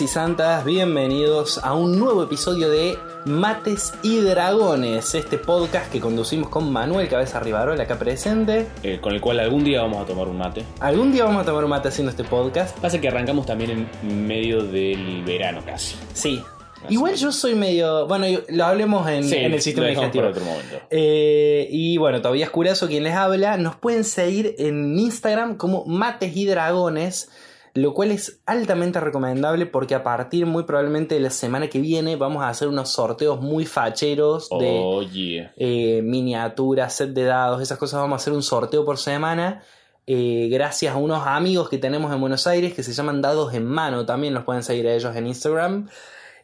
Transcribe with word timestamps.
Y 0.00 0.06
santas, 0.06 0.64
bienvenidos 0.64 1.58
a 1.62 1.74
un 1.74 1.98
nuevo 1.98 2.22
episodio 2.22 2.70
de 2.70 2.96
Mates 3.26 3.92
y 4.02 4.16
Dragones, 4.20 5.14
este 5.14 5.36
podcast 5.36 5.92
que 5.92 6.00
conducimos 6.00 6.48
con 6.48 6.72
Manuel 6.72 7.06
Cabeza 7.06 7.38
Rivarola 7.38 7.82
acá 7.82 7.98
presente. 7.98 8.66
eh, 8.82 8.98
con 9.02 9.12
el 9.12 9.20
cual 9.20 9.40
algún 9.40 9.62
día 9.62 9.82
vamos 9.82 10.02
a 10.02 10.06
tomar 10.06 10.26
un 10.28 10.38
mate. 10.38 10.64
Algún 10.80 11.12
día 11.12 11.24
vamos 11.24 11.42
a 11.42 11.44
tomar 11.44 11.64
un 11.64 11.70
mate 11.70 11.88
haciendo 11.88 12.10
este 12.10 12.24
podcast. 12.24 12.78
Pasa 12.78 12.98
que 12.98 13.08
arrancamos 13.08 13.44
también 13.44 13.88
en 14.02 14.26
medio 14.26 14.62
del 14.62 15.22
verano 15.24 15.60
casi. 15.66 15.96
Sí. 16.14 16.42
Así 16.82 16.94
Igual 16.94 17.16
yo 17.16 17.30
soy 17.30 17.54
medio. 17.54 18.06
Bueno, 18.06 18.26
lo 18.48 18.64
hablemos 18.64 19.06
en, 19.06 19.24
Sí, 19.24 19.34
en 19.36 19.52
el 19.52 19.60
sistema 19.60 19.86
lo 19.88 19.92
digestivo. 19.92 20.22
para 20.22 20.30
otro 20.32 20.44
momento. 20.46 20.76
Eh, 20.88 21.68
y 21.70 21.98
bueno, 21.98 22.22
todavía 22.22 22.46
es 22.46 22.50
Curazo 22.50 22.88
quien 22.88 23.04
les 23.04 23.14
habla. 23.14 23.58
Nos 23.58 23.76
pueden 23.76 24.04
seguir 24.04 24.54
en 24.56 24.98
Instagram 24.98 25.56
como 25.58 25.84
Mates 25.84 26.34
y 26.34 26.46
Dragones, 26.46 27.28
lo 27.74 27.94
cual 27.94 28.10
es 28.10 28.40
altamente 28.46 28.98
recomendable 29.00 29.66
porque 29.66 29.94
a 29.94 30.02
partir 30.02 30.44
muy 30.46 30.64
probablemente 30.64 31.14
de 31.14 31.20
la 31.20 31.30
semana 31.30 31.68
que 31.68 31.80
viene 31.80 32.16
vamos 32.16 32.42
a 32.42 32.48
hacer 32.48 32.68
unos 32.68 32.88
sorteos 32.90 33.40
muy 33.40 33.64
facheros 33.66 34.48
de 34.50 34.80
Oye. 34.84 35.50
eh, 35.56 36.02
miniaturas, 36.02 36.94
set 36.94 37.10
de 37.10 37.24
dados, 37.24 37.62
esas 37.62 37.78
cosas. 37.78 38.00
Vamos 38.00 38.14
a 38.14 38.22
hacer 38.22 38.32
un 38.32 38.42
sorteo 38.42 38.84
por 38.84 38.98
semana. 38.98 39.62
eh, 40.06 40.48
gracias 40.50 40.92
a 40.94 40.98
unos 40.98 41.24
amigos 41.24 41.68
que 41.68 41.78
tenemos 41.78 42.12
en 42.12 42.20
Buenos 42.20 42.46
Aires 42.48 42.74
que 42.74 42.82
se 42.82 42.92
llaman 42.92 43.22
Dados 43.22 43.54
en 43.54 43.64
Mano. 43.64 44.04
También 44.06 44.34
los 44.34 44.42
pueden 44.44 44.64
seguir 44.64 44.88
a 44.88 44.94
ellos 44.94 45.14
en 45.14 45.28
Instagram. 45.28 45.88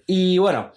Y 0.06 0.38
bueno, 0.38 0.70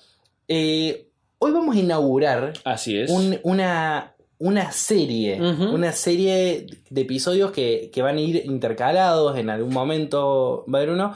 eh, 0.48 1.08
hoy 1.38 1.52
vamos 1.52 1.76
a 1.76 1.80
inaugurar 1.80 2.54
Así 2.66 2.98
es. 3.00 3.12
un- 3.12 3.40
una, 3.44 4.16
una 4.40 4.72
serie, 4.72 5.40
una 5.40 5.92
serie 5.92 6.66
de 6.90 7.02
episodios 7.02 7.52
que, 7.52 7.92
que 7.94 8.02
van 8.02 8.18
a 8.18 8.22
ir 8.22 8.44
intercalados, 8.46 9.38
en 9.38 9.50
algún 9.50 9.74
momento 9.74 10.66
va 10.74 10.80
a 10.80 10.82
haber 10.82 10.94
uno, 10.94 11.14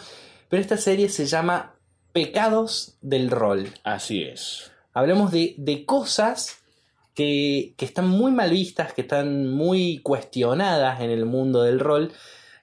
pero 0.50 0.62
esta 0.62 0.78
serie 0.78 1.08
se 1.08 1.26
llama 1.26 1.74
Pecados 2.12 2.98
del 3.02 3.32
Rol. 3.32 3.70
Así 3.84 4.24
es. 4.24 4.72
Hablamos 4.94 5.32
de, 5.32 5.56
de 5.58 5.86
cosas 5.86 6.58
que, 7.14 7.74
que 7.78 7.86
están 7.86 8.10
muy 8.10 8.32
mal 8.32 8.52
vistas, 8.52 8.94
que 8.94 9.02
están 9.02 9.50
muy 9.50 10.00
cuestionadas 10.00 11.00
en 11.00 11.10
el 11.10 11.26
mundo 11.26 11.64
del 11.64 11.80
rol, 11.80 12.12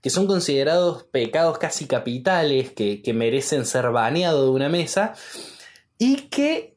que 0.03 0.11
son 0.11 0.27
considerados 0.27 1.05
pecados 1.05 1.59
casi 1.59 1.87
capitales, 1.87 2.71
que, 2.71 3.01
que 3.01 3.15
merecen 3.15 3.65
ser 3.65 3.91
baneados 3.91 4.45
de 4.45 4.51
una 4.51 4.69
mesa, 4.69 5.15
y 5.99 6.29
que 6.29 6.70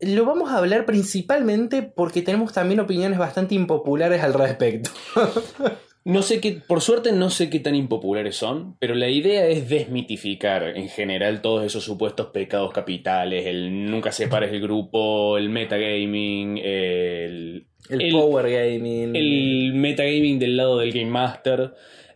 lo 0.00 0.24
vamos 0.24 0.50
a 0.50 0.58
hablar 0.58 0.86
principalmente 0.86 1.82
porque 1.82 2.22
tenemos 2.22 2.52
también 2.52 2.80
opiniones 2.80 3.18
bastante 3.18 3.54
impopulares 3.54 4.22
al 4.22 4.34
respecto. 4.34 4.90
No 6.02 6.22
sé 6.22 6.40
qué, 6.40 6.52
por 6.66 6.80
suerte 6.80 7.12
no 7.12 7.28
sé 7.28 7.50
qué 7.50 7.60
tan 7.60 7.74
impopulares 7.74 8.34
son, 8.34 8.74
pero 8.78 8.94
la 8.94 9.10
idea 9.10 9.46
es 9.48 9.68
desmitificar 9.68 10.74
en 10.78 10.88
general 10.88 11.42
todos 11.42 11.62
esos 11.62 11.84
supuestos 11.84 12.28
pecados 12.28 12.72
capitales, 12.72 13.44
el 13.44 13.84
nunca 13.84 14.10
separes 14.10 14.50
el 14.50 14.62
grupo, 14.62 15.36
el 15.36 15.50
metagaming, 15.50 16.56
el, 16.56 17.66
El, 17.90 18.00
El- 18.00 18.12
power 18.12 18.50
gaming. 18.50 19.14
el 19.14 19.72
metagaming 19.74 20.38
del 20.38 20.56
lado 20.56 20.78
del 20.78 20.90
Game 20.92 21.10
Master, 21.10 21.74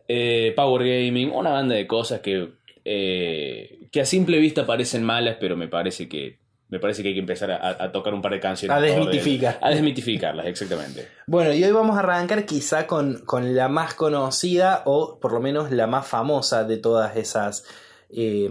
eh, 0.08 0.54
Power 0.56 0.82
Gaming, 0.82 1.30
una 1.30 1.50
banda 1.50 1.74
de 1.74 1.86
cosas 1.86 2.20
que, 2.20 2.52
eh, 2.86 3.80
que 3.92 4.00
a 4.00 4.06
simple 4.06 4.38
vista 4.38 4.64
parecen 4.64 5.02
malas, 5.04 5.36
pero 5.38 5.58
me 5.58 5.68
parece 5.68 6.08
que, 6.08 6.38
me 6.68 6.78
parece 6.80 7.02
que 7.02 7.08
hay 7.08 7.14
que 7.14 7.20
empezar 7.20 7.50
a, 7.52 7.82
a 7.84 7.92
tocar 7.92 8.14
un 8.14 8.22
par 8.22 8.32
de 8.32 8.40
canciones. 8.40 8.76
A 8.76 8.80
desmitificar. 8.80 9.58
A 9.60 9.70
desmitificarlas, 9.70 10.46
exactamente. 10.46 11.08
Bueno, 11.26 11.52
y 11.52 11.62
hoy 11.62 11.70
vamos 11.72 11.96
a 11.96 12.00
arrancar 12.00 12.44
quizá 12.46 12.86
con, 12.86 13.20
con 13.24 13.54
la 13.54 13.68
más 13.68 13.94
conocida 13.94 14.82
o 14.86 15.18
por 15.20 15.32
lo 15.32 15.40
menos 15.40 15.70
la 15.70 15.86
más 15.86 16.06
famosa 16.06 16.64
de 16.64 16.78
todas 16.78 17.16
esas 17.16 17.64
eh, 18.10 18.48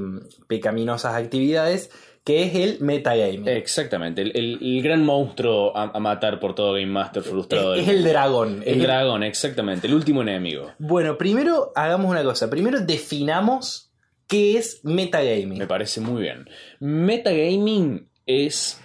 pecaminosas 0.47 1.15
actividades, 1.15 1.89
que 2.23 2.43
es 2.43 2.55
el 2.55 2.77
metagaming. 2.79 3.47
Exactamente, 3.47 4.21
el, 4.21 4.31
el- 4.35 4.59
el 4.61 4.81
gran 4.83 5.03
monstruo 5.03 5.75
a, 5.75 5.91
a 5.93 5.99
matar 5.99 6.39
por 6.39 6.55
todo 6.55 6.73
Game 6.73 6.85
Master 6.85 7.21
frustrado. 7.23 7.75
es, 7.75 7.87
el 7.87 8.03
dragón. 8.03 8.61
El 8.65 8.81
dragón, 8.81 9.23
exactamente, 9.23 9.87
el 9.87 9.93
último 9.93 10.21
enemigo. 10.21 10.71
Bueno, 10.79 11.17
primero 11.17 11.71
hagamos 11.75 12.09
una 12.09 12.23
cosa. 12.23 12.49
Primero 12.49 12.79
definamos 12.79 13.89
qué 14.27 14.57
es 14.57 14.83
metagaming. 14.83 15.57
Me 15.57 15.67
parece 15.67 16.01
muy 16.01 16.21
bien. 16.21 16.45
Metagaming 16.79 18.09
es. 18.25 18.81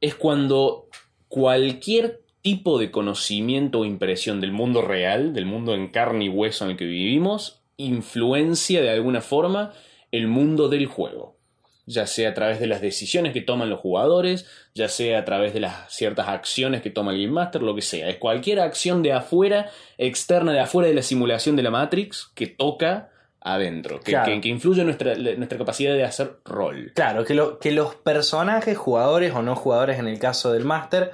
es 0.00 0.14
cuando 0.14 0.88
cualquier 1.28 2.22
tipo 2.42 2.78
de 2.78 2.90
conocimiento 2.90 3.80
o 3.80 3.84
impresión 3.84 4.40
del 4.40 4.52
mundo 4.52 4.82
real, 4.82 5.32
del 5.32 5.46
mundo 5.46 5.74
en 5.74 5.88
carne 5.88 6.26
y 6.26 6.28
hueso 6.28 6.64
en 6.64 6.72
el 6.72 6.76
que 6.76 6.84
vivimos, 6.84 7.62
influencia 7.76 8.82
de 8.82 8.90
alguna 8.90 9.20
forma 9.20 9.72
el 10.10 10.28
mundo 10.28 10.68
del 10.68 10.86
juego. 10.86 11.38
Ya 11.86 12.06
sea 12.06 12.30
a 12.30 12.34
través 12.34 12.60
de 12.60 12.66
las 12.66 12.80
decisiones 12.80 13.32
que 13.34 13.42
toman 13.42 13.68
los 13.68 13.80
jugadores, 13.80 14.46
ya 14.74 14.88
sea 14.88 15.18
a 15.18 15.24
través 15.24 15.52
de 15.52 15.60
las 15.60 15.92
ciertas 15.94 16.28
acciones 16.28 16.80
que 16.80 16.90
toma 16.90 17.12
el 17.12 17.20
Game 17.20 17.32
Master, 17.32 17.62
lo 17.62 17.74
que 17.74 17.82
sea. 17.82 18.08
Es 18.08 18.16
cualquier 18.16 18.60
acción 18.60 19.02
de 19.02 19.12
afuera, 19.12 19.70
externa 19.98 20.52
de 20.52 20.60
afuera 20.60 20.88
de 20.88 20.94
la 20.94 21.02
simulación 21.02 21.56
de 21.56 21.62
la 21.62 21.70
Matrix, 21.70 22.30
que 22.34 22.46
toca 22.46 23.10
adentro, 23.40 24.00
que, 24.00 24.12
Claro. 24.12 24.32
que- 24.32 24.40
que 24.40 24.48
influye 24.48 24.80
en 24.80 24.86
nuestra, 24.86 25.14
nuestra 25.16 25.58
capacidad 25.58 25.92
de 25.94 26.04
hacer 26.04 26.38
rol. 26.46 26.92
Claro, 26.94 27.26
que, 27.26 27.34
lo- 27.34 27.58
que 27.58 27.72
los 27.72 27.94
personajes, 27.96 28.78
jugadores 28.78 29.34
o 29.34 29.42
no 29.42 29.54
jugadores 29.54 29.98
en 29.98 30.08
el 30.08 30.18
caso 30.18 30.50
del 30.54 30.64
máster, 30.64 31.10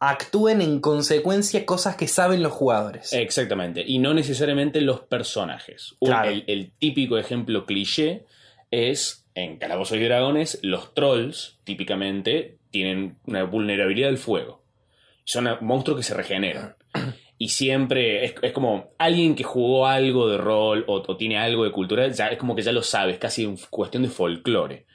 actúen 0.00 0.62
en 0.62 0.80
consecuencia 0.80 1.66
cosas 1.66 1.96
que 1.96 2.06
saben 2.08 2.42
los 2.42 2.52
jugadores. 2.52 3.12
Exactamente, 3.12 3.82
y 3.86 3.98
no 3.98 4.14
necesariamente 4.14 4.80
los 4.80 5.00
personajes. 5.00 5.94
Un- 6.00 6.08
Claro. 6.10 6.30
el, 6.30 6.44
el 6.46 6.70
típico 6.78 7.18
ejemplo 7.18 7.66
cliché 7.66 8.24
es, 8.70 9.26
en 9.38 9.56
Calabozos 9.58 9.96
y 9.98 10.04
Dragones, 10.04 10.58
los 10.62 10.94
trolls 10.94 11.58
típicamente 11.64 12.58
tienen 12.70 13.18
una 13.26 13.44
vulnerabilidad 13.44 14.10
al 14.10 14.18
fuego. 14.18 14.64
Son 15.24 15.48
monstruos 15.60 15.98
que 15.98 16.02
se 16.04 16.14
regeneran. 16.14 16.74
Y 17.38 17.50
siempre 17.50 18.24
es, 18.24 18.52
como 18.52 18.94
alguien 18.98 19.36
que 19.36 19.44
jugó 19.44 19.86
algo 19.86 20.28
de 20.28 20.38
rol 20.38 20.84
o, 20.88 21.16
tiene 21.16 21.38
algo 21.38 21.64
de 21.64 21.70
cultura, 21.70 22.08
ya 22.08 22.28
es 22.28 22.38
como 22.38 22.56
que 22.56 22.62
ya 22.62 22.72
lo 22.72 22.82
sabe, 22.82 23.12
es 23.12 23.18
casi 23.18 23.46
un- 23.46 23.58
cuestión 23.70 24.02
de 24.02 24.08
folclore. 24.08 24.86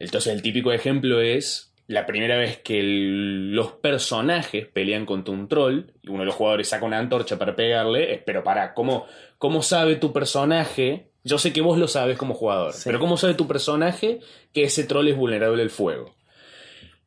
Entonces 0.00 0.32
el 0.32 0.42
típico 0.42 0.72
ejemplo 0.72 1.20
es 1.20 1.72
la 1.86 2.06
primera 2.06 2.36
vez 2.36 2.58
que 2.58 2.80
los 2.82 3.72
personajes 3.72 4.66
pelean 4.66 5.06
contra 5.06 5.32
un 5.32 5.46
troll 5.46 5.92
y 6.02 6.08
uno 6.08 6.20
de 6.20 6.26
los 6.26 6.34
jugadores 6.34 6.68
saca 6.68 6.86
una 6.86 6.98
antorcha 6.98 7.38
para 7.38 7.54
pegarle, 7.54 8.20
pero 8.26 8.42
para, 8.42 8.74
¿cómo, 8.74 9.06
¿cómo 9.38 9.62
sabe 9.62 9.94
tu 9.96 10.12
personaje? 10.12 11.11
Yo 11.24 11.38
sé 11.38 11.52
que 11.52 11.60
vos 11.60 11.78
lo 11.78 11.86
sabes 11.88 12.18
como 12.18 12.34
jugador, 12.34 12.72
Sí. 12.72 12.82
pero 12.84 12.98
¿cómo 12.98 13.16
sabe 13.16 13.34
tu 13.34 13.46
personaje 13.46 14.20
que 14.52 14.64
ese 14.64 14.84
troll 14.84 15.08
es 15.08 15.16
vulnerable 15.16 15.62
al 15.62 15.70
fuego? 15.70 16.14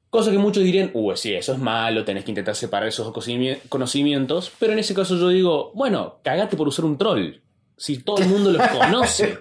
Cosa 0.09 0.31
que 0.31 0.37
muchos 0.37 0.63
dirían, 0.63 0.91
uh, 0.93 1.13
sí, 1.17 1.33
eso 1.33 1.51
es 1.51 1.59
malo, 1.59 2.05
tenés 2.05 2.23
que 2.23 2.31
intentar 2.31 2.55
separar 2.55 2.87
esos 2.87 3.11
conocimi- 3.11 3.59
conocimientos, 3.67 4.51
pero 4.57 4.71
en 4.71 4.79
ese 4.79 4.93
caso 4.93 5.17
yo 5.17 5.27
digo, 5.29 5.71
bueno, 5.73 6.19
cagate 6.23 6.55
por 6.55 6.67
usar 6.69 6.85
un 6.85 6.97
troll. 6.97 7.41
Si 7.75 7.97
todo 7.97 8.19
el 8.19 8.29
mundo 8.29 8.51
los 8.51 8.65
conoce. 8.69 9.37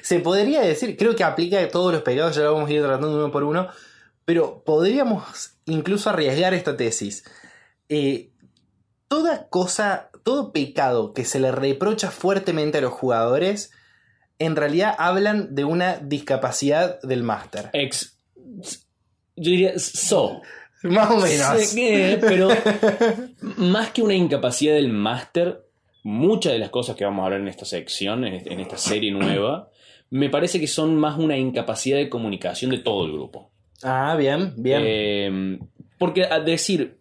Se 0.00 0.18
podría 0.20 0.62
decir, 0.62 0.96
creo 0.96 1.14
que 1.14 1.22
aplica 1.24 1.60
a 1.60 1.68
todos 1.68 1.92
los 1.92 2.02
pecados, 2.02 2.34
ya 2.34 2.42
lo 2.42 2.54
vamos 2.54 2.70
a 2.70 2.72
ir 2.72 2.80
tratando 2.82 3.14
uno 3.14 3.30
por 3.30 3.44
uno, 3.44 3.68
pero 4.24 4.62
podríamos 4.64 5.52
incluso 5.66 6.08
arriesgar 6.10 6.54
esta 6.54 6.76
tesis. 6.76 7.24
Eh, 7.88 8.30
toda 9.08 9.48
cosa, 9.48 10.08
todo 10.22 10.52
pecado 10.52 11.12
que 11.12 11.24
se 11.24 11.40
le 11.40 11.52
reprocha 11.52 12.10
fuertemente 12.10 12.78
a 12.78 12.80
los 12.80 12.92
jugadores, 12.92 13.72
en 14.38 14.56
realidad 14.56 14.94
hablan 14.98 15.54
de 15.54 15.64
una 15.64 15.98
discapacidad 15.98 17.00
del 17.02 17.22
máster. 17.22 17.70
Ex. 17.72 18.18
Yo 19.36 19.50
diría, 19.50 19.78
so. 19.78 20.40
Más 20.82 21.10
o 21.10 21.16
menos. 21.18 21.74
Que, 21.74 22.18
pero 22.20 22.48
más 23.56 23.90
que 23.90 24.02
una 24.02 24.14
incapacidad 24.14 24.74
del 24.74 24.88
máster, 24.88 25.64
muchas 26.02 26.52
de 26.54 26.58
las 26.58 26.70
cosas 26.70 26.96
que 26.96 27.04
vamos 27.04 27.22
a 27.22 27.26
hablar 27.26 27.40
en 27.40 27.48
esta 27.48 27.64
sección, 27.64 28.24
en, 28.24 28.34
este- 28.34 28.52
en 28.52 28.60
esta 28.60 28.76
serie 28.76 29.12
nueva, 29.12 29.70
me 30.10 30.28
parece 30.28 30.58
que 30.60 30.66
son 30.66 30.96
más 30.96 31.18
una 31.18 31.36
incapacidad 31.36 31.98
de 31.98 32.08
comunicación 32.08 32.70
de 32.72 32.78
todo 32.78 33.06
el 33.06 33.12
grupo. 33.12 33.50
Ah, 33.82 34.16
bien, 34.18 34.54
bien. 34.56 34.82
Eh, 34.84 35.58
porque 35.98 36.24
a 36.24 36.40
decir 36.40 36.98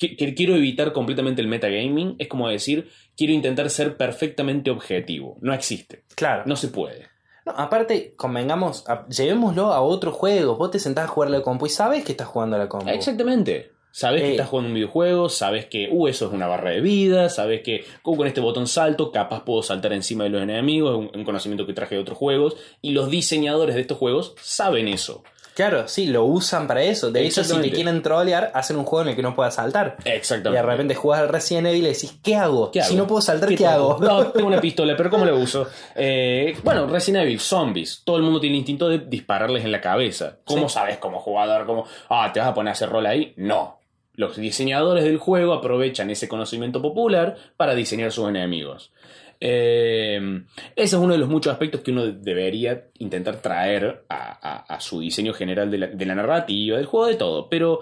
que, 0.00 0.16
que 0.16 0.34
quiero 0.34 0.56
evitar 0.56 0.92
completamente 0.92 1.40
el 1.42 1.46
metagaming 1.46 2.16
es 2.18 2.26
como 2.26 2.48
decir 2.48 2.88
quiero 3.16 3.32
intentar 3.32 3.70
ser 3.70 3.96
perfectamente 3.96 4.70
objetivo. 4.72 5.36
No 5.40 5.54
existe. 5.54 6.02
claro. 6.16 6.42
No 6.46 6.56
se 6.56 6.68
puede. 6.68 7.06
No, 7.46 7.52
aparte, 7.52 8.14
convengamos, 8.16 8.84
a- 8.88 9.06
llevémoslo 9.08 9.72
a 9.72 9.80
otro 9.80 10.10
juego. 10.12 10.56
Vos 10.56 10.70
te 10.72 10.78
sentás 10.78 11.04
a 11.04 11.08
jugar 11.08 11.30
la 11.30 11.42
compu 11.42 11.66
y 11.66 11.70
sabes 11.70 12.04
que 12.04 12.12
estás 12.12 12.26
jugando 12.26 12.56
a 12.56 12.58
la 12.58 12.68
compu. 12.68 12.88
Exactamente. 12.90 13.70
Sabes 13.92 14.20
Eh. 14.22 14.24
que 14.26 14.30
estás 14.32 14.48
jugando 14.48 14.68
un 14.68 14.74
videojuego, 14.74 15.28
sabes 15.28 15.66
que, 15.66 15.88
uh, 15.90 16.06
eso 16.06 16.26
es 16.28 16.32
una 16.32 16.46
barra 16.46 16.70
de 16.70 16.80
vida, 16.80 17.28
sabes 17.28 17.62
que 17.62 17.84
como 18.02 18.18
con 18.18 18.26
este 18.28 18.40
botón 18.40 18.66
salto, 18.68 19.10
capaz 19.10 19.42
puedo 19.44 19.62
saltar 19.64 19.92
encima 19.92 20.22
de 20.24 20.30
los 20.30 20.42
enemigos, 20.42 20.96
un, 20.96 21.10
un 21.12 21.24
conocimiento 21.24 21.66
que 21.66 21.72
traje 21.72 21.96
de 21.96 22.00
otros 22.02 22.16
juegos, 22.16 22.56
y 22.82 22.92
los 22.92 23.10
diseñadores 23.10 23.74
de 23.74 23.80
estos 23.80 23.98
juegos 23.98 24.34
saben 24.40 24.86
eso. 24.86 25.24
Claro, 25.60 25.88
sí, 25.88 26.06
lo 26.06 26.24
usan 26.24 26.66
para 26.66 26.82
eso. 26.82 27.10
De 27.10 27.26
hecho, 27.26 27.44
si 27.44 27.54
te 27.60 27.70
quieren 27.70 28.00
trolear, 28.02 28.50
hacen 28.54 28.76
un 28.78 28.84
juego 28.86 29.02
en 29.02 29.08
el 29.10 29.16
que 29.16 29.20
no 29.22 29.34
puedas 29.34 29.56
saltar. 29.56 29.96
Y 30.04 30.08
Exactamente. 30.08 30.58
de 30.62 30.66
repente 30.70 30.94
jugás 30.94 31.20
al 31.20 31.28
Resident 31.28 31.66
Evil 31.66 31.84
y 31.84 31.88
decís, 31.88 32.14
¿qué 32.22 32.34
hago? 32.36 32.70
¿Qué 32.70 32.80
Si 32.82 32.94
hago? 32.94 33.02
no 33.02 33.06
puedo 33.06 33.20
saltar, 33.20 33.54
¿qué, 33.54 33.66
hago? 33.66 33.98
No, 34.00 34.28
tengo 34.28 34.46
una 34.46 34.60
pistola, 34.62 34.94
pero 34.96 35.10
¿cómo 35.10 35.26
la 35.26 35.34
uso? 35.34 35.66
Eh, 35.94 36.56
bueno, 36.64 36.86
Resident 36.86 37.24
Evil, 37.24 37.40
zombies. 37.40 38.02
Todo 38.04 38.16
el 38.16 38.22
mundo 38.22 38.40
tiene 38.40 38.54
el 38.54 38.60
instinto 38.60 38.88
de 38.88 39.00
dispararles 39.00 39.62
en 39.64 39.72
la 39.72 39.80
cabeza. 39.82 40.38
¿Cómo 40.44 40.68
Sí. 40.68 40.74
sabes 40.74 40.96
como 40.96 41.20
jugador? 41.20 41.66
¿Cómo, 41.66 41.84
ah, 42.08 42.30
¿te 42.32 42.40
vas 42.40 42.48
a 42.48 42.54
poner 42.54 42.70
a 42.70 42.72
hacer 42.72 42.88
rol 42.88 43.04
ahí? 43.04 43.34
No. 43.36 43.78
Los 44.14 44.36
diseñadores 44.36 45.04
del 45.04 45.18
juego 45.18 45.52
aprovechan 45.52 46.08
ese 46.10 46.26
conocimiento 46.26 46.80
popular 46.80 47.36
para 47.58 47.74
diseñar 47.74 48.12
sus 48.12 48.28
enemigos. 48.28 48.92
Eh, 49.40 50.44
ese 50.76 50.96
es 50.96 51.00
uno 51.02 51.14
de 51.14 51.18
los 51.18 51.28
muchos 51.28 51.52
aspectos 51.52 51.80
que 51.80 51.90
uno 51.90 52.06
debería 52.06 52.88
intentar 52.98 53.40
traer 53.40 54.04
a, 54.08 54.78
su 54.80 55.00
diseño 55.00 55.32
general 55.32 55.70
de 55.70 55.78
la, 55.78 55.86
de 55.86 56.06
la 56.06 56.14
narrativa, 56.14 56.76
del 56.76 56.86
juego, 56.86 57.06
de 57.06 57.16
todo. 57.16 57.48
Pero 57.48 57.80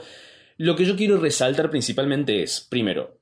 lo 0.57 0.77
que 0.77 0.85
yo 0.85 0.97
quiero 0.97 1.19
resaltar 1.19 1.71
principalmente 1.71 2.43
es, 2.43 2.61
primero, 2.61 3.19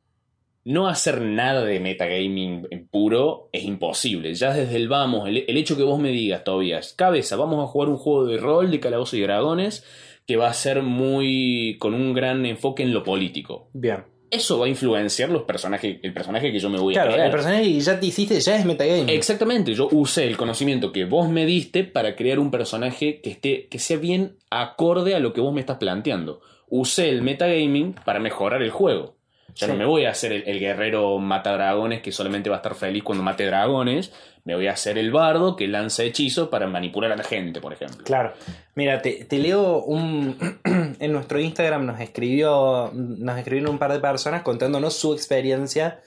no 0.65 0.89
hacer 0.89 1.21
nada 1.21 1.65
de 1.65 1.81
metagaming 1.81 2.67
en 2.71 2.89
puro 2.89 3.49
es 3.53 3.65
imposible. 3.65 4.35
Ya 4.35 4.53
desde 4.53 4.77
el 4.77 4.89
vamos, 4.89 5.29
el, 5.29 5.45
el 5.47 5.57
hecho 5.57 5.77
que 5.77 5.83
vos 5.83 5.99
me 5.99 6.11
digas, 6.11 6.45
Tobias, 6.45 6.93
cabeza, 6.95 7.37
vamos 7.37 7.63
a 7.63 7.69
jugar 7.69 7.89
un 7.89 7.97
juego 7.97 8.27
de 8.27 8.39
rol 8.39 8.71
de 8.71 8.81
calabozos 8.81 9.15
y 9.15 9.23
dragones 9.23 9.85
que 10.27 10.37
va 10.37 10.49
a 10.49 10.55
ser 10.55 10.83
muy. 10.83 11.77
con 11.79 11.95
un 11.95 12.13
gran 12.13 12.45
enfoque 12.47 12.83
en 12.83 12.93
lo 12.93 13.05
político. 13.05 13.71
Bien. 13.73 14.16
Eso 14.31 14.59
va 14.59 14.67
a 14.67 14.69
influenciar 14.69 15.29
los 15.31 15.43
personajes, 15.43 15.99
el 16.03 16.13
personaje 16.13 16.51
que 16.51 16.59
yo 16.59 16.69
me 16.69 16.79
voy 16.79 16.95
a 16.95 16.97
Claro, 16.97 17.13
crear. 17.13 17.27
el 17.27 17.33
personaje 17.33 17.63
que 17.63 17.81
ya 17.81 18.01
te 18.01 18.07
hiciste 18.07 18.41
ya 18.41 18.57
es 18.57 18.65
metagaming. 18.65 19.09
Exactamente, 19.09 19.73
yo 19.75 19.89
usé 19.93 20.27
el 20.27 20.37
conocimiento 20.37 20.91
que 20.93 21.05
vos 21.05 21.29
me 21.29 21.47
diste 21.47 21.85
para 21.85 22.17
crear 22.17 22.39
un 22.39 22.51
personaje 22.51 23.21
que 23.21 23.31
esté 23.31 23.67
que 23.69 23.79
sea 23.79 23.97
bien 23.99 24.37
acorde 24.51 25.15
a 25.15 25.21
lo 25.21 25.33
que 25.33 25.41
vos 25.41 25.55
me 25.55 25.61
estás 25.61 25.77
planteando. 25.79 26.41
Usé 26.69 27.09
el 27.09 27.23
metagaming 27.23 27.95
para 28.05 28.19
mejorar 28.19 28.63
el 28.63 28.71
juego. 28.71 29.15
Ya 29.55 29.67
Sí. 29.67 29.73
no 29.73 29.79
me 29.79 29.87
voy 29.87 30.05
a 30.05 30.11
hacer 30.11 30.33
el, 30.33 30.43
el 30.47 30.59
guerrero 30.59 31.17
mata 31.19 31.53
dragones 31.53 32.03
que 32.03 32.11
solamente 32.13 32.51
va 32.51 32.57
a 32.57 32.59
estar 32.59 32.75
feliz 32.75 33.03
cuando 33.05 33.23
mate 33.23 33.47
dragones. 33.47 34.13
Me 34.47 34.55
voy 34.55 34.69
a 34.69 34.75
hacer 34.75 34.97
el 34.97 35.11
bardo 35.11 35.57
que 35.57 35.67
lanza 35.67 36.05
hechizos 36.05 36.49
para 36.49 36.69
manipular 36.69 37.11
a 37.11 37.17
la 37.17 37.25
gente, 37.25 37.61
por 37.61 37.73
ejemplo. 37.73 38.05
Claro. 38.05 38.33
Mira, 38.77 39.03
te, 39.03 39.27
leo 39.33 39.83
un. 39.83 40.39
en 41.01 41.13
nuestro 41.13 41.41
Instagram 41.41 41.85
nos 41.85 42.01
escribió. 42.01 42.93
Nos 42.95 43.39
escribieron 43.39 43.73
un 43.73 43.79
par 43.81 43.93
de 43.93 43.99
personas 43.99 44.43
contándonos 44.43 44.95
su 44.95 45.13
experiencia 45.15 46.01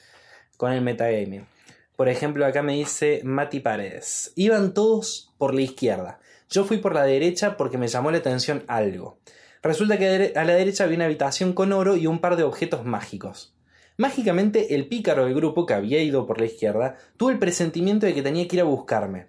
con 0.56 0.72
el 0.72 0.80
metagaming. 0.80 1.46
Por 1.98 2.08
ejemplo, 2.08 2.46
acá 2.46 2.64
me 2.64 2.76
dice 2.76 3.20
Mati 3.26 3.60
Paredes. 3.60 4.32
Iban 4.38 4.74
todos 4.74 5.34
por 5.38 5.54
la 5.54 5.62
izquierda. 5.62 6.20
Yo 6.50 6.64
fui 6.64 6.78
por 6.78 6.96
la 6.96 7.04
derecha 7.04 7.58
porque 7.58 7.78
me 7.78 7.90
llamó 7.90 8.10
la 8.10 8.20
atención 8.20 8.64
algo. 8.68 9.20
Resulta 9.62 9.98
que 9.98 10.32
a 10.34 10.46
la 10.46 10.54
derecha 10.54 10.86
había 10.86 10.96
una 10.96 11.06
habitación 11.06 11.52
con 11.52 11.74
oro 11.74 11.98
y 11.98 12.08
un 12.08 12.20
par 12.20 12.38
de 12.38 12.44
objetos 12.44 12.86
mágicos. 12.86 13.54
Mágicamente, 14.00 14.74
el 14.76 14.88
pícaro 14.88 15.26
del 15.26 15.34
grupo, 15.36 15.66
que 15.66 15.74
había 15.74 16.02
ido 16.02 16.26
por 16.26 16.40
la 16.40 16.46
izquierda, 16.46 16.96
tuvo 17.18 17.32
el 17.32 17.38
presentimiento 17.38 18.06
de 18.06 18.14
que 18.14 18.22
tenía 18.22 18.48
que 18.48 18.56
ir 18.56 18.62
a 18.62 18.66
buscarme. 18.66 19.28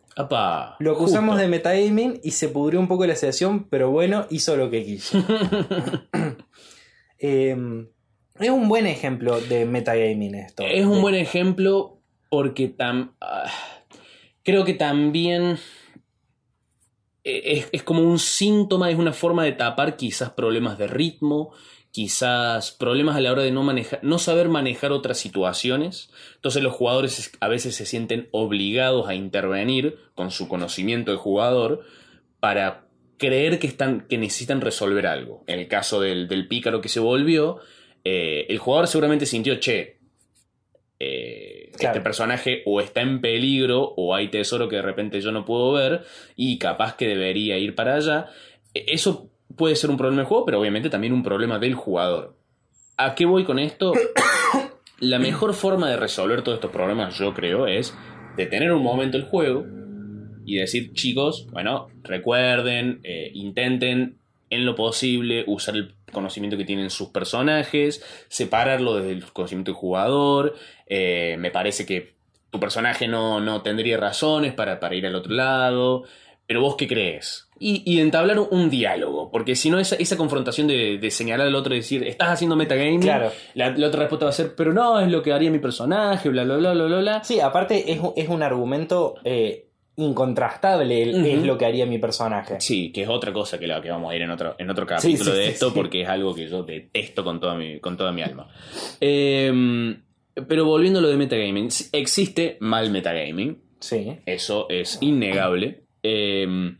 Lo 0.79 0.93
acusamos 0.93 1.31
justo. 1.35 1.43
de 1.43 1.49
metagaming 1.49 2.21
y 2.23 2.31
se 2.31 2.49
pudrió 2.49 2.79
un 2.79 2.87
poco 2.87 3.05
la 3.05 3.17
sesión, 3.17 3.65
pero 3.69 3.91
bueno, 3.91 4.27
hizo 4.31 4.57
lo 4.57 4.71
que 4.71 4.85
quiso. 4.85 5.19
Eh, 7.23 7.55
es 8.39 8.49
un 8.51 8.69
buen 8.69 8.87
ejemplo 8.87 9.41
de 9.43 9.67
metagaming 9.67 10.35
esto. 10.37 10.63
Es 10.65 10.87
un 10.87 11.03
buen 11.03 11.15
ejemplo 11.15 11.99
porque 12.31 12.75
tam- 12.75 13.13
ah, 13.21 13.45
creo 14.43 14.65
que 14.65 14.73
también 14.73 15.59
es, 17.25 17.69
es 17.73 17.83
como 17.83 18.03
un 18.03 18.19
síntoma, 18.19 18.91
es 18.91 18.97
una 18.99 19.13
forma 19.13 19.45
de 19.45 19.53
tapar 19.53 19.97
quizás 19.99 20.31
problemas 20.31 20.79
de 20.79 20.87
ritmo, 20.87 21.53
quizás 21.93 22.71
problemas 22.71 23.17
a 23.17 23.21
la 23.21 23.33
hora 23.33 23.43
de 23.43 23.51
no 23.51 23.63
manejar, 23.63 23.99
no 24.03 24.19
saber 24.19 24.49
manejar 24.49 24.93
otras 24.93 25.19
situaciones. 25.19 26.11
Entonces 26.37 26.63
los 26.63 26.73
jugadores 26.75 27.19
es- 27.19 27.33
a 27.41 27.49
veces 27.49 27.75
se 27.75 27.87
sienten 27.87 28.29
obligados 28.31 29.09
a 29.09 29.15
intervenir 29.15 29.97
con 30.15 30.31
su 30.31 30.47
conocimiento 30.49 31.11
de 31.11 31.17
jugador 31.19 31.85
para 32.39 32.87
creer 33.19 33.59
que 33.59 33.67
están, 33.67 34.07
que 34.09 34.19
necesitan 34.19 34.61
resolver 34.61 35.07
algo. 35.07 35.45
En 35.47 35.59
el 35.59 35.69
caso 35.69 36.01
del, 36.01 36.29
del 36.29 36.47
pícaro 36.49 36.81
que 36.81 36.89
se 36.89 37.01
volvió, 37.01 37.59
eh, 38.05 38.47
el 38.49 38.59
jugador 38.59 38.87
seguramente 38.87 39.27
sintió, 39.27 39.57
che, 39.61 39.99
eh, 40.99 41.71
Claro. 41.77 41.95
este 41.97 42.01
personaje 42.03 42.63
o 42.67 42.81
está 42.81 43.01
en 43.01 43.21
peligro 43.21 43.95
o 43.97 44.15
hay 44.15 44.29
tesoro 44.29 44.69
que 44.69 44.77
de 44.77 44.83
repente 44.83 45.21
yo 45.21 45.33
no 45.33 45.45
puedo 45.45 45.73
ver 45.73 46.03
y 46.37 46.59
capaz 46.59 46.97
que 46.97 47.07
debería 47.09 47.57
ir 47.59 47.75
para 47.75 47.95
allá. 47.97 48.29
E- 48.75 48.85
Eso 48.89 49.30
puede 49.57 49.77
ser 49.77 49.91
un 49.91 49.97
problema 49.97 50.23
del 50.23 50.29
juego, 50.29 50.45
pero 50.45 50.61
obviamente 50.61 50.91
también 50.91 51.13
un 51.13 51.23
problema 51.23 51.59
del 51.59 51.75
jugador. 51.75 52.37
¿A 52.97 53.15
qué 53.15 53.27
voy 53.27 53.45
con 53.45 53.59
esto? 53.59 53.93
La 55.01 55.19
mejor 55.19 55.55
forma 55.55 55.89
de 55.89 55.97
resolver 55.97 56.43
todos 56.43 56.57
estos 56.57 56.71
problemas, 56.71 57.17
yo 57.19 57.33
creo, 57.33 57.67
es 57.67 57.95
detener 58.37 58.73
un 58.73 58.83
momento 58.83 59.17
el 59.17 59.25
juego 59.25 59.65
y 60.45 60.57
decir, 60.57 60.93
chicos, 60.93 61.47
bueno, 61.51 61.89
recuerden, 62.03 63.01
eh, 63.03 63.31
intenten 63.35 64.19
en 64.51 64.67
lo 64.67 64.75
posible 64.75 65.45
usar 65.47 65.77
el 65.77 65.95
conocimiento 66.13 66.57
que 66.57 66.65
tienen 66.65 66.91
sus 66.91 67.09
personajes, 67.09 68.05
separarlo 68.29 68.97
desde 68.97 69.13
el 69.13 69.25
conocimiento 69.33 69.71
del 69.71 69.79
jugador. 69.79 70.55
eh, 70.87 71.37
me 71.39 71.51
parece 71.51 71.87
que 71.87 72.15
tu 72.51 72.59
personaje 72.59 73.07
no, 73.07 73.41
no 73.41 73.63
tendría 73.63 73.97
razones 73.97 74.53
para, 74.53 74.81
para 74.81 74.97
ir 74.97 75.07
al 75.07 75.15
otro 75.15 75.33
lado. 75.33 76.05
Pero 76.51 76.63
vos 76.63 76.75
qué 76.75 76.89
crees? 76.89 77.47
Y, 77.61 77.85
y 77.87 78.01
entablar 78.01 78.41
un 78.41 78.71
diálogo, 78.71 79.31
porque 79.31 79.55
si 79.55 79.71
no, 79.71 79.79
esa, 79.79 79.95
esa 79.95 80.17
confrontación 80.17 80.67
de, 80.67 80.99
de 80.99 81.11
señalar 81.13 81.47
al 81.47 81.55
otro 81.55 81.73
y 81.75 81.77
decir, 81.77 82.03
estás 82.03 82.31
haciendo 82.31 82.57
metagaming, 82.57 83.01
Claro. 83.03 83.31
la, 83.55 83.71
la 83.71 83.87
otra 83.87 84.01
respuesta 84.01 84.25
va 84.27 84.31
a 84.31 84.33
ser, 84.35 84.57
pero 84.57 84.73
no, 84.73 84.99
es 84.99 85.09
lo 85.13 85.23
que 85.23 85.33
haría 85.33 85.49
mi 85.49 85.61
personaje, 85.61 86.29
bla, 86.29 86.43
bla, 86.43 86.57
bla, 86.57 86.73
bla, 86.73 86.99
bla. 86.99 87.23
Sí, 87.23 87.39
aparte 87.39 87.93
es, 87.93 88.01
un- 88.01 88.15
es 88.17 88.29
un 88.29 88.43
argumento 88.43 89.15
eh, 89.23 89.69
incontrastable, 89.95 91.11
Ujú. 91.15 91.25
es 91.25 91.43
lo 91.45 91.57
que 91.57 91.67
haría 91.67 91.87
mi 91.87 91.99
personaje. 91.99 92.61
Sí, 92.61 92.91
que 92.91 93.03
es 93.03 93.09
otra 93.09 93.33
cosa 93.33 93.57
que 93.57 93.69
la 93.69 93.81
que 93.81 93.91
vamos 93.93 94.11
a 94.11 94.17
ir 94.17 94.23
en 94.23 94.31
otro, 94.33 94.57
en 94.59 94.71
otro 94.71 94.85
capítulo 94.87 95.31
sí, 95.31 95.39
de 95.39 95.47
esto, 95.51 95.69
sí. 95.69 95.73
porque 95.77 96.03
es 96.03 96.09
algo 96.09 96.35
que 96.35 96.49
yo 96.49 96.65
detesto 96.65 97.23
con 97.23 97.39
toda 97.39 97.55
mi, 97.55 97.79
con 97.79 97.97
toda 97.97 98.11
mi 98.11 98.23
alma. 98.23 98.49
Eh, 99.01 99.95
pero 100.49 100.65
volviendo 100.65 100.99
a 100.99 101.03
lo 101.03 101.09
de 101.09 101.17
metagaming, 101.17 101.69
existe 101.93 102.57
mal 102.59 102.91
metagaming, 102.91 103.63
Sí. 103.79 104.17
eso 104.27 104.67
es 104.69 104.99
innegable. 105.01 105.85
Eh, 106.03 106.77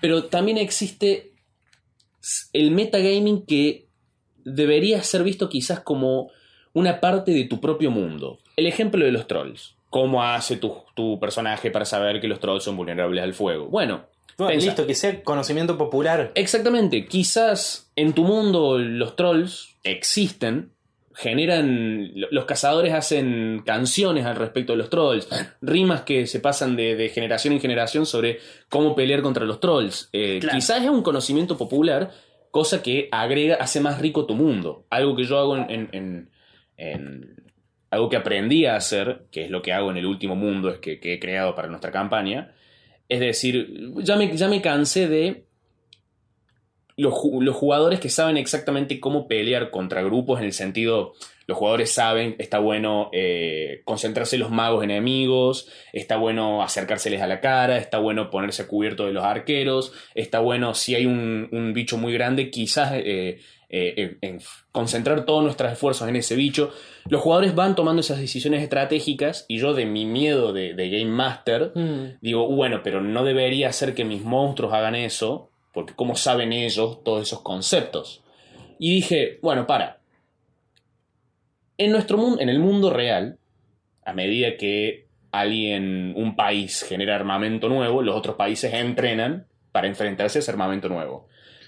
pero 0.00 0.24
también 0.24 0.58
existe 0.58 1.32
el 2.52 2.70
metagaming 2.70 3.44
que 3.46 3.88
debería 4.44 5.02
ser 5.02 5.22
visto 5.22 5.48
quizás 5.48 5.80
como 5.80 6.30
una 6.72 7.00
parte 7.00 7.32
de 7.32 7.44
tu 7.44 7.60
propio 7.60 7.90
mundo. 7.90 8.38
El 8.56 8.66
ejemplo 8.66 9.04
de 9.04 9.12
los 9.12 9.26
trolls. 9.26 9.76
¿Cómo 9.90 10.22
hace 10.22 10.56
tu, 10.56 10.74
tu 10.94 11.20
personaje 11.20 11.70
para 11.70 11.84
saber 11.84 12.20
que 12.20 12.28
los 12.28 12.40
trolls 12.40 12.64
son 12.64 12.76
vulnerables 12.76 13.22
al 13.22 13.32
fuego? 13.32 13.66
Bueno, 13.68 14.06
listo, 14.38 14.86
que 14.86 14.94
sea 14.94 15.22
conocimiento 15.22 15.78
popular. 15.78 16.32
Exactamente, 16.34 17.06
quizás 17.06 17.90
en 17.96 18.12
tu 18.12 18.24
mundo 18.24 18.78
los 18.78 19.16
trolls 19.16 19.76
existen, 19.84 20.72
generan, 21.14 22.10
lo- 22.14 22.28
los 22.30 22.44
cazadores 22.44 22.92
hacen 22.92 23.62
canciones 23.64 24.24
al 24.26 24.36
respecto 24.36 24.72
de 24.72 24.78
los 24.78 24.90
trolls, 24.90 25.28
rimas 25.62 26.02
que 26.02 26.26
se 26.26 26.40
pasan 26.40 26.76
de, 26.76 26.96
de 26.96 27.08
generación 27.08 27.54
en 27.54 27.60
generación 27.60 28.04
sobre 28.06 28.38
cómo 28.68 28.94
pelear 28.94 29.22
contra 29.22 29.44
los 29.44 29.60
trolls. 29.60 30.08
Eh, 30.12 30.38
Claro. 30.40 30.56
Quizás 30.58 30.82
es 30.82 30.90
un 30.90 31.02
conocimiento 31.02 31.56
popular, 31.56 32.10
cosa 32.50 32.82
que 32.82 33.08
agrega, 33.12 33.56
hace 33.56 33.80
más 33.80 34.00
rico 34.00 34.26
tu 34.26 34.34
mundo. 34.34 34.86
Algo 34.90 35.16
que 35.16 35.24
yo 35.24 35.38
hago 35.38 35.56
en, 35.56 35.70
en- 35.70 35.88
en- 35.92 36.30
en- 36.76 37.44
algo 37.90 38.08
que 38.08 38.16
aprendí 38.16 38.66
a 38.66 38.74
hacer, 38.76 39.26
que 39.30 39.44
es 39.44 39.50
lo 39.50 39.62
que 39.62 39.72
hago 39.72 39.90
en 39.90 39.96
el 39.96 40.06
último 40.06 40.34
mundo, 40.34 40.68
es 40.68 40.78
que, 40.78 40.98
que 40.98 41.14
he 41.14 41.20
creado 41.20 41.54
para 41.54 41.68
nuestra 41.68 41.92
campaña. 41.92 42.52
Es 43.08 43.20
decir, 43.20 43.92
ya 43.98 44.16
me, 44.16 44.36
ya 44.36 44.48
me 44.48 44.60
cansé 44.60 45.06
de 45.08 45.44
los, 46.96 47.14
los 47.40 47.56
jugadores 47.56 48.00
que 48.00 48.08
saben 48.08 48.36
exactamente 48.36 49.00
cómo 49.00 49.26
pelear 49.26 49.70
contra 49.70 50.02
grupos 50.02 50.40
en 50.40 50.46
el 50.46 50.52
sentido, 50.52 51.14
los 51.46 51.58
jugadores 51.58 51.90
saben, 51.90 52.36
está 52.38 52.58
bueno 52.58 53.10
eh, 53.12 53.82
concentrarse 53.84 54.36
en 54.36 54.42
los 54.42 54.50
magos 54.50 54.82
enemigos, 54.82 55.68
está 55.92 56.16
bueno 56.16 56.62
acercárseles 56.62 57.20
a 57.20 57.26
la 57.26 57.40
cara, 57.40 57.76
está 57.76 57.98
bueno 57.98 58.30
ponerse 58.30 58.62
a 58.62 58.68
cubierto 58.68 59.06
de 59.06 59.12
los 59.12 59.24
arqueros, 59.24 59.92
está 60.14 60.38
bueno 60.40 60.74
si 60.74 60.94
hay 60.94 61.06
un, 61.06 61.48
un 61.52 61.72
bicho 61.74 61.98
muy 61.98 62.12
grande, 62.12 62.50
quizás 62.50 62.92
eh, 62.94 63.40
eh, 63.76 64.18
en 64.20 64.38
concentrar 64.70 65.24
todos 65.24 65.42
nuestros 65.42 65.72
esfuerzos 65.72 66.08
en 66.08 66.16
ese 66.16 66.36
bicho. 66.36 66.72
Los 67.08 67.20
jugadores 67.20 67.54
van 67.56 67.74
tomando 67.74 68.00
esas 68.00 68.20
decisiones 68.20 68.62
estratégicas 68.62 69.46
y 69.48 69.58
yo 69.58 69.74
de 69.74 69.84
mi 69.84 70.06
miedo 70.06 70.52
de, 70.52 70.74
de 70.74 70.90
Game 70.90 71.10
Master 71.10 71.72
Mm. 71.74 72.18
Digo, 72.20 72.46
bueno, 72.48 72.80
pero 72.82 73.00
no 73.00 73.24
debería 73.24 73.72
ser 73.72 73.94
que 73.94 74.04
mis 74.04 74.22
monstruos 74.22 74.72
hagan 74.72 74.94
eso, 74.94 75.50
porque 75.74 75.94
¿cómo 75.94 76.14
saben 76.14 76.52
ellos 76.52 77.02
todos 77.02 77.22
esos 77.22 77.42
conceptos? 77.42 78.22
Y 78.78 78.94
dije, 78.94 79.38
bueno, 79.42 79.66
para. 79.66 79.98
En 81.76 81.90
nuestro 81.90 82.16
mundo, 82.16 82.40
en 82.40 82.48
el 82.48 82.60
mundo 82.60 82.90
real, 82.90 83.38
a 84.04 84.12
medida 84.12 84.56
que 84.56 85.08
alguien, 85.32 86.14
un 86.16 86.36
país 86.36 86.84
genera 86.88 87.16
armamento 87.16 87.68
nuevo, 87.68 88.02
los 88.02 88.14
otros 88.14 88.36
países 88.36 88.72
entrenan 88.72 89.48
para 89.72 89.88
enfrentarse 89.88 90.38
a 90.38 90.40
ese 90.40 90.50
armamento 90.52 90.88
nuevo. 90.88 91.26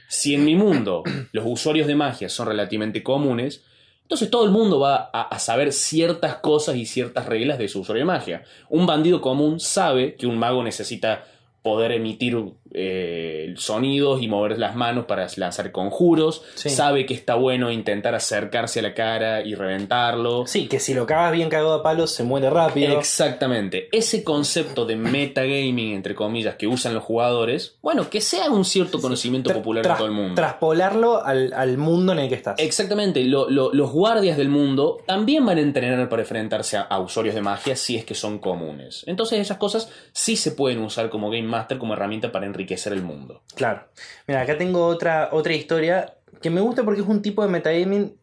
Si 0.09 0.35
en 0.35 0.45
mi 0.45 0.55
mundo 0.55 1.03
los 1.33 1.45
usuarios 1.45 1.89
de 1.89 1.97
magia 1.97 2.29
son 2.29 2.47
relativamente 2.47 3.03
comunes, 3.03 3.65
entonces 4.03 4.31
todo 4.31 4.45
el 4.45 4.53
mundo 4.53 4.79
va 4.79 5.11
a, 5.13 5.23
a 5.23 5.39
saber 5.41 5.73
ciertas 5.73 6.37
cosas 6.37 6.77
y 6.77 6.87
ciertas 6.87 7.27
reglas 7.27 7.59
de 7.59 7.67
su 7.67 7.81
usuario 7.81 8.03
de 8.03 8.13
magia. 8.13 8.45
Un 8.69 8.87
bandido 8.87 9.21
común 9.21 9.59
sabe 9.59 10.15
que 10.15 10.29
un 10.29 10.39
mago 10.39 10.63
necesita 10.63 11.25
poder 11.67 11.91
emitir 11.91 12.37
eh, 12.73 13.55
sonidos 13.57 14.23
y 14.23 14.29
mover 14.29 14.59
las 14.59 14.75
manos 14.77 15.07
para 15.07 15.27
lanzar 15.37 15.73
conjuros. 15.73 16.43
Sí. 16.55 16.71
Sabe 16.71 17.07
que 17.07 17.15
está 17.15 17.35
bueno 17.35 17.71
intentar 17.71 18.15
acercarse 18.15 18.81
a 18.81 18.83
la 18.83 18.95
cara 18.95 19.43
y 19.43 19.55
reventarlo. 19.55 20.47
Sí, 20.47 20.67
que 20.69 20.81
si 20.81 20.95
lo 20.95 21.07
cagas 21.07 21.33
bien 21.33 21.49
cagado 21.49 21.75
a 21.75 21.83
palos 21.83 22.11
se 22.11 22.23
muere 22.25 22.51
rápido. 22.51 22.99
Exactamente. 22.99 23.89
Ese 23.93 24.23
concepto 24.25 24.85
de 24.87 24.97
metagaming, 24.97 25.95
entre 25.95 26.15
comillas, 26.15 26.57
que 26.57 26.67
usan 26.67 26.95
los 26.95 27.03
jugadores, 27.05 27.77
bueno, 27.83 28.09
que 28.11 28.21
sea 28.21 28.51
un 28.51 28.65
cierto 28.65 29.01
conocimiento 29.01 29.53
popular 29.53 29.85
de 29.87 29.95
todo 29.95 30.07
el 30.07 30.13
mundo. 30.13 30.35
Traspolarlo 30.35 31.25
al, 31.25 31.53
al 31.53 31.79
mundo 31.79 32.13
en 32.13 32.19
el 32.21 32.29
que 32.29 32.35
estás. 32.35 32.59
Exactamente, 32.59 33.25
Lo- 33.25 33.49
lo- 33.51 33.73
los 33.73 33.91
guardias 33.91 34.37
del 34.37 34.49
mundo 34.49 34.99
también 35.07 35.45
van 35.45 35.59
a 35.59 35.61
entrenar 35.61 36.09
para 36.09 36.23
enfrentarse 36.23 36.77
a, 36.77 36.83
a 36.83 36.99
usuarios 37.01 37.35
de 37.35 37.41
magia 37.43 37.77
si 37.77 37.97
es 37.97 38.05
que 38.05 38.15
son 38.15 38.39
comunes. 38.39 39.03
Entonces 39.07 39.41
esas 39.41 39.59
cosas 39.59 39.91
sí 40.13 40.37
se 40.37 40.53
pueden 40.53 40.81
usar 40.81 41.11
como 41.11 41.31
Game 41.31 41.43
Master 41.49 41.79
como 41.79 41.95
herramienta 41.95 42.33
para 42.33 42.47
enriquecer 42.57 42.93
el 42.93 43.03
mundo. 43.03 43.43
Claro. 43.55 43.89
Mira, 44.27 44.41
acá 44.41 44.57
tengo 44.57 44.87
otra, 44.87 45.29
otra 45.33 45.53
historia 45.53 46.17
que 46.41 46.51
me 46.51 46.61
gusta 46.61 46.85
porque 46.85 47.01
es 47.03 47.07
un 47.07 47.23
tipo 47.23 47.43
de 47.43 47.49
metagaming 47.49 48.19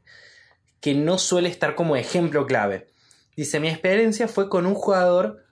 que 0.79 0.93
no 0.93 1.17
suele 1.17 1.49
estar 1.49 1.75
como 1.75 1.95
ejemplo 1.95 2.45
clave. 2.45 2.89
Dice, 3.35 3.59
mi 3.59 3.69
experiencia 3.69 4.27
fue 4.27 4.49
con 4.49 4.65
un 4.65 4.75
jugador 4.75 5.45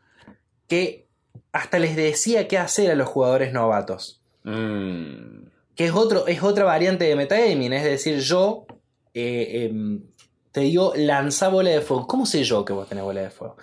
que 0.68 1.08
hasta 1.52 1.80
les 1.80 1.96
decía 1.96 2.48
qué 2.48 2.58
hacer 2.58 2.92
a 2.92 2.96
los 2.96 3.08
jugadores 3.08 3.54
novatos. 3.54 4.22
Mm, 4.44 5.48
Que 5.76 5.86
es, 5.86 5.92
otro, 5.94 6.28
es 6.28 6.44
otra 6.44 6.66
variante 6.66 7.06
de 7.06 7.16
metagaming. 7.16 7.74
Es 7.74 7.84
decir, 7.84 8.20
yo 8.20 8.66
eh, 9.14 9.68
em, 9.70 10.04
te 10.52 10.62
digo, 10.62 10.94
lanza 10.96 11.48
bola 11.48 11.70
de 11.70 11.82
fuego. 11.82 12.08
¿Cómo 12.08 12.26
sé 12.26 12.44
yo 12.44 12.66
que 12.66 12.74
vos 12.74 12.88
tenés 12.88 13.04
bola 13.04 13.22
de 13.22 13.30
fuego? 13.30 13.58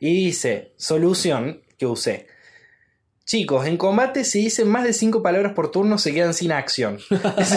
Y 0.00 0.24
dice, 0.26 0.72
solución 0.76 1.62
que 1.76 1.86
usé. 1.86 2.26
Chicos, 3.30 3.64
en 3.64 3.76
combate 3.76 4.24
si 4.24 4.40
dicen 4.40 4.66
más 4.66 4.82
de 4.82 4.92
5 4.92 5.22
palabras 5.22 5.52
por 5.52 5.70
turno 5.70 5.98
se 5.98 6.12
quedan 6.12 6.34
sin 6.34 6.50
acción. 6.50 6.98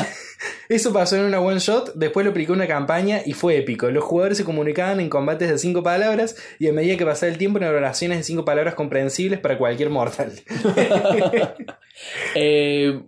Eso 0.69 0.93
pasó 0.93 1.15
en 1.15 1.23
una 1.23 1.39
one 1.39 1.57
shot, 1.57 1.95
después 1.95 2.23
lo 2.23 2.29
aplicó 2.29 2.53
en 2.53 2.59
una 2.59 2.67
campaña 2.67 3.21
y 3.25 3.33
fue 3.33 3.57
épico. 3.57 3.89
Los 3.89 4.03
jugadores 4.03 4.37
se 4.37 4.43
comunicaban 4.43 4.99
en 4.99 5.09
combates 5.09 5.49
de 5.49 5.57
5 5.57 5.81
palabras 5.81 6.35
y 6.59 6.67
a 6.67 6.73
medida 6.73 6.95
que 6.95 7.07
pasaba 7.07 7.31
el 7.31 7.39
tiempo 7.39 7.57
en 7.57 7.63
oraciones 7.63 8.19
de 8.19 8.23
5 8.23 8.45
palabras 8.45 8.75
comprensibles 8.75 9.39
para 9.39 9.57
cualquier 9.57 9.89
mortal. 9.89 10.33
eh, 12.35 13.01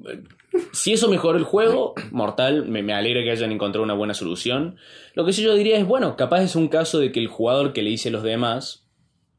si 0.74 0.93
eso 0.93 1.07
mejoró 1.07 1.38
el 1.38 1.43
juego, 1.43 1.93
mortal, 2.10 2.65
me, 2.67 2.81
me 2.81 2.95
alegra 2.95 3.22
que 3.22 3.29
hayan 3.29 3.51
encontrado 3.51 3.84
una 3.84 3.93
buena 3.93 4.15
solución. 4.15 4.77
Lo 5.13 5.24
que 5.24 5.34
sí 5.34 5.43
yo 5.43 5.53
diría 5.53 5.77
es, 5.77 5.86
bueno, 5.86 6.15
capaz 6.17 6.41
es 6.41 6.55
un 6.55 6.69
caso 6.69 6.98
de 6.98 7.12
que 7.12 7.19
el 7.19 7.27
jugador 7.27 7.74
que 7.74 7.84
le 7.84 7.91
dice 7.91 8.10
a 8.10 8.12
los 8.12 8.24
demás, 8.24 8.85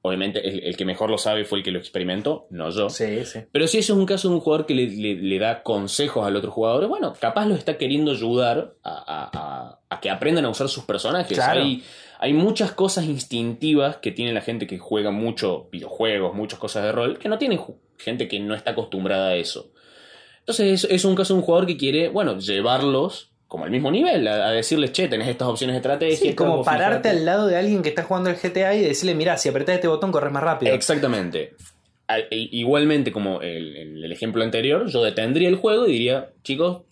obviamente 0.06 0.46
el, 0.48 0.64
el 0.64 0.76
que 0.76 0.84
mejor 0.84 1.10
lo 1.10 1.18
sabe 1.18 1.44
fue 1.44 1.58
el 1.58 1.64
que 1.64 1.70
lo 1.70 1.78
experimentó, 1.78 2.46
no 2.50 2.70
yo. 2.70 2.88
Sí, 2.90 3.24
sí. 3.24 3.40
Pero 3.52 3.66
si 3.66 3.78
eso 3.78 3.92
es 3.92 3.98
un 3.98 4.06
caso 4.06 4.28
de 4.28 4.34
un 4.34 4.40
jugador 4.40 4.66
que 4.66 4.74
le, 4.74 4.86
le- 4.88 5.14
le 5.16 5.38
da 5.38 5.62
consejos 5.62 6.26
al 6.26 6.36
otro 6.36 6.50
jugador, 6.50 6.86
bueno, 6.88 7.12
capaz 7.20 7.46
lo 7.46 7.54
está 7.54 7.76
queriendo 7.78 8.10
ayudar 8.12 8.74
a, 8.82 8.90
a- 8.90 9.30
a- 9.32 9.80
a 9.88 10.00
que 10.00 10.10
aprendan 10.10 10.44
a 10.44 10.48
usar 10.50 10.68
sus 10.68 10.84
personajes. 10.84 11.36
Claro. 11.36 11.62
Hay, 11.62 11.82
hay 12.18 12.32
muchas 12.32 12.72
cosas 12.72 13.04
instintivas 13.04 13.96
que 13.98 14.10
tiene 14.12 14.32
la 14.32 14.40
gente 14.40 14.66
que 14.66 14.78
juega 14.78 15.10
mucho 15.10 15.68
videojuegos, 15.70 16.34
muchas 16.34 16.58
cosas 16.58 16.84
de 16.84 16.92
rol, 16.92 17.18
que 17.18 17.28
no 17.28 17.38
tiene 17.38 17.58
ju- 17.58 17.76
gente 17.98 18.28
que 18.28 18.40
no 18.40 18.54
está 18.54 18.70
acostumbrada 18.72 19.28
a 19.28 19.36
eso. 19.36 19.72
Entonces 20.40 20.84
es, 20.84 20.90
es 20.90 21.04
un 21.04 21.14
caso 21.14 21.34
de 21.34 21.40
un 21.40 21.44
jugador 21.46 21.66
que 21.66 21.76
quiere, 21.76 22.08
bueno, 22.08 22.38
llevarlos 22.38 23.32
como 23.48 23.64
al 23.64 23.70
mismo 23.70 23.90
nivel, 23.90 24.26
a, 24.28 24.48
a 24.48 24.52
decirles, 24.52 24.92
che, 24.92 25.08
tenés 25.08 25.28
estas 25.28 25.48
opciones 25.48 25.74
de 25.74 25.78
estrategia. 25.78 26.16
Sí, 26.16 26.34
como 26.34 26.64
pararte 26.64 27.08
fijate". 27.08 27.08
al 27.10 27.24
lado 27.24 27.46
de 27.46 27.56
alguien 27.56 27.82
que 27.82 27.90
está 27.90 28.02
jugando 28.02 28.28
el 28.30 28.36
GTA 28.36 28.74
y 28.74 28.82
decirle, 28.82 29.14
mira, 29.14 29.36
si 29.38 29.48
apretás 29.48 29.76
este 29.76 29.88
botón 29.88 30.10
corres 30.12 30.32
más 30.32 30.42
rápido. 30.42 30.74
Exactamente. 30.74 31.54
I- 32.30 32.48
Igualmente, 32.60 33.12
como 33.12 33.40
el, 33.40 33.76
el- 34.04 34.12
ejemplo 34.12 34.42
anterior, 34.44 34.86
yo 34.88 35.02
detendría 35.02 35.48
el 35.48 35.56
juego 35.56 35.86
y 35.86 35.92
diría, 35.92 36.30
chicos, 36.42 36.82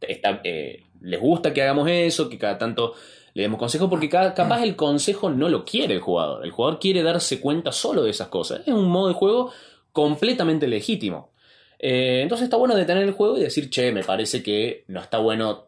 está- 0.00 0.40
eh, 0.44 0.82
les 1.00 1.20
gusta 1.20 1.52
que 1.52 1.62
hagamos 1.62 1.88
eso, 1.90 2.28
que 2.28 2.38
cada 2.38 2.58
tanto 2.58 2.94
le 3.34 3.42
demos 3.42 3.58
consejos, 3.58 3.88
porque 3.90 4.08
ca- 4.08 4.34
capaz 4.34 4.62
el 4.62 4.76
consejo 4.76 5.30
no 5.30 5.48
lo 5.48 5.64
quiere 5.64 5.94
el 5.94 6.00
jugador. 6.00 6.44
El 6.44 6.50
jugador 6.52 6.78
quiere 6.78 7.02
darse 7.02 7.40
cuenta 7.40 7.72
solo 7.72 8.02
de 8.04 8.10
esas 8.10 8.28
cosas. 8.28 8.60
Es 8.66 8.72
un 8.74 8.86
modo 8.88 9.08
de 9.08 9.14
juego 9.14 9.52
completamente 9.92 10.66
legítimo. 10.66 11.30
Eh, 11.78 12.20
entonces 12.22 12.44
está 12.44 12.56
bueno 12.56 12.74
detener 12.74 13.02
el 13.04 13.12
juego 13.12 13.36
y 13.36 13.42
decir, 13.42 13.68
che, 13.70 13.92
me 13.92 14.02
parece 14.04 14.42
que 14.42 14.84
no 14.88 15.00
está 15.00 15.18
bueno 15.18 15.63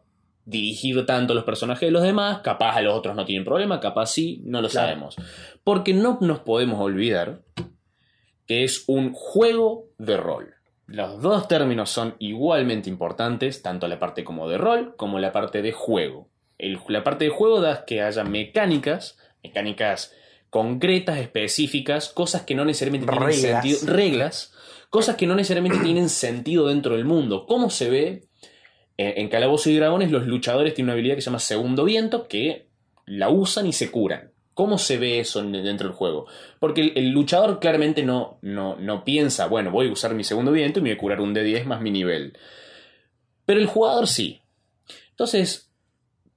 dirigir 0.47 1.05
tanto 1.05 1.33
los 1.33 1.43
personajes 1.43 1.87
de 1.87 1.91
los 1.91 2.03
demás, 2.03 2.39
capaz 2.39 2.77
a 2.77 2.81
los 2.81 2.95
otros 2.95 3.15
no 3.15 3.25
tienen 3.25 3.43
problema, 3.43 3.79
capaz 3.81 4.07
sí, 4.07 4.41
no 4.45 4.61
lo 4.61 4.69
Claro. 4.69 4.87
sabemos. 4.87 5.15
Porque 5.63 5.93
no 5.93 6.17
nos 6.21 6.39
podemos 6.39 6.79
olvidar 6.79 7.41
que 8.47 8.63
es 8.63 8.85
un 8.87 9.11
juego 9.13 9.87
de 9.97 10.15
rol. 10.15 10.53
Los 10.85 11.21
dos 11.21 11.49
términos 11.49 11.89
son 11.89 12.15
igualmente 12.19 12.89
importantes, 12.89 13.61
tanto 13.61 13.89
la 13.89 13.99
parte 13.99 14.23
como 14.23 14.47
de 14.47 14.57
rol 14.57 14.95
como 14.95 15.19
la 15.19 15.33
parte 15.33 15.61
de 15.61 15.73
juego. 15.73 16.29
El- 16.57 16.79
la 16.87 17.03
parte 17.03 17.25
de 17.25 17.29
juego 17.29 17.59
da 17.59 17.83
que 17.83 18.01
haya 18.01 18.23
mecánicas, 18.23 19.17
mecánicas 19.43 20.13
concretas, 20.49 21.17
específicas, 21.17 22.07
cosas 22.07 22.43
que 22.43 22.55
no 22.55 22.63
necesariamente 22.63 23.05
tienen 23.05 23.27
Reglas. 23.27 23.61
sentido, 23.67 23.93
reglas, 23.93 24.53
cosas 24.89 25.17
que 25.17 25.27
no 25.27 25.35
necesariamente 25.35 25.79
tienen 25.79 26.07
sentido 26.07 26.67
dentro 26.67 26.95
del 26.95 27.03
mundo. 27.03 27.45
¿Cómo 27.45 27.69
se 27.69 27.89
ve? 27.89 28.26
En 28.97 29.29
Calabozo 29.29 29.69
y 29.69 29.75
Dragones 29.75 30.11
los 30.11 30.25
luchadores 30.25 30.73
tienen 30.73 30.87
una 30.87 30.93
habilidad 30.93 31.15
que 31.15 31.21
se 31.21 31.25
llama 31.25 31.39
Segundo 31.39 31.83
Viento 31.85 32.27
que 32.27 32.67
la 33.05 33.29
usan 33.29 33.67
y 33.67 33.73
se 33.73 33.91
curan. 33.91 34.31
¿Cómo 34.55 34.79
se 34.79 34.97
ve 34.97 35.19
eso 35.19 35.39
en- 35.39 35.51
dentro 35.51 35.87
del 35.87 35.95
juego? 35.95 36.25
Porque 36.59 36.81
el, 36.81 36.93
el 36.95 37.09
luchador 37.11 37.59
claramente 37.59 38.01
no, 38.03 38.39
no, 38.41 38.75
no 38.77 39.03
piensa, 39.03 39.45
bueno, 39.47 39.69
voy 39.69 39.87
a 39.89 39.91
usar 39.91 40.15
mi 40.15 40.23
segundo 40.23 40.51
viento 40.51 40.79
y 40.79 40.81
me 40.81 40.89
voy 40.89 40.95
a 40.95 40.99
curar 40.99 41.21
un 41.21 41.35
D10 41.35 41.65
más 41.65 41.79
mi 41.81 41.91
nivel. 41.91 42.33
Pero 43.45 43.59
el 43.59 43.67
jugador 43.67 44.07
sí. 44.07 44.41
Entonces, 45.11 45.66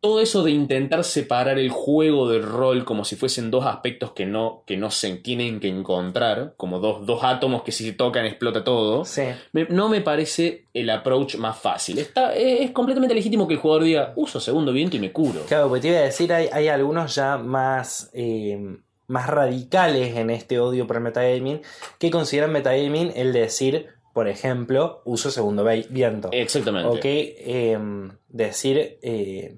todo 0.01 0.21
eso 0.21 0.43
de 0.43 0.51
intentar 0.51 1.05
separar 1.05 1.59
el 1.59 1.69
juego 1.71 2.29
del 2.31 2.43
rol 2.43 2.85
como 2.87 3.05
si 3.05 3.17
fuesen 3.17 3.51
dos 3.51 3.67
aspectos 3.67 4.13
que 4.13 4.25
no, 4.25 4.63
que 4.67 4.77
no 4.79 4.91
se 4.91 5.15
tienen 5.17 5.61
que 5.61 5.69
encontrar, 5.69 6.55
como 6.57 6.79
dos, 6.79 7.05
dos 7.05 7.23
átomos 7.23 7.63
que 7.63 7.71
si 7.73 7.85
se 7.85 7.93
tocan 7.93 8.25
explota 8.25 8.65
todo, 8.65 9.05
Sí. 9.05 9.25
me- 9.53 9.67
no 9.67 9.89
me 9.91 10.01
parece 10.01 10.65
el 10.73 10.89
approach 10.89 11.37
más 11.37 11.59
fácil. 11.59 11.99
Está, 11.99 12.35
es, 12.35 12.63
es 12.63 12.71
completamente 12.71 13.15
legítimo 13.15 13.47
que 13.47 13.55
el 13.55 13.61
jugador 13.61 13.85
diga, 13.85 14.13
uso 14.17 14.41
segundo 14.41 14.73
viento 14.73 14.97
y 14.97 15.01
me 15.01 15.13
curo. 15.13 15.43
Claro, 15.47 15.69
porque 15.69 15.83
te 15.83 15.89
iba 15.89 15.99
a 15.99 16.03
decir, 16.03 16.33
hay, 16.33 16.49
hay 16.51 16.69
algunos 16.69 17.15
ya 17.15 17.37
más, 17.37 18.11
eh, 18.15 18.59
más 19.07 19.27
radicales 19.29 20.17
en 20.17 20.31
este 20.31 20.59
odio 20.61 20.87
por 20.87 20.97
el 20.97 21.03
metagaming 21.03 21.61
que 21.99 22.11
consideran 22.11 22.53
metagaming 22.53 23.13
el 23.17 23.33
decir, 23.35 23.89
por 24.15 24.29
ejemplo, 24.29 25.03
uso 25.05 25.31
segundo 25.31 25.63
vi- 25.65 25.87
viento. 25.91 26.31
Exactamente. 26.33 26.89
Ok, 26.89 27.05
em, 27.05 28.13
decir, 28.29 28.99
eh, 29.03 29.57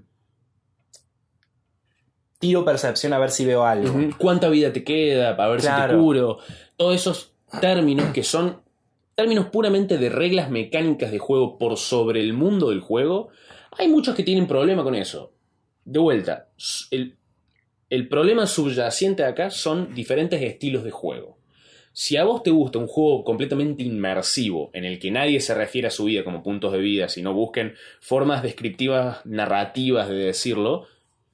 tiro 2.42 2.64
percepción 2.64 3.12
a 3.12 3.20
ver 3.20 3.30
si 3.30 3.46
veo 3.46 3.64
algo. 3.64 3.94
¿Cuánta 4.18 4.48
vida 4.48 4.72
te 4.72 4.82
queda? 4.82 5.36
Para 5.36 5.50
ver 5.52 5.60
si 5.62 5.68
te 5.68 5.94
curo. 5.94 6.38
Todos 6.76 6.96
esos 6.96 7.32
términos 7.60 8.12
que 8.12 8.24
son 8.24 8.60
términos 9.14 9.46
puramente 9.46 9.96
de 9.96 10.08
reglas 10.08 10.50
mecánicas 10.50 11.12
de 11.12 11.20
juego 11.20 11.56
por 11.56 11.76
sobre 11.76 12.20
el 12.20 12.32
mundo 12.32 12.70
del 12.70 12.80
juego. 12.80 13.28
Hay 13.78 13.86
muchos 13.86 14.16
que 14.16 14.24
tienen 14.24 14.48
problema 14.48 14.82
con 14.82 14.96
eso. 14.96 15.32
De 15.84 16.00
vuelta, 16.00 16.48
el, 16.90 17.16
el 17.88 18.08
problema 18.08 18.48
subyacente 18.48 19.22
acá 19.22 19.50
son 19.50 19.94
diferentes 19.94 20.42
estilos 20.42 20.82
de 20.82 20.90
juego. 20.90 21.38
Si 21.92 22.16
a 22.16 22.24
vos 22.24 22.42
te 22.42 22.50
gusta 22.50 22.80
un 22.80 22.88
juego 22.88 23.22
completamente 23.22 23.84
inmersivo, 23.84 24.70
en 24.72 24.84
el 24.84 24.98
que 24.98 25.12
nadie 25.12 25.38
se 25.38 25.54
refiere 25.54 25.86
a 25.86 25.92
su 25.92 26.06
vida 26.06 26.24
como 26.24 26.42
puntos 26.42 26.72
de 26.72 26.80
vida, 26.80 27.08
sino 27.08 27.34
busquen 27.34 27.74
formas 28.00 28.42
descriptivas, 28.42 29.24
narrativas 29.26 30.08
de 30.08 30.16
decirlo, 30.16 30.88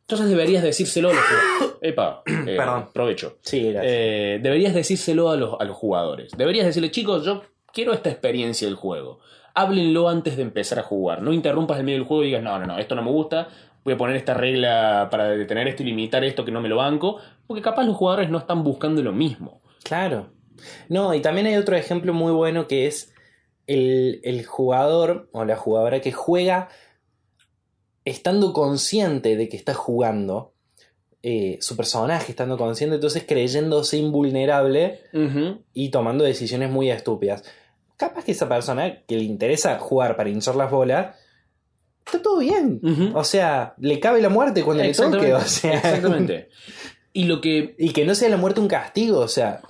entonces 0.09 0.31
deberías 0.31 0.63
decírselo 0.63 1.11
a 1.11 1.13
los 1.13 1.23
jugadores. 1.23 1.79
Epa, 1.83 2.23
eh, 2.25 2.43
Perdón. 2.57 2.89
provecho. 2.95 3.37
Sí, 3.43 3.73
gracias. 3.73 3.93
Eh, 3.95 4.41
deberías 4.43 4.73
decírselo 4.73 5.29
a 5.29 5.37
los, 5.37 5.61
a 5.61 5.65
los 5.65 5.77
jugadores. 5.77 6.33
Deberías 6.35 6.65
decirle, 6.65 6.91
chicos, 6.91 7.27
yo 7.27 7.43
quiero 7.75 7.93
esta 7.93 8.09
experiencia 8.09 8.67
del 8.67 8.75
juego. 8.75 9.21
Háblenlo 9.53 10.09
antes 10.09 10.39
de 10.39 10.45
empezar 10.45 10.79
a 10.79 10.83
jugar. 10.83 11.21
No 11.21 11.31
interrumpas 11.35 11.77
el 11.77 11.85
medio 11.85 11.99
del 11.99 12.07
juego 12.07 12.23
y 12.23 12.29
digas, 12.29 12.43
no, 12.43 12.59
no, 12.59 12.65
no, 12.65 12.79
esto 12.79 12.95
no 12.95 13.03
me 13.03 13.11
gusta. 13.11 13.49
Voy 13.85 13.93
a 13.93 13.97
poner 13.99 14.17
esta 14.17 14.33
regla 14.33 15.09
para 15.11 15.29
detener 15.29 15.69
esto 15.69 15.83
y 15.83 15.87
limitar 15.87 16.25
esto 16.25 16.43
que 16.43 16.53
no 16.53 16.63
me 16.63 16.71
lo 16.71 16.77
banco. 16.77 17.19
Porque 17.47 17.61
capaz 17.61 17.85
los 17.85 17.95
jugadores 17.95 18.31
no 18.31 18.39
están 18.39 18.65
buscando 18.65 19.03
lo 19.03 19.13
mismo. 19.13 19.61
Claro. 19.83 20.31
No, 20.89 21.13
y 21.13 21.21
también 21.21 21.49
hay 21.49 21.57
otro 21.57 21.77
ejemplo 21.77 22.15
muy 22.15 22.33
bueno 22.33 22.67
que 22.67 22.87
es 22.87 23.13
el, 23.67 24.21
el 24.25 24.47
jugador 24.47 25.29
o 25.33 25.45
la 25.45 25.57
jugadora 25.57 26.01
que 26.01 26.13
juega 26.13 26.71
estando 28.09 28.53
consciente 28.53 29.37
de 29.37 29.49
que 29.49 29.57
está 29.57 29.75
jugando, 29.75 30.53
eh, 31.23 31.59
su 31.61 31.77
personaje 31.77 32.33
estando 32.33 32.57
consciente, 32.57 32.95
entonces 32.95 33.25
creyéndose 33.27 33.99
invulnerable 33.99 35.01
y 35.75 35.91
tomando 35.91 36.25
decisiones 36.25 36.71
muy 36.71 36.91
estúpidas. 36.91 37.45
Capaz 37.97 38.25
que 38.25 38.33
esa 38.33 38.49
persona 38.49 39.03
que 39.03 39.17
le 39.17 39.25
interesa 39.25 39.79
jugar 39.79 40.17
para 40.17 40.31
hinchar 40.31 40.57
las 40.57 40.71
bolas, 40.71 41.17
está 42.07 42.23
todo 42.23 42.39
bien. 42.39 42.81
O 43.15 43.25
sea, 43.25 43.75
le 43.79 44.01
cabe 44.01 44.23
la 44.23 44.29
muerte 44.29 44.63
cuando 44.63 44.85
le 44.85 44.95
toque. 44.95 45.35
O 45.35 45.41
sea, 45.41 45.75
Exactamente. 45.75 46.49
Y 47.13 47.25
lo 47.25 47.41
que. 47.41 47.75
Y 47.79 47.91
que 47.91 48.05
no 48.05 48.15
sea 48.15 48.29
la 48.29 48.37
muerte 48.37 48.61
un 48.61 48.69
castigo, 48.69 49.19
o 49.19 49.29
sea, 49.29 49.61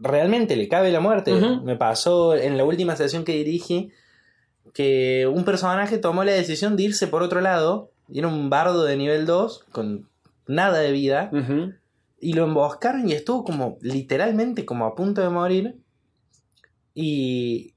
realmente 0.00 0.56
le 0.56 0.68
cabe 0.68 0.90
la 0.90 1.00
muerte. 1.00 1.32
Me 1.32 1.76
pasó 1.76 2.34
en 2.34 2.56
la 2.56 2.64
última 2.64 2.96
sesión 2.96 3.24
que 3.24 3.32
dirigí 3.32 3.92
que 4.76 5.26
un 5.26 5.46
personaje 5.46 5.96
tomó 5.96 6.22
la 6.22 6.32
decisión 6.32 6.76
de 6.76 6.82
irse 6.82 7.06
por 7.06 7.22
otro 7.22 7.40
lado, 7.40 7.92
y 8.10 8.18
era 8.18 8.28
un 8.28 8.50
bardo 8.50 8.84
de 8.84 8.98
nivel 8.98 9.24
2 9.24 9.64
con 9.72 10.06
nada 10.46 10.80
de 10.80 10.92
vida, 10.92 11.30
y 12.20 12.34
lo 12.34 12.44
emboscaron 12.44 13.08
y 13.08 13.14
estuvo 13.14 13.42
como 13.42 13.78
literalmente 13.80 14.66
como 14.66 14.84
a 14.84 14.94
punto 14.94 15.22
de 15.22 15.30
morir. 15.30 15.76
Y, 16.92 17.72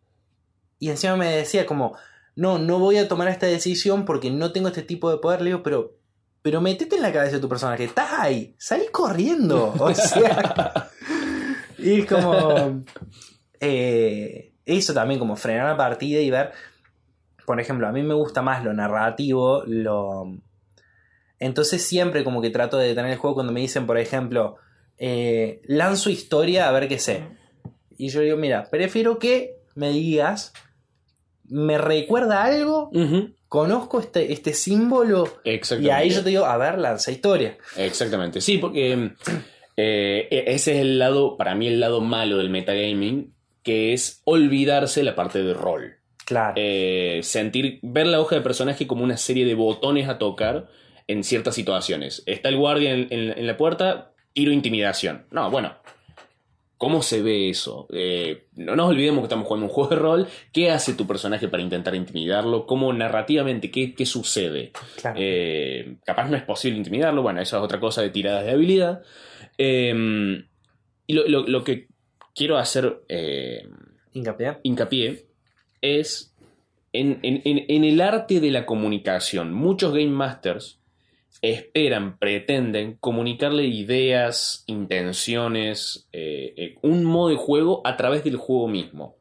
y 0.77 0.89
encima 0.89 1.15
me 1.15 1.27
decía 1.27 1.65
como, 1.65 1.95
no, 2.35 2.59
no 2.59 2.79
voy 2.79 2.97
a 2.97 3.07
tomar 3.07 3.29
esta 3.29 3.45
decisión 3.47 4.03
porque 4.03 4.29
no 4.29 4.51
tengo 4.51 4.67
este 4.67 4.83
tipo 4.83 5.09
de 5.09 5.19
poder. 5.19 5.39
Le 5.39 5.51
digo, 5.51 5.63
pero, 5.63 5.95
pero 6.41 6.59
metete 6.59 6.97
en 6.97 7.01
la 7.01 7.13
cabeza 7.13 7.37
de 7.37 7.41
tu 7.41 7.47
personaje, 7.47 7.85
estás 7.85 8.09
ahí, 8.11 8.55
salí 8.57 8.87
corriendo. 8.91 9.73
O 9.79 9.93
sea, 9.93 10.89
y 11.77 12.01
es 12.01 12.05
como, 12.05 12.83
eh, 13.61 14.51
eso 14.65 14.93
también, 14.93 15.17
como 15.17 15.37
frenar 15.37 15.65
la 15.65 15.77
partida 15.77 16.19
y 16.19 16.29
ver, 16.29 16.51
por 17.49 17.59
ejemplo, 17.59 17.87
a 17.87 17.91
mí 17.91 18.03
me 18.03 18.13
gusta 18.13 18.43
más 18.43 18.63
lo 18.63 18.73
narrativo, 18.73 19.63
lo... 19.65 20.37
Entonces 21.39 21.83
siempre 21.83 22.23
como 22.23 22.43
que 22.43 22.51
trato 22.51 22.77
de 22.77 22.89
detener 22.89 23.13
el 23.13 23.17
juego 23.17 23.33
cuando 23.33 23.51
me 23.51 23.59
dicen, 23.59 23.87
por 23.87 23.97
ejemplo, 23.97 24.57
eh, 24.99 25.59
lanzo 25.63 26.11
historia 26.11 26.69
a 26.69 26.71
ver 26.71 26.87
qué 26.87 26.99
sé. 26.99 27.23
Y 27.97 28.09
yo 28.09 28.21
digo, 28.21 28.37
mira, 28.37 28.69
prefiero 28.69 29.17
que 29.17 29.55
me 29.73 29.89
digas, 29.89 30.53
me 31.45 31.79
recuerda 31.79 32.43
algo, 32.43 32.91
conozco 33.47 33.99
este, 33.99 34.31
este 34.31 34.53
símbolo, 34.53 35.41
y 35.43 35.89
ahí 35.89 36.11
yo 36.11 36.21
te 36.21 36.29
digo, 36.29 36.45
a 36.45 36.55
ver, 36.57 36.77
lanza 36.77 37.09
historia. 37.09 37.57
Exactamente, 37.75 38.41
sí, 38.41 38.59
porque 38.59 39.13
eh, 39.75 40.27
ese 40.29 40.73
es 40.73 40.81
el 40.81 40.99
lado, 40.99 41.35
para 41.35 41.55
mí, 41.55 41.65
el 41.65 41.79
lado 41.79 41.99
malo 41.99 42.37
del 42.37 42.51
metagaming, 42.51 43.33
que 43.63 43.93
es 43.93 44.21
olvidarse 44.25 45.01
la 45.01 45.15
parte 45.15 45.41
de 45.41 45.55
rol. 45.55 45.98
Claro. 46.29 46.53
Eh, 46.55 47.19
sentir, 47.23 47.79
ver 47.81 48.05
la 48.07 48.21
hoja 48.21 48.35
de 48.35 48.41
personaje 48.41 48.85
como 48.87 49.03
una 49.03 49.17
serie 49.17 49.45
de 49.45 49.55
botones 49.55 50.07
a 50.07 50.17
tocar 50.19 50.69
en 51.07 51.23
ciertas 51.23 51.55
situaciones. 51.55 52.21
Está 52.27 52.49
el 52.49 52.57
guardia 52.57 52.93
en, 52.93 53.07
en- 53.09 53.37
en 53.37 53.47
la 53.47 53.57
puerta, 53.57 54.13
tiro 54.33 54.51
intimidación. 54.53 55.25
No, 55.31 55.49
bueno. 55.51 55.73
¿Cómo 56.77 57.01
se 57.01 57.21
ve 57.21 57.49
eso? 57.49 57.87
Eh, 57.91 58.45
no 58.55 58.73
nos 58.77 58.89
olvidemos 58.91 59.19
que 59.19 59.25
estamos 59.25 59.45
jugando 59.47 59.65
un 59.65 59.71
juego 59.73 59.89
de 59.89 59.95
rol. 59.97 60.27
¿Qué 60.53 60.71
hace 60.71 60.93
tu 60.93 61.05
personaje 61.05 61.49
para 61.49 61.61
intentar 61.61 61.93
intimidarlo? 61.93 62.65
¿Cómo 62.65 62.93
narrativamente? 62.93 63.69
¿Qué, 63.69 63.93
qué 63.93 64.05
sucede? 64.05 64.71
claro. 65.01 65.17
Eh, 65.19 65.95
capaz 66.05 66.29
no 66.29 66.37
es 66.37 66.43
posible 66.43 66.77
intimidarlo, 66.77 67.21
bueno, 67.21 67.41
eso 67.41 67.57
es 67.57 67.63
otra 67.63 67.81
cosa 67.81 68.01
de 68.01 68.11
tiradas 68.11 68.45
de 68.45 68.51
habilidad. 68.51 69.01
Eh, 69.57 70.41
y 71.07 71.13
lo, 71.13 71.27
lo- 71.27 71.47
lo 71.47 71.63
que 71.65 71.87
quiero 72.33 72.57
hacer 72.57 73.01
Hincapié. 74.13 74.57
hincapié 74.63 75.25
es 75.81 76.35
en, 76.93 77.19
en- 77.23 77.41
en- 77.45 77.65
en 77.67 77.83
el 77.83 78.01
arte 78.01 78.39
de 78.39 78.51
la 78.51 78.65
comunicación. 78.65 79.53
Muchos 79.53 79.91
Game 79.93 80.07
Masters 80.07 80.79
esperan, 81.41 82.17
pretenden 82.17 82.97
comunicarle 82.99 83.65
ideas, 83.65 84.63
intenciones, 84.67 86.07
eh, 86.11 86.53
eh, 86.57 86.75
un 86.81 87.03
modo 87.05 87.29
de 87.29 87.35
juego 87.35 87.81
a 87.85 87.95
través 87.97 88.23
del 88.23 88.35
juego 88.35 88.67
mismo. 88.67 89.15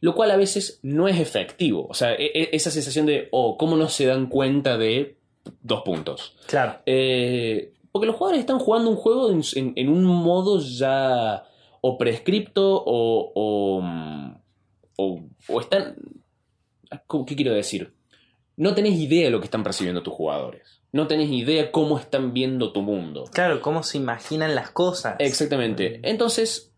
Lo 0.00 0.14
cual 0.14 0.30
a 0.30 0.36
veces 0.36 0.78
no 0.82 1.08
es 1.08 1.18
efectivo. 1.18 1.86
O 1.90 1.94
sea, 1.94 2.12
e- 2.14 2.30
e- 2.32 2.50
esa 2.52 2.70
sensación 2.70 3.06
de, 3.06 3.28
oh, 3.32 3.56
¿cómo 3.56 3.76
no 3.76 3.88
se 3.88 4.06
dan 4.06 4.28
cuenta 4.28 4.78
de 4.78 5.16
dos 5.62 5.82
puntos? 5.82 6.36
Claro. 6.46 6.78
Eh, 6.86 7.72
porque 7.90 8.06
los 8.06 8.14
jugadores 8.14 8.40
están 8.40 8.60
jugando 8.60 8.90
un 8.90 8.96
juego 8.96 9.30
en, 9.30 9.42
en- 9.74 9.88
un 9.88 10.04
modo 10.04 10.60
ya 10.60 11.44
o 11.80 11.98
prescripto 11.98 12.80
o, 12.86 13.32
o, 13.34 13.80
mm, 13.80 14.37
o, 15.00 15.20
o 15.48 15.60
están... 15.60 15.94
¿cómo- 17.06 17.24
¿Qué 17.24 17.36
quiero 17.36 17.54
decir? 17.54 17.94
No 18.56 18.74
tenés 18.74 18.94
idea 18.98 19.24
de 19.26 19.30
lo 19.30 19.38
que 19.38 19.44
están 19.44 19.62
percibiendo 19.62 20.02
tus 20.02 20.12
jugadores. 20.14 20.80
No 20.90 21.06
tenés 21.06 21.30
idea 21.30 21.70
cómo 21.70 21.98
están 21.98 22.32
viendo 22.32 22.72
tu 22.72 22.82
mundo. 22.82 23.24
Claro, 23.32 23.60
cómo 23.60 23.82
se 23.84 23.98
imaginan 23.98 24.54
las 24.54 24.70
cosas. 24.70 25.14
Exactamente. 25.20 26.00
Entonces, 26.02 26.72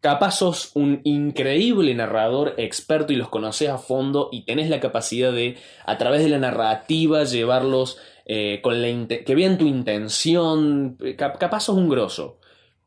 capaz 0.00 0.36
sos 0.38 0.70
un 0.74 1.00
increíble 1.04 1.94
narrador 1.94 2.54
experto 2.58 3.12
y 3.12 3.16
los 3.16 3.28
conoces 3.30 3.68
a 3.70 3.78
fondo 3.78 4.28
y 4.30 4.44
tenés 4.44 4.68
la 4.70 4.78
capacidad 4.80 5.32
de, 5.32 5.56
a 5.86 5.98
través 5.98 6.22
de 6.22 6.28
la 6.28 6.38
narrativa, 6.38 7.24
llevarlos 7.24 7.98
eh, 8.26 8.60
con 8.62 8.80
la 8.80 9.06
que 9.24 9.34
vean 9.34 9.58
tu 9.58 9.66
intención. 9.66 10.96
Eh, 11.02 11.16
cap- 11.16 11.38
capaz 11.38 11.60
sos 11.64 11.76
un 11.76 11.88
grosso. 11.88 12.38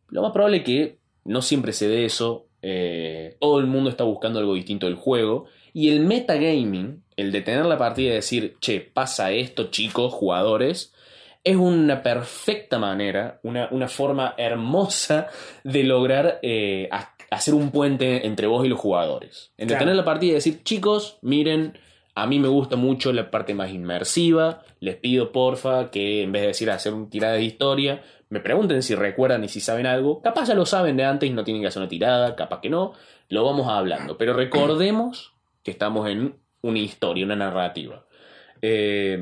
Lo 0.10 0.22
más 0.22 0.32
probable 0.32 0.58
es 0.58 0.64
que 0.64 1.00
no 1.26 1.42
siempre 1.42 1.74
se 1.74 1.88
dé 1.90 2.06
eso. 2.06 2.45
Eh, 2.68 3.38
todo 3.40 3.60
el 3.60 3.68
mundo 3.68 3.92
está 3.92 4.04
buscando 4.04 4.40
algo 4.40 4.56
distinto 4.56 4.88
del 4.88 4.96
juego. 4.96 5.46
Y 5.72 5.92
el 5.92 6.00
metagaming, 6.00 7.04
el 7.16 7.32
de 7.32 7.42
tener 7.42 7.66
la 7.66 7.78
partida 7.78 8.10
y 8.12 8.14
decir, 8.16 8.56
che, 8.60 8.82
pasa 8.82 9.32
esto, 9.32 9.66
chicos, 9.70 10.12
jugadores, 10.14 10.94
es 11.44 11.56
una 11.58 12.02
perfecta 12.02 12.80
manera, 12.80 13.40
una, 13.44 13.68
una 13.70 13.88
forma 13.88 14.34
hermosa 14.38 15.28
de 15.64 15.84
lograr 15.84 16.40
eh, 16.42 16.88
ha- 16.92 17.14
hacer 17.30 17.54
un 17.54 17.70
puente 17.70 18.26
entre 18.26 18.48
vos 18.48 18.66
y 18.66 18.70
los 18.70 18.80
jugadores. 18.80 19.52
En 19.58 19.68
Claro. 19.68 19.80
detener 19.82 19.96
la 19.98 20.06
partida 20.06 20.32
y 20.32 20.36
decir, 20.36 20.64
chicos, 20.64 21.18
miren, 21.22 21.78
a 22.16 22.26
mí 22.26 22.40
me 22.40 22.48
gusta 22.48 22.78
mucho 22.78 23.12
la 23.14 23.30
parte 23.30 23.54
más 23.54 23.72
inmersiva, 23.72 24.64
les 24.80 24.96
pido 24.96 25.32
porfa 25.32 25.92
que 25.92 26.24
en 26.24 26.32
vez 26.32 26.44
de 26.44 26.48
decir 26.48 26.72
hacer 26.72 26.94
una 26.94 27.10
tirada 27.10 27.34
de 27.36 27.44
historia, 27.44 28.02
me 28.30 28.40
pregunten 28.40 28.82
si 28.84 28.96
recuerdan 28.96 29.44
y 29.44 29.48
si 29.48 29.60
saben 29.62 29.86
algo. 29.86 30.22
Capaz 30.22 30.48
ya 30.48 30.56
lo 30.56 30.66
saben 30.66 30.98
de 30.98 31.06
antes 31.06 31.30
y 31.30 31.34
no 31.34 31.44
tienen 31.44 31.62
que 31.62 31.68
hacer 31.68 31.82
una 31.82 31.90
tirada, 31.90 32.36
capaz 32.36 32.60
que 32.62 32.70
no, 32.70 32.94
lo 33.30 33.44
vamos 33.46 33.68
hablando. 33.68 34.18
Pero 34.18 34.34
recordemos 34.34 35.34
que 35.64 35.72
estamos 35.72 36.10
en 36.10 36.36
una 36.62 36.80
historia, 36.80 37.26
una 37.26 37.36
narrativa. 37.36 38.06
Eh, 38.62 39.22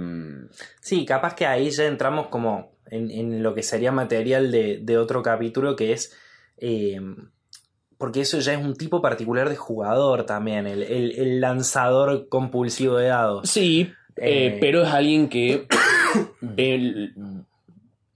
Sí, 0.82 1.06
capaz 1.06 1.36
que 1.36 1.46
ahí 1.46 1.70
ya 1.70 1.86
entramos 1.86 2.28
como 2.28 2.72
en, 2.88 3.10
en 3.12 3.44
lo 3.44 3.54
que 3.54 3.64
sería 3.64 3.92
material 3.92 4.52
de, 4.52 4.80
de 4.82 4.98
otro 4.98 5.22
capítulo 5.24 5.76
que 5.76 5.94
es... 5.94 6.16
eh, 6.58 7.00
porque 7.98 8.22
eso 8.22 8.40
ya 8.40 8.54
es 8.54 8.64
un 8.64 8.76
tipo 8.76 9.02
particular 9.02 9.48
de 9.48 9.56
jugador 9.56 10.26
también, 10.26 10.68
el, 10.68 10.84
el- 10.84 11.12
el 11.18 11.40
lanzador 11.40 12.28
compulsivo 12.28 12.98
de 12.98 13.08
dados. 13.08 13.50
Sí, 13.50 13.92
eh, 14.18 14.58
pero 14.60 14.84
es 14.84 14.90
alguien 14.90 15.30
que 15.30 15.68
ve 16.42 17.12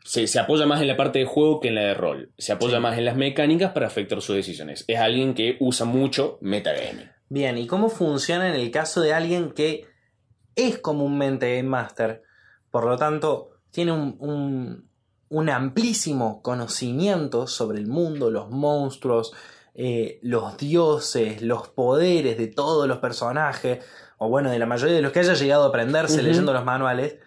se, 0.07 0.25
se 0.27 0.39
apoya 0.39 0.65
más 0.65 0.81
en 0.81 0.87
la 0.87 0.95
parte 0.97 1.19
de 1.19 1.25
juego 1.25 1.59
que 1.59 1.67
en 1.67 1.75
la 1.75 1.81
de 1.81 1.93
rol. 1.93 2.31
Se 2.37 2.51
apoya 2.53 2.77
Sí. 2.77 2.81
más 2.81 2.97
en 2.97 3.05
las 3.05 3.15
mecánicas 3.17 3.71
para 3.73 3.87
afectar 3.87 4.21
sus 4.21 4.35
decisiones. 4.35 4.85
Es 4.87 4.99
alguien 4.99 5.33
que 5.33 5.57
usa 5.59 5.85
mucho 5.85 6.37
metagaming. 6.41 7.09
Bien, 7.29 7.57
¿y 7.57 7.67
cómo 7.67 7.89
funciona 7.89 8.47
en 8.47 8.55
el 8.55 8.71
caso 8.71 9.01
de 9.01 9.13
alguien 9.13 9.51
que 9.51 9.85
es 10.55 10.77
comúnmente 10.79 11.57
Game 11.57 11.67
Master? 11.69 12.23
Por 12.71 12.85
lo 12.85 12.95
tanto, 12.97 13.49
tiene 13.71 13.91
un, 13.91 14.15
un- 14.19 14.87
un 15.29 15.49
amplísimo 15.49 16.41
conocimiento 16.41 17.47
sobre 17.47 17.79
el 17.79 17.87
mundo, 17.87 18.31
los 18.31 18.49
monstruos, 18.49 19.33
eh, 19.75 20.19
los 20.23 20.57
dioses, 20.57 21.41
los 21.41 21.67
poderes 21.67 22.37
de 22.37 22.47
todos 22.47 22.87
los 22.87 22.99
personajes, 22.99 23.83
o 24.19 24.29
bueno, 24.29 24.49
de 24.49 24.57
la 24.57 24.65
mayoría 24.65 24.95
de 24.95 25.01
los 25.01 25.11
que 25.11 25.19
haya 25.19 25.33
llegado 25.33 25.65
a 25.65 25.67
aprenderse 25.67 26.23
leyendo 26.23 26.53
los 26.53 26.63
manuales. 26.63 27.17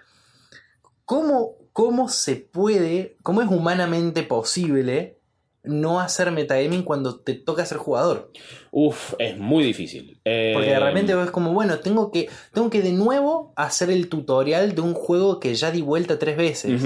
¿Cómo, 1.05 1.57
¿Cómo 1.81 2.11
se 2.11 2.37
puede, 2.37 3.17
cómo 3.23 3.41
es 3.41 3.49
humanamente 3.49 4.23
posible 4.23 5.17
no 5.63 5.99
hacer 5.99 6.31
metagaming 6.31 6.83
cuando 6.83 7.21
te 7.21 7.33
toca 7.33 7.65
ser 7.65 7.79
jugador? 7.79 8.31
Uf, 8.71 9.15
es 9.19 9.39
muy 9.39 9.65
difícil. 9.65 10.21
Eh, 10.27 10.51
Porque 10.53 10.69
de 10.69 10.79
repente 10.79 11.15
ves 11.15 11.31
como, 11.31 11.55
bueno, 11.55 11.79
tengo 11.79 12.13
que, 12.13 12.29
tengo 12.53 12.69
que 12.69 12.83
de 12.83 12.93
nuevo 12.93 13.55
hacer 13.57 13.89
el 13.89 14.11
tutorial 14.11 14.75
de 14.75 14.83
un 14.83 14.93
juego 14.93 15.41
que 15.41 15.55
ya 15.55 15.71
di 15.71 15.81
vuelta 15.81 16.19
tres 16.19 16.37
veces. 16.37 16.83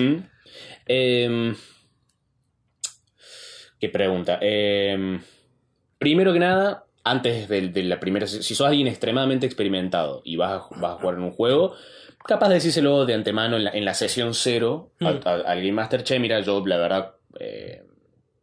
Em, 0.86 1.56
¿Qué 3.80 3.88
pregunta? 3.88 4.38
Em, 4.40 5.20
primero 5.98 6.32
que 6.32 6.38
nada, 6.38 6.86
antes 7.02 7.48
de, 7.48 7.68
de 7.68 7.82
la 7.82 7.98
primera... 7.98 8.28
Si 8.28 8.54
sos 8.54 8.68
alguien 8.68 8.86
extremadamente 8.86 9.44
experimentado 9.44 10.22
y 10.24 10.36
vas 10.36 10.52
a, 10.52 10.80
vas 10.80 10.92
a 10.92 11.00
jugar 11.00 11.16
en 11.16 11.22
un 11.22 11.32
juego, 11.32 11.74
capaz 12.26 12.48
de 12.48 12.54
decírselo 12.54 13.04
de 13.06 13.14
antemano 13.14 13.56
en 13.56 13.64
la, 13.64 13.70
en 13.70 13.84
la 13.84 13.94
sesión 13.94 14.34
cero 14.34 14.90
Mm. 15.00 15.06
al, 15.06 15.20
al- 15.24 15.46
al 15.46 15.58
Game 15.58 15.72
Master, 15.72 16.02
che, 16.04 16.18
mira, 16.18 16.40
yo 16.40 16.64
la 16.66 16.76
verdad... 16.78 17.14
eh, 17.40 17.82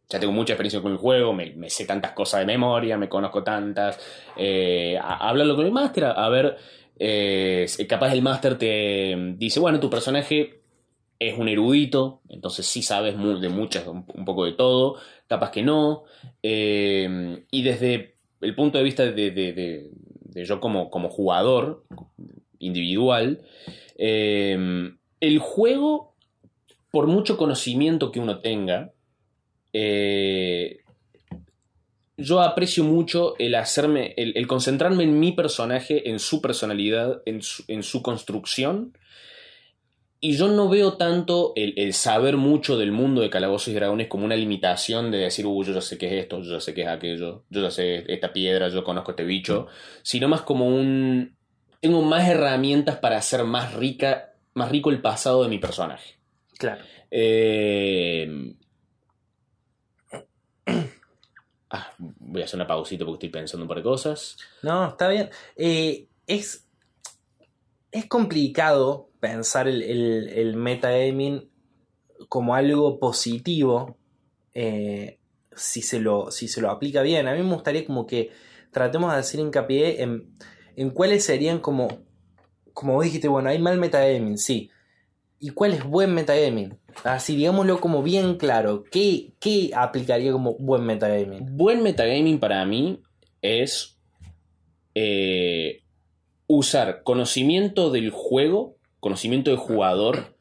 ya 0.08 0.20
tengo 0.20 0.32
mucha 0.34 0.52
experiencia 0.52 0.82
con 0.82 0.92
el 0.92 0.98
juego, 0.98 1.32
me, 1.32 1.54
me 1.54 1.70
sé 1.70 1.86
tantas 1.86 2.12
cosas 2.12 2.40
de 2.40 2.46
memoria, 2.46 2.98
me 2.98 3.08
conozco 3.08 3.42
tantas. 3.42 3.98
Eh, 4.36 4.98
a- 5.00 5.26
háblalo 5.28 5.56
con 5.56 5.64
el 5.64 5.72
máster, 5.72 6.04
a, 6.04 6.10
a 6.12 6.28
ver, 6.28 6.58
eh, 6.98 7.66
capaz 7.88 8.12
el 8.12 8.20
máster 8.20 8.58
te 8.58 9.16
dice, 9.38 9.58
bueno, 9.58 9.80
tu 9.80 9.88
personaje 9.88 10.60
es 11.18 11.38
un 11.38 11.48
erudito, 11.48 12.20
entonces 12.28 12.66
sí 12.66 12.82
sabes 12.82 13.14
de 13.16 13.48
muchas, 13.48 13.86
un, 13.86 14.04
un 14.14 14.24
poco 14.26 14.44
de 14.44 14.52
todo, 14.52 14.96
capaz 15.26 15.50
que 15.50 15.62
no. 15.62 16.04
eh, 16.42 17.44
y 17.50 17.62
desde 17.62 18.16
el 18.42 18.54
punto 18.54 18.76
de 18.76 18.84
vista 18.84 19.04
de, 19.04 19.30
de- 19.30 19.52
de- 19.54 19.90
de 20.24 20.44
yo 20.44 20.60
como, 20.60 20.90
como 20.90 21.08
jugador, 21.08 21.84
individual. 22.62 23.42
Eh, 23.96 24.56
el 25.20 25.38
juego, 25.38 26.14
por 26.90 27.06
mucho 27.06 27.36
conocimiento 27.36 28.10
que 28.10 28.20
uno 28.20 28.40
tenga, 28.40 28.92
eh, 29.72 30.78
yo 32.16 32.40
aprecio 32.40 32.84
mucho 32.84 33.34
el 33.38 33.54
hacerme, 33.54 34.14
el, 34.16 34.46
concentrarme 34.46 35.04
en 35.04 35.18
mi 35.18 35.32
personaje, 35.32 36.10
en 36.10 36.18
su 36.18 36.40
personalidad, 36.40 37.22
en 37.26 37.42
su, 37.42 37.64
en 37.68 37.82
su 37.82 38.02
construcción. 38.02 38.96
Y 40.20 40.36
yo 40.36 40.48
no 40.48 40.68
veo 40.68 40.96
tanto 40.96 41.52
el, 41.56 41.74
el 41.76 41.94
saber 41.94 42.36
mucho 42.36 42.78
del 42.78 42.92
mundo 42.92 43.22
de 43.22 43.30
Calabozos 43.30 43.68
y 43.68 43.74
Dragones 43.74 44.06
como 44.06 44.24
una 44.24 44.36
limitación 44.36 45.10
de 45.10 45.18
decir, 45.18 45.46
uy, 45.46 45.66
yo 45.66 45.72
ya 45.72 45.80
sé 45.80 45.98
qué 45.98 46.06
es 46.06 46.22
esto, 46.24 46.40
yo 46.42 46.52
ya 46.52 46.60
sé 46.60 46.74
qué 46.74 46.82
es 46.82 46.88
aquello, 46.88 47.44
yo 47.50 47.62
ya 47.62 47.70
sé 47.70 48.04
esta 48.06 48.32
piedra, 48.32 48.68
yo 48.68 48.84
conozco 48.84 49.12
este 49.12 49.24
bicho, 49.24 49.66
sino 50.02 50.28
más 50.28 50.42
como 50.42 50.68
un... 50.68 51.36
Tengo 51.82 52.00
más 52.00 52.28
herramientas 52.28 52.98
para 52.98 53.16
hacer 53.16 53.42
más 53.42 53.74
rica, 53.74 54.34
más 54.54 54.70
rico 54.70 54.88
el 54.88 55.02
pasado 55.02 55.42
de 55.42 55.48
mi 55.48 55.58
personaje. 55.58 56.14
Claro. 56.56 56.80
Eh, 57.10 58.54
ah, 61.70 61.92
voy 61.98 62.40
a 62.40 62.44
hacer 62.44 62.56
una 62.56 62.68
pausita 62.68 63.04
porque 63.04 63.26
estoy 63.26 63.40
pensando 63.40 63.64
un 63.64 63.68
par 63.68 63.78
de 63.78 63.82
cosas. 63.82 64.36
No, 64.62 64.90
está 64.90 65.08
bien. 65.08 65.28
Eh, 65.56 66.06
es, 66.28 66.68
es 67.90 68.06
complicado 68.06 69.10
pensar 69.18 69.66
el, 69.66 69.82
el, 69.82 70.28
el 70.28 70.54
metagaming 70.54 71.50
como 72.28 72.54
algo 72.54 73.00
positivo 73.00 73.98
eh, 74.54 75.18
si, 75.56 75.82
se 75.82 75.98
lo, 75.98 76.30
si 76.30 76.46
se 76.46 76.60
lo 76.60 76.70
aplica 76.70 77.02
bien. 77.02 77.26
A 77.26 77.34
mí 77.34 77.42
me 77.42 77.54
gustaría 77.54 77.84
como 77.84 78.06
que 78.06 78.30
tratemos 78.70 79.12
de 79.12 79.18
hacer 79.18 79.40
hincapié 79.40 80.00
en, 80.00 80.32
en 80.76 80.90
cuáles 80.90 81.24
serían 81.24 81.58
como, 81.58 81.88
como 82.72 82.94
vos 82.94 83.04
dijiste, 83.04 83.28
bueno, 83.28 83.48
hay 83.48 83.58
mal 83.58 83.78
metagaming, 83.78 84.38
sí. 84.38 84.70
¿Y 85.38 85.50
cuál 85.50 85.72
es 85.72 85.84
buen 85.84 86.14
metagaming? 86.14 86.78
Así, 87.04 87.34
digámoslo 87.34 87.80
como 87.80 88.02
bien 88.02 88.36
claro. 88.36 88.84
¿Qué, 88.90 89.32
qué 89.40 89.70
aplicaría 89.74 90.30
como 90.30 90.54
buen 90.54 90.84
metagaming? 90.84 91.56
Buen 91.56 91.82
metagaming 91.82 92.38
para 92.38 92.64
mí 92.64 93.00
es 93.40 93.98
eh, 94.94 95.82
usar 96.46 97.02
conocimiento 97.02 97.90
del 97.90 98.10
juego, 98.10 98.76
conocimiento 99.00 99.50
del 99.50 99.58
jugador, 99.58 100.36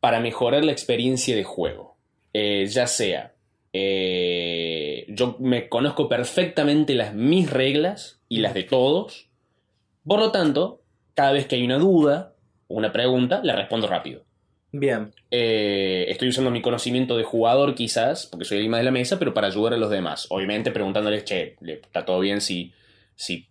para 0.00 0.20
mejorar 0.20 0.64
la 0.64 0.72
experiencia 0.72 1.36
de 1.36 1.44
juego. 1.44 1.96
Eh, 2.32 2.66
ya 2.66 2.86
sea, 2.86 3.34
eh, 3.72 5.06
yo 5.08 5.36
me 5.38 5.68
conozco 5.68 6.08
perfectamente 6.08 6.94
las 6.94 7.14
mis 7.14 7.50
reglas 7.50 8.20
y 8.28 8.38
las 8.38 8.54
de 8.54 8.64
todos. 8.64 9.27
Por 10.08 10.20
lo 10.20 10.32
tanto, 10.32 10.80
cada 11.14 11.32
vez 11.32 11.46
que 11.46 11.56
hay 11.56 11.64
una 11.64 11.78
duda 11.78 12.34
o 12.68 12.74
una 12.74 12.92
pregunta, 12.92 13.40
la 13.44 13.54
respondo 13.56 13.86
rápido. 13.86 14.24
Bien. 14.72 15.12
Eh, 15.30 16.06
estoy 16.08 16.28
usando 16.28 16.50
mi 16.50 16.60
conocimiento 16.60 17.16
de 17.16 17.24
jugador 17.24 17.74
quizás, 17.74 18.26
porque 18.26 18.44
soy 18.44 18.58
el 18.58 18.68
más 18.68 18.80
de 18.80 18.84
la 18.84 18.90
mesa, 18.90 19.18
pero 19.18 19.32
para 19.34 19.46
ayudar 19.46 19.74
a 19.74 19.76
los 19.78 19.90
demás. 19.90 20.26
Obviamente 20.30 20.70
preguntándoles, 20.70 21.24
che, 21.24 21.56
¿le- 21.60 21.74
¿está 21.74 22.04
todo 22.04 22.20
bien 22.20 22.40
si, 22.40 22.72
si 23.14 23.48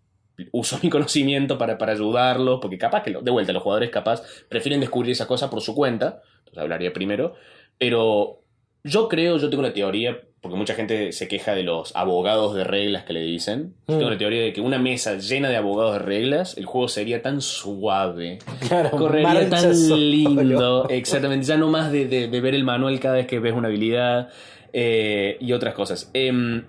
uso 0.51 0.79
mi 0.83 0.89
conocimiento 0.91 1.57
para, 1.57 1.77
para 1.77 1.93
ayudarlos? 1.93 2.59
Porque 2.61 2.77
capaz 2.77 3.03
que, 3.03 3.11
de 3.21 3.31
vuelta, 3.31 3.53
los 3.53 3.63
jugadores 3.63 3.89
capaz 3.89 4.21
prefieren 4.49 4.79
descubrir 4.79 5.11
esa 5.11 5.27
cosa 5.27 5.49
por 5.49 5.61
su 5.61 5.73
cuenta. 5.75 6.21
Entonces 6.39 6.59
hablaría 6.63 6.93
primero. 6.93 7.33
Pero 7.79 8.43
yo 8.87 9.07
creo, 9.07 9.37
yo 9.37 9.49
tengo 9.49 9.61
una 9.63 9.73
teoría, 9.73 10.19
porque 10.41 10.57
mucha 10.57 10.73
gente 10.75 11.11
se 11.11 11.27
queja 11.27 11.53
de 11.55 11.63
los 11.63 11.95
abogados 11.95 12.55
de 12.55 12.63
reglas 12.63 13.03
que 13.05 13.13
le 13.13 13.21
dicen. 13.21 13.75
Yo 13.87 13.95
Mm. 13.95 13.97
tengo 13.99 14.11
la 14.11 14.17
teoría 14.17 14.41
de 14.43 14.53
que 14.53 14.61
una 14.61 14.79
mesa 14.79 15.17
llena 15.17 15.49
de 15.49 15.55
abogados 15.57 15.93
de 15.93 15.99
reglas, 15.99 16.57
el 16.57 16.65
juego 16.65 16.87
sería 16.87 17.21
tan 17.21 17.41
suave 17.41 18.39
Claro, 18.67 18.91
correría 18.91 19.49
tan 19.49 19.75
solo. 19.75 19.95
lindo. 19.97 20.87
Exactamente, 20.89 21.45
ya 21.45 21.57
no 21.57 21.69
más 21.69 21.91
de, 21.91 22.07
de- 22.07 22.27
de 22.27 22.41
ver 22.41 22.55
el 22.55 22.63
manual 22.63 22.99
cada 22.99 23.15
vez 23.15 23.27
que 23.27 23.39
ves 23.39 23.53
una 23.53 23.67
habilidad 23.67 24.29
eh, 24.73 25.37
y 25.39 25.53
otras 25.53 25.73
cosas. 25.73 26.09
Em, 26.13 26.65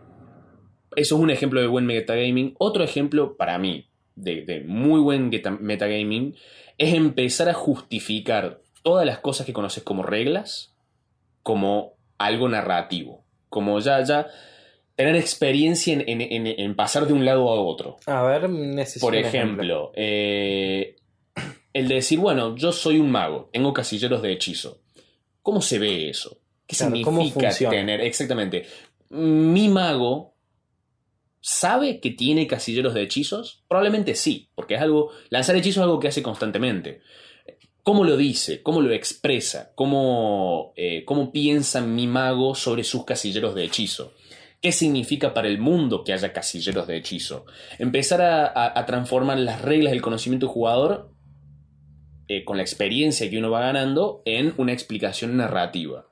eso 0.96 1.14
es 1.16 1.20
un 1.20 1.31
ejemplo 1.31 1.61
de 1.61 1.66
buen 1.66 1.85
metagaming. 1.87 2.54
Otro 2.59 2.83
ejemplo 2.83 3.37
para 3.37 3.59
mí 3.59 3.87
de, 4.16 4.42
de 4.44 4.61
muy 4.61 5.00
buen 5.00 5.31
metagaming 5.61 6.35
es 6.78 6.94
empezar 6.94 7.48
a 7.48 7.54
justificar 7.54 8.61
todas 8.83 9.04
las 9.04 9.18
cosas 9.18 9.44
que 9.46 9.52
conoces 9.52 9.83
como 9.83 10.02
reglas 10.02 10.74
como 11.42 11.98
algo 12.18 12.48
narrativo. 12.48 13.24
Como 13.48 13.78
ya, 13.81 14.02
ya 14.04 14.26
tener 14.96 15.16
experiencia 15.16 15.94
en, 15.94 16.02
en- 16.09 16.20
en- 16.20 16.46
en 16.46 16.74
pasar 16.76 17.07
de 17.07 17.12
un 17.12 17.24
lado 17.24 17.48
a 17.48 17.54
otro. 17.61 17.96
A 18.07 18.22
ver, 18.24 18.48
necesito 18.50 19.07
Por 19.07 19.14
un 19.14 19.20
ejemplo, 19.24 19.92
eh, 19.94 20.96
el 21.72 21.88
de 21.88 21.94
decir, 21.96 22.18
bueno, 22.18 22.57
yo 22.57 22.72
soy 22.72 22.98
un 22.98 23.11
mago, 23.11 23.48
tengo 23.52 23.72
casilleros 23.72 24.20
de 24.22 24.33
hechizo. 24.33 24.81
¿Cómo 25.42 25.62
se 25.62 25.78
ve 25.78 26.11
eso? 26.11 26.38
¿Qué 26.66 26.76
Claro, 26.76 26.96
¿cómo 27.04 27.22
significa 27.22 27.50
tener? 27.70 28.00
Exactamente. 28.02 28.66
Mi 29.11 29.68
mago 29.68 30.35
sabe 31.40 32.00
que 32.00 32.11
tiene 32.11 32.46
casilleros 32.46 32.94
de 32.94 33.02
hechizos. 33.02 33.64
Probablemente 33.68 34.14
sí, 34.14 34.50
porque 34.54 34.74
es 34.74 34.81
algo. 34.83 35.11
Lanzar 35.31 35.57
hechizos 35.57 35.78
es 35.78 35.85
algo 35.85 36.00
que 36.00 36.09
hace 36.09 36.22
constantemente. 36.22 37.00
¿Cómo 37.88 38.05
lo 38.05 38.18
dice? 38.18 38.62
¿Cómo 38.62 38.83
lo 38.83 38.92
expresa? 38.92 39.72
¿Cómo, 39.74 40.74
eh, 40.77 41.07
cómo 41.07 41.33
piensa 41.33 41.81
mi 41.81 42.07
mago 42.07 42.55
sobre 42.55 42.85
sus 42.85 43.07
casilleros 43.07 43.55
de 43.55 43.64
hechizo? 43.64 44.12
¿Qué 44.61 44.72
significa 44.72 45.33
para 45.33 45.48
el 45.48 45.57
mundo 45.57 46.05
que 46.05 46.12
haya 46.12 46.35
casilleros 46.35 46.87
de 46.87 46.98
hechizo? 46.98 47.46
Empezar 47.79 48.20
a, 48.20 48.85
transformar 48.85 49.38
las 49.38 49.62
reglas 49.62 49.92
del 49.92 50.03
conocimiento 50.03 50.48
jugador 50.48 51.14
eh, 52.27 52.44
con 52.44 52.59
la 52.59 52.62
experiencia 52.62 53.31
que 53.31 53.38
uno 53.38 53.51
va 53.51 53.61
ganando 53.61 54.20
en 54.27 54.53
una 54.59 54.74
explicación 54.74 55.38
narrativa. 55.38 56.09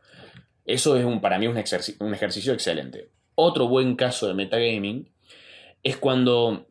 Eso 0.64 0.96
es 0.96 1.04
un, 1.04 1.20
para 1.20 1.38
mí 1.38 1.46
un, 1.46 1.62
un 2.00 2.14
ejercicio 2.14 2.54
excelente. 2.54 3.10
Otro 3.34 3.68
buen 3.68 3.96
caso 3.96 4.26
de 4.28 4.32
metagaming 4.32 5.12
es 5.82 5.98
cuando 5.98 6.68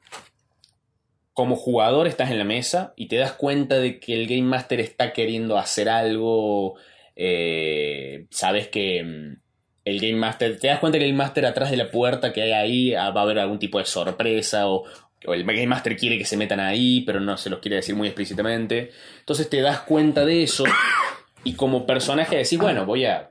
como 1.36 1.58
jugador 1.58 2.08
estás 2.08 2.32
en 2.32 2.40
la 2.40 2.46
mesa 2.46 2.94
y 2.96 3.08
te 3.08 3.18
das 3.18 3.34
cuenta 3.34 3.76
de 3.76 4.00
que 4.00 4.14
el 4.16 4.26
Game 4.26 4.44
Master 4.44 4.80
está 4.80 5.12
queriendo 5.12 5.58
hacer 5.58 5.90
algo, 5.90 6.76
eh, 7.18 8.26
sabes 8.32 8.70
que 8.70 9.04
mm, 9.04 9.42
el 9.84 10.00
Game 10.00 10.16
Master, 10.16 10.58
te 10.58 10.68
das 10.68 10.80
cuenta 10.80 10.98
que 10.98 11.04
el 11.04 11.12
Game 11.12 11.22
Master 11.22 11.46
atrás 11.46 11.72
de 11.72 11.78
la 11.78 11.92
puerta 11.92 12.32
que 12.32 12.42
hay 12.42 12.52
ahí 12.54 12.94
ah, 12.96 13.12
va 13.12 13.20
a 13.20 13.24
haber 13.26 13.40
algún 13.40 13.60
tipo 13.60 13.80
de 13.80 13.86
sorpresa 13.86 14.70
o, 14.70 14.86
o 15.28 15.34
el 15.34 15.44
Game 15.44 15.68
Master 15.68 15.98
quiere 15.98 16.18
que 16.18 16.24
se 16.24 16.38
metan 16.38 16.62
ahí, 16.62 17.02
pero 17.02 17.20
no 17.20 17.36
se 17.36 17.50
los 17.50 17.60
quiere 17.60 17.76
decir 17.76 17.96
muy 17.96 18.08
explícitamente. 18.08 18.92
Entonces 19.20 19.50
te 19.50 19.60
das 19.60 19.82
cuenta 19.82 20.24
de 20.24 20.42
eso 20.42 20.64
y 21.44 21.56
como 21.56 21.86
personaje 21.86 22.38
decís, 22.38 22.58
bueno, 22.58 22.86
voy 22.86 23.04
a, 23.04 23.30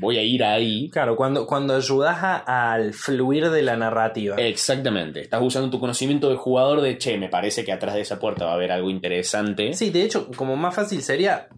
voy 0.00 0.16
a 0.18 0.22
ir 0.22 0.42
ahí. 0.42 0.88
Claro, 0.90 1.14
cuando, 1.14 1.46
cuando 1.46 1.76
ayudas 1.76 2.18
a- 2.22 2.72
al 2.72 2.92
fluir 2.94 3.50
de 3.50 3.62
la 3.62 3.76
narrativa. 3.76 4.36
Exactamente, 4.36 5.20
estás 5.20 5.42
usando 5.42 5.70
tu 5.70 5.78
conocimiento 5.78 6.30
de 6.30 6.36
jugador 6.36 6.80
de, 6.80 6.98
che, 6.98 7.18
me 7.18 7.28
parece 7.28 7.64
que 7.64 7.72
atrás 7.72 7.94
de 7.94 8.00
esa 8.00 8.18
puerta 8.18 8.44
va 8.46 8.52
a 8.52 8.54
haber 8.54 8.72
algo 8.72 8.90
interesante. 8.90 9.72
Sí, 9.74 9.90
de 9.90 10.02
hecho, 10.02 10.28
como 10.36 10.56
más 10.56 10.74
fácil 10.74 11.02
sería. 11.02 11.48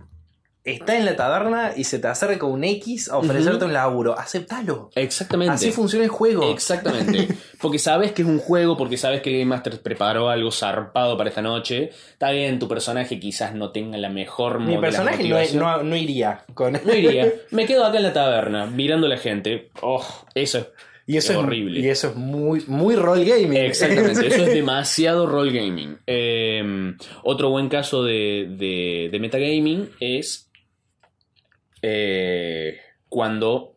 Está 0.65 0.97
en 0.97 1.05
la 1.05 1.17
taberna 1.17 1.73
y 1.77 1.83
se 1.85 1.99
te 1.99 2.07
acerca 2.07 2.47
un 2.47 2.63
X 2.63 3.09
a 3.09 3.19
ofrecerte 3.19 3.65
un 3.65 3.73
laburo. 3.73 4.17
Aceptalo. 4.17 4.91
Exactamente. 4.95 5.55
Así 5.55 5.73
funciona 5.73 6.05
el 6.05 6.11
juego. 6.11 6.53
Exactamente. 6.53 7.27
Porque 7.61 7.79
sabes 7.81 8.13
que 8.13 8.23
es 8.23 8.29
un 8.29 8.39
juego, 8.39 8.77
porque 8.77 8.97
sabes 8.97 9.23
que 9.23 9.31
el 9.31 9.37
Game 9.41 9.49
Master 9.51 9.81
preparó 9.83 10.29
algo 10.29 10.51
zarpado 10.51 11.17
para 11.17 11.29
esta 11.31 11.43
noche. 11.43 11.91
Está 12.13 12.31
bien, 12.33 12.59
tu 12.59 12.67
personaje 12.69 13.21
quizás 13.21 13.55
no 13.55 13.71
tenga 13.71 13.99
la 13.99 14.09
mejor 14.09 14.59
Mi 14.61 14.79
personaje 14.79 15.29
no, 15.29 15.39
no- 15.61 15.83
no 15.85 15.97
iría 15.97 16.45
con. 16.55 16.73
No 16.85 16.93
iría. 16.95 17.33
Me 17.53 17.67
quedo 17.67 17.85
acá 17.85 17.99
en 17.99 18.03
la 18.05 18.13
taberna, 18.13 18.67
mirando 18.67 19.07
a 19.07 19.11
la 19.11 19.17
gente. 19.19 19.71
Oh, 19.81 20.05
eso 20.35 20.59
es 20.59 20.67
Y 21.07 21.17
eso 21.17 21.33
Es 21.33 21.39
es 21.39 21.45
horrible. 21.45 21.81
Y 21.81 21.89
eso 21.89 22.09
es 22.11 22.17
muy, 22.17 22.65
muy 22.67 22.97
role 22.97 23.25
gaming. 23.25 23.59
Exactamente, 23.59 24.27
eso 24.27 24.45
es 24.45 24.55
demasiado 24.55 25.27
role 25.27 25.53
gaming. 25.53 25.99
Eh, 26.07 26.95
otro 27.25 27.51
buen 27.51 27.69
caso 27.69 28.03
de, 28.05 28.49
de, 28.59 29.09
de 29.13 29.19
metagaming 29.21 29.89
es 30.01 30.49
eh, 31.83 32.79
cuando... 33.09 33.75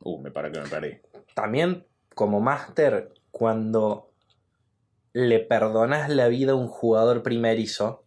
Uh, 0.00 0.20
me 0.20 0.30
paré 0.30 0.52
que 0.52 0.60
me 0.60 0.68
paré. 0.68 1.02
También, 1.34 1.84
como 2.14 2.40
máster, 2.40 3.12
cuando 3.30 4.12
le 5.12 5.40
perdonas 5.40 6.08
la 6.08 6.28
vida 6.28 6.52
a 6.52 6.56
un 6.56 6.68
jugador 6.68 7.22
primerizo, 7.22 8.04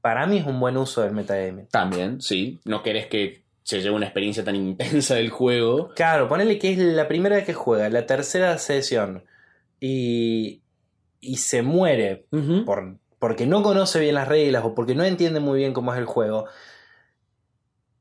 para 0.00 0.26
mí 0.26 0.38
es 0.38 0.46
un 0.46 0.60
buen 0.60 0.76
uso 0.76 1.02
del 1.02 1.12
metagaming. 1.12 1.66
También, 1.68 2.20
sí. 2.20 2.60
No 2.64 2.82
querés 2.82 3.06
que 3.06 3.42
se 3.62 3.80
lleve 3.80 3.96
una 3.96 4.06
experiencia 4.06 4.44
tan 4.44 4.54
intensa 4.56 5.16
del 5.16 5.30
juego. 5.30 5.88
Claro, 5.94 6.28
ponele 6.28 6.58
que 6.58 6.72
es 6.72 6.78
la 6.78 7.08
primera 7.08 7.36
vez 7.36 7.44
que 7.44 7.54
juega, 7.54 7.88
la 7.88 8.06
tercera 8.06 8.56
sesión, 8.58 9.24
y, 9.80 10.62
y 11.20 11.36
se 11.38 11.62
muere 11.62 12.26
por, 12.64 12.98
porque 13.18 13.46
no 13.46 13.62
conoce 13.62 14.00
bien 14.00 14.14
las 14.14 14.28
reglas 14.28 14.64
o 14.64 14.74
porque 14.74 14.94
no 14.94 15.04
entiende 15.04 15.40
muy 15.40 15.58
bien 15.58 15.72
cómo 15.72 15.92
es 15.92 15.98
el 15.98 16.06
juego. 16.06 16.46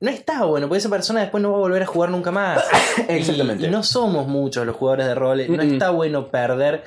No 0.05 0.11
está 0.11 0.45
bueno, 0.45 0.67
porque 0.67 0.79
esa 0.79 0.89
persona 0.89 1.21
después 1.21 1.41
no 1.41 1.51
va 1.51 1.57
a 1.57 1.61
volver 1.61 1.83
a 1.83 1.85
jugar 1.85 2.09
nunca 2.09 2.31
más. 2.31 2.63
Exactamente. 3.07 3.63
Y, 3.63 3.67
y 3.67 3.69
no 3.69 3.83
somos 3.83 4.27
muchos 4.27 4.65
los 4.65 4.75
jugadores 4.75 5.07
de 5.07 5.15
rol. 5.15 5.45
No 5.49 5.61
está 5.61 5.89
bueno 5.89 6.27
perder 6.27 6.83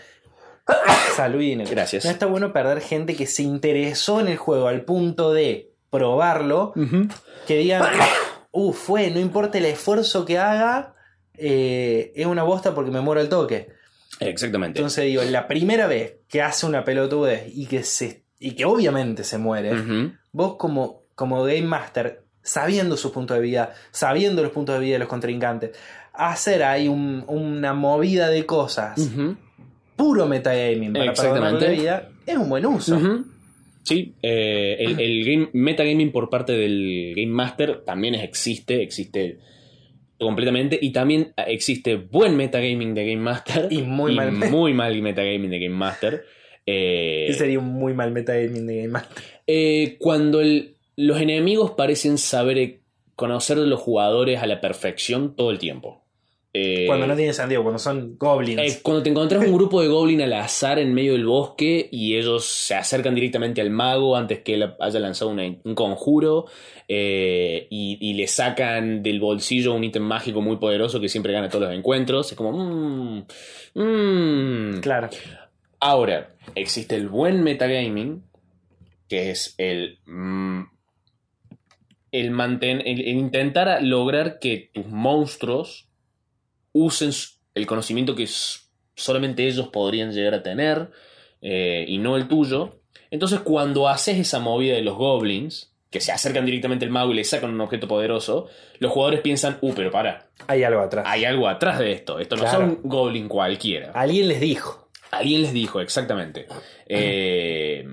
Salud. 1.17 1.43
Gracias. 1.71 2.05
No 2.05 2.11
está 2.11 2.27
bueno 2.27 2.53
perder 2.53 2.81
gente 2.81 3.17
que 3.17 3.27
se 3.27 3.43
interesó 3.43 4.21
en 4.21 4.29
el 4.29 4.37
juego 4.37 4.69
al 4.69 4.83
punto 4.83 5.33
de 5.33 5.73
probarlo, 5.91 6.75
que 7.47 7.59
digan, 7.59 7.83
uh, 8.53 8.73
fue, 8.73 9.11
no 9.11 9.21
importa 9.21 9.59
el 9.59 9.65
esfuerzo 9.65 10.25
que 10.25 10.39
haga, 10.39 10.95
eh, 11.35 12.13
es 12.15 12.27
una 12.27 12.43
bosta 12.43 12.75
porque 12.75 12.91
me 12.91 13.01
muero 13.01 13.21
el 13.21 13.29
toque. 13.29 13.71
Exactamente. 14.21 14.79
Entonces 14.79 15.05
digo, 15.05 15.23
la 15.23 15.49
primera 15.49 15.87
vez 15.87 16.17
que 16.29 16.43
hace 16.43 16.67
una 16.67 16.85
pelotudez 16.85 17.45
y 17.53 17.67
que 17.67 17.83
se 17.83 18.25
y 18.41 18.53
que 18.53 18.65
obviamente 18.65 19.25
se 19.25 19.39
muere, 19.39 19.73
vos 20.31 20.57
como, 20.57 21.03
como 21.15 21.43
Game 21.43 21.63
Master, 21.63 22.25
sabiendo 22.49 22.97
su 22.97 23.13
punto 23.13 23.35
de 23.35 23.41
vida, 23.41 23.75
sabiendo 23.91 24.43
los 24.43 24.53
puntos 24.53 24.75
de 24.77 24.81
vida 24.85 24.95
de 24.95 24.99
los 25.01 25.09
contrincantes, 25.09 25.71
hacer 26.15 26.63
ahí 26.63 26.89
un- 26.89 27.25
una 27.29 27.75
movida 27.75 28.29
de 28.31 28.47
cosas, 28.47 28.99
puro 29.97 30.27
metagaming 30.27 30.93
para 30.93 31.11
Exactamente. 31.11 31.67
la 31.67 31.73
vida, 31.73 32.09
es 32.27 32.37
un 32.37 32.49
buen 32.49 32.65
uso. 32.67 32.99
Sí, 33.83 34.15
eh, 34.23 34.77
el, 34.81 35.01
el 35.01 35.25
game, 35.25 35.49
metagaming 35.53 36.11
por 36.13 36.29
parte 36.29 36.53
del 36.53 37.15
Game 37.17 37.33
Master 37.33 37.83
también 37.87 38.15
existe, 38.15 38.83
existe 38.83 39.39
completamente. 40.19 40.79
Y 40.81 40.91
también 40.93 41.33
existe 41.47 41.97
buen 41.97 42.37
metagaming 42.37 42.95
de 42.95 43.07
Game 43.09 43.23
Master 43.23 43.69
Y 43.71 43.83
muy 43.83 44.15
mal- 44.15 44.33
muy 44.33 44.75
mal 44.75 45.01
metagaming 45.01 45.51
de 45.51 45.59
Game 45.61 45.75
Master. 45.77 46.25
Eh, 46.67 47.27
Ese 47.31 47.39
sería 47.39 47.59
un 47.61 47.67
muy 47.73 47.95
mal 47.95 48.11
metagaming 48.11 48.67
de 48.67 48.77
Game 48.77 48.89
Master. 48.89 49.23
eh, 49.47 49.97
cuando 49.99 50.41
el- 50.43 50.75
los 51.01 51.21
enemigos 51.21 51.71
parecen 51.73 52.19
saber 52.19 52.59
eh, 52.59 52.81
conocer 53.15 53.57
a 53.59 53.61
los 53.63 53.79
jugadores 53.81 54.41
a 54.43 54.47
la 54.47 54.61
perfección 54.61 55.37
todo 55.37 55.51
el 55.53 55.59
tiempo. 55.59 56.05
Eh, 56.55 56.87
Cuando 56.87 57.07
no 57.07 57.15
tiene 57.15 57.33
sentido, 57.35 57.63
cuando 57.63 57.79
son 57.79 58.17
goblins. 58.19 58.61
eh, 58.61 58.81
cuando 58.83 59.03
te 59.03 59.11
encontrás 59.11 59.45
un 59.45 59.53
grupo 59.53 59.83
de 59.83 59.89
goblin 59.89 60.23
al 60.23 60.33
azar 60.33 60.79
en 60.79 60.95
medio 60.95 61.13
del 61.13 61.27
bosque 61.27 61.89
y 61.93 62.17
ellos 62.17 62.47
se 62.47 62.75
acercan 62.75 63.15
directamente 63.15 63.61
al 63.61 63.69
mago 63.71 64.17
antes 64.17 64.41
que 64.41 64.55
él 64.55 64.75
haya 64.81 64.99
lanzado 64.99 65.31
una- 65.31 65.45
un 65.63 65.75
conjuro 65.75 66.47
eh, 66.89 67.67
y, 67.71 67.99
y 68.01 68.15
le 68.15 68.27
sacan 68.27 69.03
del 69.03 69.21
bolsillo 69.21 69.75
un 69.75 69.85
ítem 69.85 70.03
mágico 70.03 70.41
muy 70.41 70.57
poderoso 70.57 71.01
que 71.01 71.09
siempre 71.11 71.33
gana 71.35 71.49
todos 71.51 71.67
los 71.69 71.75
encuentros. 71.75 72.33
Es 72.33 72.37
como... 72.37 72.53
mmm, 72.53 73.25
mmm. 73.75 74.81
Claro. 74.81 75.11
Ahora, 75.81 76.31
existe 76.55 76.97
el 76.97 77.09
buen 77.09 77.43
metagaming, 77.45 78.25
que 79.09 79.31
es 79.31 79.55
el. 79.59 79.99
mm, 80.07 80.63
el, 82.13 82.31
manten- 82.33 82.83
el, 82.85 83.01
el 83.01 83.09
intentar 83.17 83.83
lograr 83.83 84.39
que 84.39 84.71
tus 84.73 84.87
monstruos 84.87 85.89
usen 86.73 87.11
el 87.55 87.67
conocimiento 87.67 88.15
que 88.15 88.27
solamente 88.95 89.47
ellos 89.47 89.69
podrían 89.69 90.13
llegar 90.13 90.35
a 90.35 90.43
tener 90.43 90.91
eh, 91.43 91.85
y 91.89 91.99
no 91.99 92.17
el 92.17 92.29
tuyo. 92.29 92.81
Entonces, 93.11 93.41
cuando 93.41 93.89
haces 93.89 94.19
esa 94.19 94.39
movida 94.39 94.75
de 94.75 94.83
los 94.83 94.97
goblins, 94.97 95.73
que 95.91 96.01
se 96.01 96.13
acercan 96.13 96.45
directamente 96.45 96.85
al 96.85 96.91
mago 96.91 97.13
y 97.13 97.15
le 97.15 97.25
sacan 97.25 97.51
un 97.51 97.61
objeto 97.63 97.89
poderoso, 97.89 98.49
los 98.79 98.93
jugadores 98.93 99.21
piensan, 99.21 99.57
uh, 99.63 99.73
pero 99.73 99.91
para, 99.91 100.29
Hay 100.47 100.63
algo 100.63 100.81
atrás. 100.83 101.05
hay 101.09 101.25
algo 101.25 101.49
atrás 101.49 101.79
de 101.79 101.93
esto. 101.93 102.19
Esto 102.19 102.37
no 102.37 102.45
es 102.45 102.53
un 102.55 102.81
goblin 102.83 103.27
cualquiera. 103.29 103.93
Alguien 103.93 104.29
les 104.29 104.41
dijo. 104.41 104.91
Alguien 105.11 105.41
les 105.43 105.53
dijo, 105.55 105.81
exactamente. 105.81 106.47
Eh, 106.91 107.87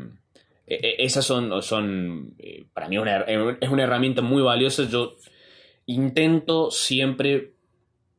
esas 0.68 1.26
son, 1.26 1.62
son 1.62 2.34
eh, 2.40 2.66
para 2.74 2.88
mí, 2.88 2.98
una, 2.98 3.22
eh, 3.22 3.58
es 3.62 3.70
una 3.70 3.84
herramienta 3.84 4.22
muy 4.22 4.42
valiosa. 4.42 4.88
Yo 4.88 5.16
intento 5.86 6.72
siempre 6.72 7.54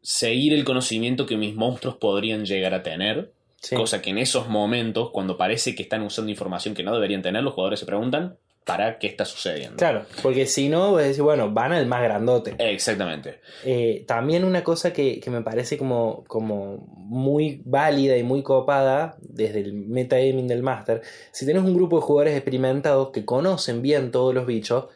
seguir 0.01 0.53
el 0.55 0.65
conocimiento 0.65 1.27
que 1.27 1.37
mis 1.37 1.55
monstruos 1.55 1.97
podrían 1.97 2.45
llegar 2.47 2.75
a 2.75 2.83
tener. 2.83 3.33
Sí. 3.61 3.75
Cosa 3.75 4.01
que 4.01 4.11
en 4.11 4.19
esos 4.19 4.49
momentos, 4.49 5.11
cuando 5.11 5.37
parece 5.37 5.75
que 5.75 5.83
están 5.83 6.03
usando 6.03 6.31
información 6.31 6.75
que 6.75 6.85
no 6.85 6.95
deberían 6.95 7.23
tener, 7.23 7.43
los 7.43 7.55
jugadores 7.55 7.81
se 7.81 7.87
preguntan, 7.87 8.37
¿para 8.67 8.99
qué 8.99 9.07
está 9.07 9.25
sucediendo? 9.25 9.77
Claro, 9.77 10.05
porque 10.23 10.45
si 10.45 10.69
no, 10.69 10.91
vos 10.91 11.03
decís, 11.03 11.21
bueno, 11.21 11.53
van 11.53 11.73
al 11.73 11.87
más 11.87 12.03
grandote. 12.03 12.57
Exactamente. 12.59 13.41
Eh, 13.65 14.05
también 14.09 14.45
una 14.45 14.65
cosa 14.65 14.93
que, 14.93 15.21
que 15.21 15.31
me 15.31 15.41
parece 15.41 15.79
como, 15.79 16.25
como 16.27 16.79
muy 16.97 17.63
válida 17.65 18.17
y 18.17 18.25
muy 18.25 18.43
copada 18.43 19.17
desde 19.21 19.61
el 19.61 19.73
metagaming 19.73 20.49
del 20.49 20.65
Master, 20.65 21.01
si 21.31 21.47
tenés 21.47 21.63
un 21.63 21.75
grupo 21.75 21.97
de 21.97 22.03
jugadores 22.03 22.35
experimentados 22.35 23.11
que 23.11 23.25
conocen 23.25 23.83
bien 23.83 24.11
todos 24.11 24.35
los 24.35 24.47
bichos, 24.47 24.87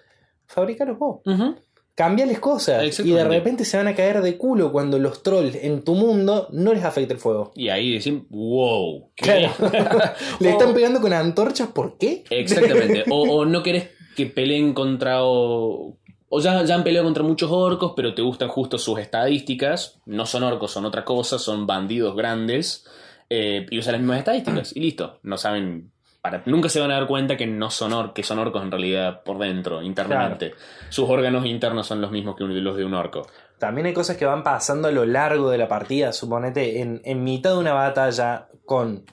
fabricalos 0.46 0.98
vos. 0.98 1.20
Ujú. 1.24 1.54
Cambiales 1.94 2.38
cosas. 2.38 2.98
Y 3.00 3.10
de 3.12 3.24
repente 3.24 3.64
se 3.66 3.76
van 3.76 3.88
a 3.88 3.94
caer 3.94 4.22
de 4.22 4.38
culo 4.38 4.72
cuando 4.72 4.98
los 4.98 5.22
trolls 5.22 5.54
en 5.56 5.82
tu 5.82 5.94
mundo 5.94 6.48
no 6.50 6.72
les 6.72 6.84
afecta 6.84 7.12
el 7.12 7.20
fuego. 7.20 7.52
Y 7.54 7.68
ahí 7.68 7.92
decimos, 7.92 8.22
wow. 8.30 9.10
¿qué? 9.14 9.50
Claro. 9.58 9.98
Le 10.40 10.50
están 10.50 10.72
pegando 10.72 11.00
con 11.00 11.12
antorchas, 11.12 11.68
¿por 11.68 11.98
qué? 11.98 12.24
Exactamente. 12.30 13.04
O, 13.10 13.22
o 13.22 13.44
no 13.44 13.62
querés 13.62 13.88
que 14.16 14.26
peleen 14.26 14.72
contra. 14.72 15.24
O, 15.24 15.98
o 16.30 16.40
ya, 16.40 16.64
ya 16.64 16.74
han 16.76 16.84
peleado 16.84 17.04
contra 17.06 17.22
muchos 17.22 17.50
orcos, 17.50 17.92
pero 17.94 18.14
te 18.14 18.22
gustan 18.22 18.48
justo 18.48 18.78
sus 18.78 18.98
estadísticas. 18.98 19.98
No 20.06 20.24
son 20.26 20.42
orcos, 20.44 20.70
son 20.70 20.86
otra 20.86 21.04
cosa, 21.04 21.38
son 21.38 21.66
bandidos 21.66 22.16
grandes. 22.16 22.86
eh, 23.28 23.66
y 23.70 23.78
usan 23.78 23.92
las 23.92 24.00
mismas 24.00 24.18
estadísticas. 24.20 24.74
Y 24.74 24.80
listo. 24.80 25.18
No 25.22 25.36
saben. 25.36 25.90
Para, 26.22 26.42
nunca 26.46 26.68
se 26.68 26.80
van 26.80 26.90
a 26.90 26.94
dar 26.94 27.06
cuenta 27.06 27.36
que 27.36 27.46
no 27.46 27.70
son, 27.70 27.92
or- 27.94 28.12
que 28.12 28.22
son 28.22 28.38
orcos 28.38 28.62
en 28.62 28.70
realidad 28.70 29.22
por 29.22 29.38
dentro, 29.38 29.80
internamente. 29.82 30.54
Sus 30.90 31.08
órganos 31.08 31.46
internos 31.46 31.86
son 31.86 32.00
los 32.00 32.10
mismos 32.10 32.36
que 32.36 32.44
los 32.44 32.76
de 32.76 32.84
un 32.84 32.92
orco. 32.94 33.26
También 33.58 33.86
hay 33.86 33.94
cosas 33.94 34.16
que 34.16 34.26
van 34.26 34.42
pasando 34.42 34.88
a 34.88 34.90
lo 34.90 35.04
largo 35.06 35.50
de 35.50 35.58
la 35.58 35.68
partida. 35.68 36.12
Suponete, 36.12 36.80
en, 36.80 37.00
en 37.04 37.24
mitad 37.24 37.52
de 37.52 37.58
una 37.58 37.72
batalla 37.72 38.48
con 38.66 39.04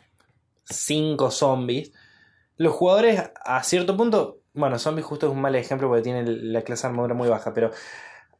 cinco 0.65 1.31
zombies, 1.31 1.91
los 2.57 2.73
jugadores 2.73 3.23
a 3.45 3.63
cierto 3.63 3.95
punto, 3.95 4.39
bueno, 4.53 4.77
zombies 4.79 5.05
justo 5.05 5.27
es 5.27 5.31
un 5.31 5.41
mal 5.41 5.55
ejemplo 5.55 5.87
porque 5.87 6.01
tienen 6.03 6.51
la 6.51 6.61
clase 6.63 6.83
de 6.83 6.89
armadura 6.89 7.13
muy 7.13 7.29
baja, 7.29 7.53
pero 7.53 7.71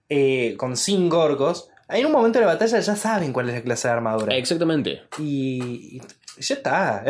eh, 0.09 0.55
con 0.57 0.75
cinco 0.75 1.19
orcos, 1.19 1.69
en 1.89 2.05
un 2.05 2.11
momento 2.11 2.39
de 2.39 2.45
la 2.45 2.53
batalla 2.53 2.79
ya 2.79 2.95
saben 2.95 3.31
cuál 3.31 3.49
es 3.49 3.55
la 3.55 3.61
clase 3.61 3.87
de 3.87 3.93
armadura. 3.93 4.35
Exactamente. 4.35 5.03
Y 5.19 6.01
ya 6.39 6.55
está. 6.55 7.05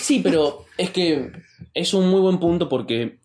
Sí, 0.00 0.20
pero 0.22 0.64
es 0.76 0.90
que 0.90 1.32
es 1.74 1.92
un 1.94 2.08
muy 2.08 2.20
buen 2.20 2.38
punto 2.38 2.68
porque 2.68 3.18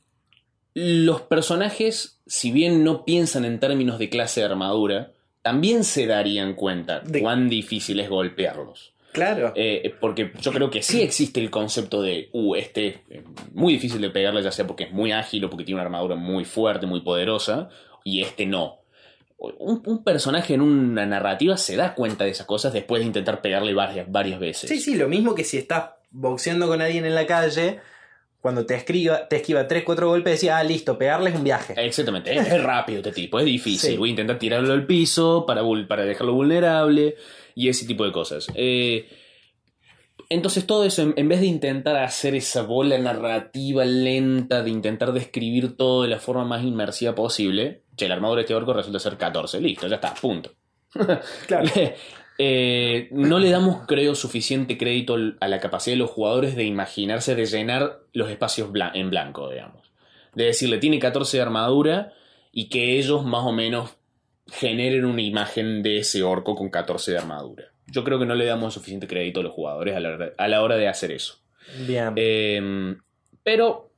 los 0.73 1.21
personajes, 1.21 2.19
si 2.25 2.51
bien 2.51 2.83
no 2.83 3.05
piensan 3.05 3.45
en 3.45 3.59
términos 3.59 3.99
de 3.99 4.09
clase 4.09 4.39
de 4.41 4.47
armadura, 4.47 5.11
también 5.41 5.83
se 5.83 6.07
darían 6.07 6.55
cuenta 6.55 7.01
De- 7.01 7.21
cuán 7.21 7.49
difícil 7.49 7.99
es 7.99 8.09
golpearlos. 8.09 8.93
claro. 9.11 9.53
Eh, 9.55 9.93
porque 10.01 10.31
yo 10.41 10.51
creo 10.51 10.71
que 10.71 10.81
sí 10.81 11.01
existe 11.01 11.39
el 11.39 11.51
concepto 11.51 12.01
de, 12.01 12.29
uh, 12.33 12.55
este 12.55 13.03
es 13.09 13.21
muy 13.53 13.73
difícil 13.73 14.01
de 14.01 14.09
pegarle, 14.09 14.41
ya 14.41 14.51
sea 14.51 14.65
porque 14.65 14.85
es 14.85 14.91
muy 14.91 15.11
ágil 15.11 15.45
o 15.45 15.49
porque 15.49 15.63
tiene 15.65 15.79
una 15.79 15.85
armadura 15.85 16.15
muy 16.15 16.45
fuerte, 16.45 16.87
muy 16.87 17.01
poderosa, 17.01 17.69
y 18.03 18.21
este 18.21 18.45
no. 18.47 18.79
Un, 19.43 19.83
un 19.85 20.03
personaje 20.03 20.53
en 20.53 20.61
una 20.61 21.05
narrativa 21.05 21.57
se 21.57 21.75
da 21.75 21.95
cuenta 21.95 22.23
de 22.23 22.31
esas 22.31 22.45
cosas 22.45 22.71
después 22.71 23.01
de 23.01 23.07
intentar 23.07 23.41
pegarle 23.41 23.73
varias, 23.73 24.09
varias 24.11 24.39
veces. 24.39 24.69
Sí, 24.69 24.79
sí, 24.79 24.95
lo 24.95 25.09
mismo 25.09 25.35
que 25.35 25.43
si 25.43 25.57
estás 25.57 25.91
boxeando 26.11 26.67
con 26.67 26.81
alguien 26.81 27.05
en 27.05 27.15
la 27.15 27.25
calle, 27.25 27.79
cuando 28.43 28.65
te 28.65 28.75
esquiva, 28.75 29.27
te 29.29 29.37
esquiva 29.37 29.69
3-4 29.69 30.05
golpes, 30.05 30.33
decís, 30.33 30.49
ah, 30.49 30.61
listo, 30.65 30.97
pegarle 30.97 31.29
es 31.29 31.35
un 31.37 31.45
viaje. 31.45 31.73
Exactamente, 31.77 32.35
es, 32.35 32.61
rápido 32.61 32.97
este 32.97 33.13
tipo, 33.13 33.39
es 33.39 33.45
difícil. 33.45 33.91
Sí. 33.91 33.97
Voy 33.97 34.09
a 34.09 34.11
intentar 34.11 34.37
tirarlo 34.37 34.73
al 34.73 34.85
piso 34.85 35.45
para, 35.45 35.61
para 35.87 36.03
dejarlo 36.03 36.33
vulnerable 36.33 37.15
y 37.55 37.69
ese 37.69 37.85
tipo 37.85 38.03
de 38.03 38.11
cosas. 38.11 38.47
Eh, 38.53 39.07
entonces 40.27 40.67
todo 40.67 40.83
eso, 40.83 41.03
en, 41.03 41.13
en 41.15 41.29
vez 41.29 41.39
de 41.39 41.45
intentar 41.45 41.95
hacer 41.95 42.35
esa 42.35 42.63
bola 42.63 42.97
narrativa 42.97 43.85
lenta, 43.85 44.61
de 44.61 44.71
intentar 44.71 45.13
describir 45.13 45.77
todo 45.77 46.03
de 46.03 46.09
la 46.09 46.19
forma 46.19 46.43
más 46.43 46.65
inmersiva 46.65 47.15
posible, 47.15 47.82
che, 47.95 48.07
la 48.07 48.15
armadura 48.15 48.37
de 48.39 48.41
este 48.43 48.55
orco 48.55 48.73
resulta 48.73 48.99
ser 48.99 49.17
14, 49.17 49.59
listo, 49.61 49.87
ya 49.87 49.95
está, 49.95 50.13
punto. 50.13 50.51
Claro. 51.47 51.69
Eh, 52.39 53.09
no 53.11 53.37
le 53.37 53.51
damos, 53.51 53.85
creo, 53.87 54.15
suficiente 54.15 54.77
crédito 54.77 55.15
a 55.39 55.47
la 55.47 55.59
capacidad 55.59 55.93
de 55.93 55.99
los 55.99 56.09
jugadores 56.09 56.55
de 56.55 56.63
imaginarse, 56.63 57.35
de 57.35 57.45
llenar 57.45 57.99
los 58.11 58.29
espacios 58.29 58.69
blan- 58.71 58.91
en 58.95 59.09
blanco, 59.11 59.49
digamos. 59.51 59.91
De 60.33 60.45
decirle, 60.45 60.79
tiene 60.79 60.97
14 60.97 61.37
de 61.37 61.43
armadura 61.43 62.13
y 62.51 62.69
que 62.69 62.97
ellos 62.97 63.23
más 63.23 63.43
o 63.45 63.51
menos 63.51 63.95
generen 64.47 65.05
una 65.05 65.21
imagen 65.21 65.83
de 65.83 65.99
ese 65.99 66.23
orco 66.23 66.55
con 66.55 66.69
14 66.69 67.11
de 67.11 67.17
armadura. 67.19 67.65
Yo 67.85 68.03
creo 68.03 68.17
que 68.17 68.25
no 68.25 68.33
le 68.33 68.45
damos 68.45 68.73
suficiente 68.73 69.07
crédito 69.07 69.41
a 69.41 69.43
los 69.43 69.53
jugadores 69.53 69.95
a 69.95 69.99
la 69.99 70.09
hora, 70.09 70.33
a 70.37 70.47
la 70.47 70.63
hora 70.63 70.75
de 70.75 70.87
hacer 70.87 71.11
eso. 71.11 71.35
Bien. 71.87 72.13
Eh, 72.15 72.95
pero 73.43 73.91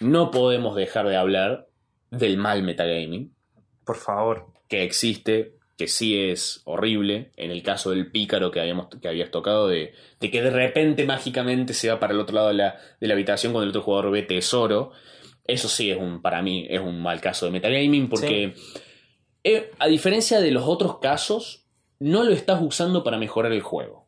no 0.00 0.30
podemos 0.30 0.76
dejar 0.76 1.08
de 1.08 1.16
hablar 1.16 1.66
del 2.10 2.36
mal 2.36 2.62
metagaming 2.62 3.34
Por 3.84 3.96
favor. 3.96 4.46
que 4.68 4.82
existe, 4.82 5.54
que 5.76 5.88
sí 5.88 6.18
es 6.18 6.62
horrible, 6.64 7.32
en 7.36 7.50
el 7.50 7.62
caso 7.62 7.90
del 7.90 8.10
pícaro 8.10 8.50
que, 8.50 8.60
habíamos, 8.60 8.88
que 9.00 9.08
habías 9.08 9.30
tocado, 9.30 9.68
de, 9.68 9.94
de 10.20 10.30
que 10.30 10.42
de 10.42 10.50
repente 10.50 11.04
mágicamente 11.04 11.72
se 11.72 11.88
va 11.88 11.98
para 11.98 12.12
el 12.12 12.20
otro 12.20 12.34
lado 12.34 12.48
de 12.48 12.54
la, 12.54 12.78
de 13.00 13.06
la 13.06 13.14
habitación 13.14 13.52
cuando 13.52 13.64
el 13.64 13.70
otro 13.70 13.82
jugador 13.82 14.10
ve 14.10 14.22
tesoro. 14.22 14.92
Eso 15.44 15.68
sí 15.68 15.90
es 15.90 15.98
un, 15.98 16.20
para 16.20 16.42
mí, 16.42 16.66
es 16.68 16.80
un 16.80 17.02
mal 17.02 17.20
caso 17.20 17.46
de 17.46 17.52
metagaming, 17.52 18.08
porque 18.08 18.54
eh, 19.42 19.70
a 19.78 19.86
diferencia 19.86 20.40
de 20.40 20.50
los 20.50 20.64
otros 20.64 20.98
casos, 20.98 21.66
no 21.98 22.24
lo 22.24 22.32
estás 22.32 22.60
usando 22.62 23.02
para 23.02 23.18
mejorar 23.18 23.52
el 23.52 23.62
juego. 23.62 24.06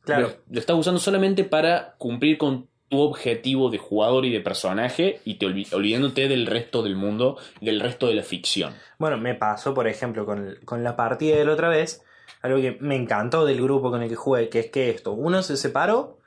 Claro. 0.00 0.28
Lo, 0.28 0.54
lo 0.54 0.60
estás 0.60 0.76
usando 0.76 1.00
solamente 1.00 1.44
para 1.44 1.96
cumplir 1.98 2.38
con 2.38 2.68
tu 2.88 3.00
objetivo 3.00 3.70
de 3.70 3.78
jugador 3.78 4.24
y 4.24 4.32
de 4.32 4.40
personaje 4.40 5.20
y 5.24 5.34
te 5.34 5.46
olvi- 5.46 5.72
olvidándote 5.72 6.28
del 6.28 6.46
resto 6.46 6.82
del 6.82 6.96
mundo, 6.96 7.36
del 7.60 7.80
resto 7.80 8.06
de 8.06 8.14
la 8.14 8.22
ficción. 8.22 8.74
Bueno, 8.98 9.18
me 9.18 9.34
pasó, 9.34 9.74
por 9.74 9.86
ejemplo, 9.86 10.24
con, 10.24 10.56
con 10.64 10.82
la 10.82 10.96
partida 10.96 11.36
de 11.36 11.44
la 11.44 11.52
otra 11.52 11.68
vez, 11.68 12.02
algo 12.42 12.60
que 12.60 12.78
me 12.80 12.96
encantó 12.96 13.44
del 13.44 13.60
grupo 13.60 13.90
con 13.90 14.02
el 14.02 14.08
que 14.08 14.16
jugué, 14.16 14.48
que 14.48 14.60
es 14.60 14.70
que 14.70 14.90
esto, 14.90 15.12
uno 15.12 15.42
se 15.42 15.56
separó, 15.56 16.18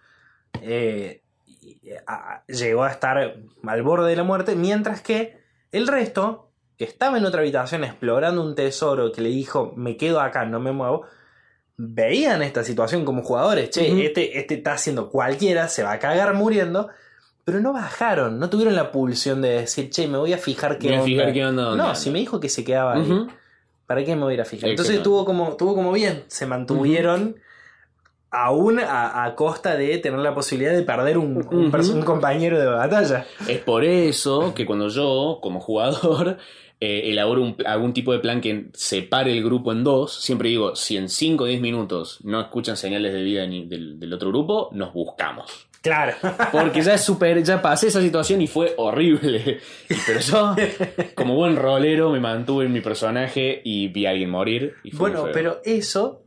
eh, 0.62 1.22
llegó 2.48 2.84
a 2.84 2.92
estar 2.92 3.18
al 3.64 3.84
borde 3.84 4.10
de 4.10 4.16
la 4.16 4.24
muerte, 4.24 4.56
mientras 4.56 5.02
que 5.02 5.40
el 5.72 5.88
resto, 5.88 6.50
que 6.78 6.84
estaba 6.84 7.18
en 7.18 7.26
otra 7.26 7.42
habitación 7.42 7.84
explorando 7.84 8.44
un 8.44 8.56
tesoro, 8.56 9.12
que 9.12 9.22
le 9.22 9.30
dijo, 9.30 9.74
me 9.76 9.98
quedo 9.98 10.20
acá, 10.20 10.46
no 10.46 10.60
me 10.60 10.72
muevo, 10.72 11.06
veían 11.78 12.42
esta 12.42 12.64
situación 12.64 13.06
como 13.06 13.24
jugadores, 13.24 13.70
che, 13.72 14.06
este, 14.06 14.38
este 14.40 14.56
está 14.56 14.74
haciendo 14.74 15.10
cualquiera, 15.10 15.68
se 15.68 15.84
va 15.84 15.94
a 15.94 16.00
cagar 16.00 16.34
muriendo. 16.34 16.90
Pero 17.44 17.60
no 17.60 17.74
bajaron, 17.74 18.40
no 18.40 18.50
tuvieron 18.52 18.76
la 18.76 18.92
pulsión 18.92 19.42
de 19.42 19.62
decir, 19.62 19.90
che, 19.90 20.08
me 20.08 20.20
voy 20.20 20.32
a 20.32 20.38
fijar 20.38 20.78
qué 20.78 20.90
a 20.90 20.94
onda. 20.94 21.06
fijar 21.06 21.34
qué 21.34 21.44
onda, 21.46 21.76
No, 21.76 21.96
si 21.96 22.12
me 22.12 22.20
dijo 22.20 22.40
que 22.40 22.50
se 22.50 22.64
quedaba 22.64 22.94
ahí. 22.96 23.28
¿para 23.88 24.06
qué 24.06 24.16
me 24.16 24.22
voy 24.22 24.32
a 24.32 24.34
ir 24.36 24.42
a 24.42 24.46
fijar? 24.46 24.70
Entonces 24.70 24.96
Exactamente. 24.98 25.04
tuvo 25.04 25.26
como, 25.26 25.58
tuvo 25.58 25.76
como 25.76 25.92
bien, 25.92 26.24
se 26.28 26.46
mantuvieron 26.46 27.36
aún 28.32 28.80
a, 28.80 29.26
a 29.26 29.36
costa 29.36 29.76
de 29.76 29.98
tener 29.98 30.20
la 30.20 30.34
posibilidad 30.34 30.72
de 30.74 30.84
perder 30.84 31.18
un, 31.18 31.44
compañero 32.06 32.60
de 32.60 32.66
batalla. 32.66 33.26
Es 33.48 33.60
por 33.60 33.84
eso 33.84 34.54
que 34.54 34.66
cuando 34.66 34.88
yo, 34.88 35.40
como 35.42 35.60
jugador, 35.60 36.38
eh, 36.80 37.10
elaboro 37.12 37.42
un- 37.44 37.58
algún 37.66 37.94
tipo 37.94 38.14
de 38.14 38.20
plan 38.20 38.40
que 38.42 38.68
separe 38.74 39.32
el 39.34 39.44
grupo 39.44 39.72
en 39.74 39.84
dos, 39.84 40.14
siempre 40.24 40.50
digo, 40.50 40.76
si 40.76 40.96
en 40.98 41.10
5 41.10 41.44
o 41.44 41.48
10 41.48 41.62
minutos 41.62 42.20
no 42.24 42.40
escuchan 42.42 42.78
señales 42.78 43.12
de 43.14 43.22
vida 43.22 43.46
ni 43.46 43.66
del, 43.66 44.00
del 44.00 44.14
otro 44.14 44.30
grupo, 44.30 44.70
nos 44.72 44.94
buscamos. 44.94 45.68
Claro. 45.82 46.14
Porque 46.52 46.82
ya 46.84 46.96
super, 46.98 47.42
ya 47.44 47.60
pasé 47.60 47.88
esa 47.88 48.02
situación 48.02 48.40
y 48.42 48.46
fue 48.48 48.76
horrible. 48.78 49.60
Pero 50.06 50.20
yo, 50.20 50.56
como 51.16 51.36
buen 51.36 51.56
rolero, 51.56 52.12
me 52.12 52.20
mantuve 52.20 52.66
en 52.66 52.72
mi 52.72 52.82
personaje 52.82 53.62
y 53.66 53.88
vi 53.88 54.06
a 54.06 54.12
alguien 54.12 54.30
morir. 54.30 54.76
y 54.84 54.92
fue 54.92 55.10
muy 55.10 55.20
bueno, 55.20 55.34
pero 55.34 55.60
eso, 55.66 56.22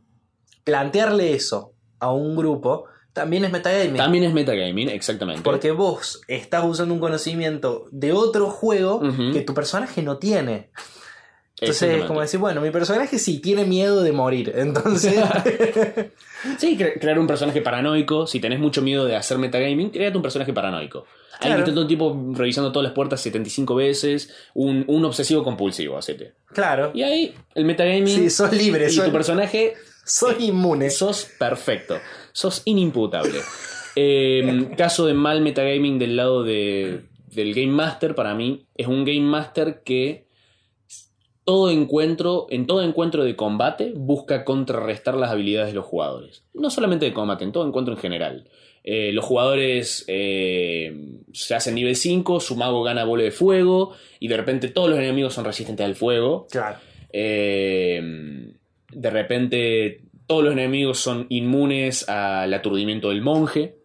plantearle 0.65 1.33
eso 1.33 1.71
a 1.99 2.11
un 2.11 2.35
grupo, 2.35 2.85
también 3.13 3.45
es 3.45 3.51
metagaming. 3.51 3.95
También 3.95 4.23
es 4.25 4.33
metagaming, 4.33 4.89
exactamente. 4.89 5.41
Porque 5.41 5.71
vos 5.71 6.21
estás 6.27 6.63
usando 6.65 6.93
un 6.93 6.99
conocimiento 6.99 7.87
de 7.91 8.11
otro 8.11 8.49
juego 8.49 9.01
que 9.33 9.41
tu 9.41 9.53
personaje 9.53 10.01
no 10.01 10.17
tiene. 10.17 10.69
Entonces 11.61 11.99
es 11.99 12.03
como 12.03 12.19
decir, 12.19 12.37
bueno, 12.41 12.59
mi 12.59 12.69
personaje 12.69 13.17
sí 13.17 13.39
tiene 13.39 13.63
miedo 13.63 14.03
de 14.03 14.11
morir. 14.11 14.51
Entonces, 14.55 15.15
Sí, 16.59 16.77
cre- 16.77 16.99
crear 16.99 17.17
un 17.17 17.27
personaje 17.27 17.61
paranoico. 17.61 18.27
Si 18.27 18.39
tenés 18.39 18.59
mucho 18.59 18.81
miedo 18.81 19.05
de 19.05 19.15
hacer 19.15 19.37
metagaming, 19.37 19.89
créate 19.89 20.15
un 20.17 20.21
personaje 20.21 20.53
paranoico. 20.53 21.05
Alguien 21.39 21.57
Claro. 21.57 21.71
todo 21.71 21.81
el 21.81 21.87
tiempo 21.87 22.17
revisando 22.33 22.71
todas 22.71 22.83
las 22.83 22.93
puertas 22.93 23.19
75 23.21 23.73
veces. 23.75 24.33
Un, 24.53 24.83
un 24.87 25.05
obsesivo 25.05 25.43
compulsivo, 25.43 25.97
hacete. 25.97 26.33
claro. 26.53 26.91
Y 26.93 27.03
ahí, 27.03 27.33
el 27.55 27.65
metagaming. 27.65 28.07
Sí, 28.07 28.29
sos 28.29 28.51
libre, 28.53 28.87
y 28.87 28.89
sos, 28.91 29.05
tu 29.05 29.11
personaje, 29.11 29.73
sos 30.05 30.39
inmune. 30.39 30.89
sos 30.89 31.27
perfecto. 31.37 31.97
Sos 32.31 32.61
inimputable. 32.65 33.39
Eh, 33.95 34.69
caso 34.77 35.05
de 35.05 35.13
mal 35.13 35.41
metagaming 35.41 35.99
del 35.99 36.15
lado 36.15 36.43
de, 36.43 37.05
del 37.27 37.53
Game 37.53 37.73
Master, 37.73 38.15
para 38.15 38.33
mí, 38.33 38.67
es 38.75 38.87
un 38.87 39.05
Game 39.05 39.21
Master 39.21 39.81
que 39.83 40.25
todo 41.45 41.69
encuentro, 41.69 42.47
en 42.49 42.65
todo 42.65 42.81
encuentro 42.81 43.23
de 43.23 43.35
combate, 43.35 43.93
busca 43.95 44.43
contrarrestar 44.43 45.15
las 45.15 45.31
habilidades 45.31 45.69
de 45.69 45.75
los 45.75 45.85
jugadores. 45.85 46.43
No 46.53 46.69
solamente 46.69 47.05
de 47.05 47.13
combate, 47.13 47.43
en 47.43 47.51
todo 47.51 47.67
encuentro 47.67 47.93
en 47.93 47.99
general. 47.99 48.49
Eh, 48.83 49.11
los 49.13 49.25
jugadores 49.25 50.05
eh, 50.07 50.95
se 51.33 51.55
hacen 51.55 51.75
nivel 51.75 51.95
5, 51.95 52.39
su 52.39 52.55
mago 52.55 52.83
gana 52.83 53.03
bola 53.05 53.23
de 53.23 53.31
fuego, 53.31 53.93
y 54.19 54.27
de 54.27 54.37
repente 54.37 54.69
todos 54.69 54.89
los 54.89 54.99
enemigos 54.99 55.33
son 55.33 55.45
resistentes 55.45 55.85
al 55.85 55.95
fuego. 55.95 56.47
Claro. 56.49 56.77
Eh, 57.13 58.53
de 58.91 59.09
repente 59.09 60.01
todos 60.27 60.43
los 60.43 60.53
enemigos 60.53 60.99
son 60.99 61.27
inmunes 61.29 62.07
al 62.09 62.53
aturdimiento 62.53 63.09
del 63.09 63.21
monje. 63.21 63.77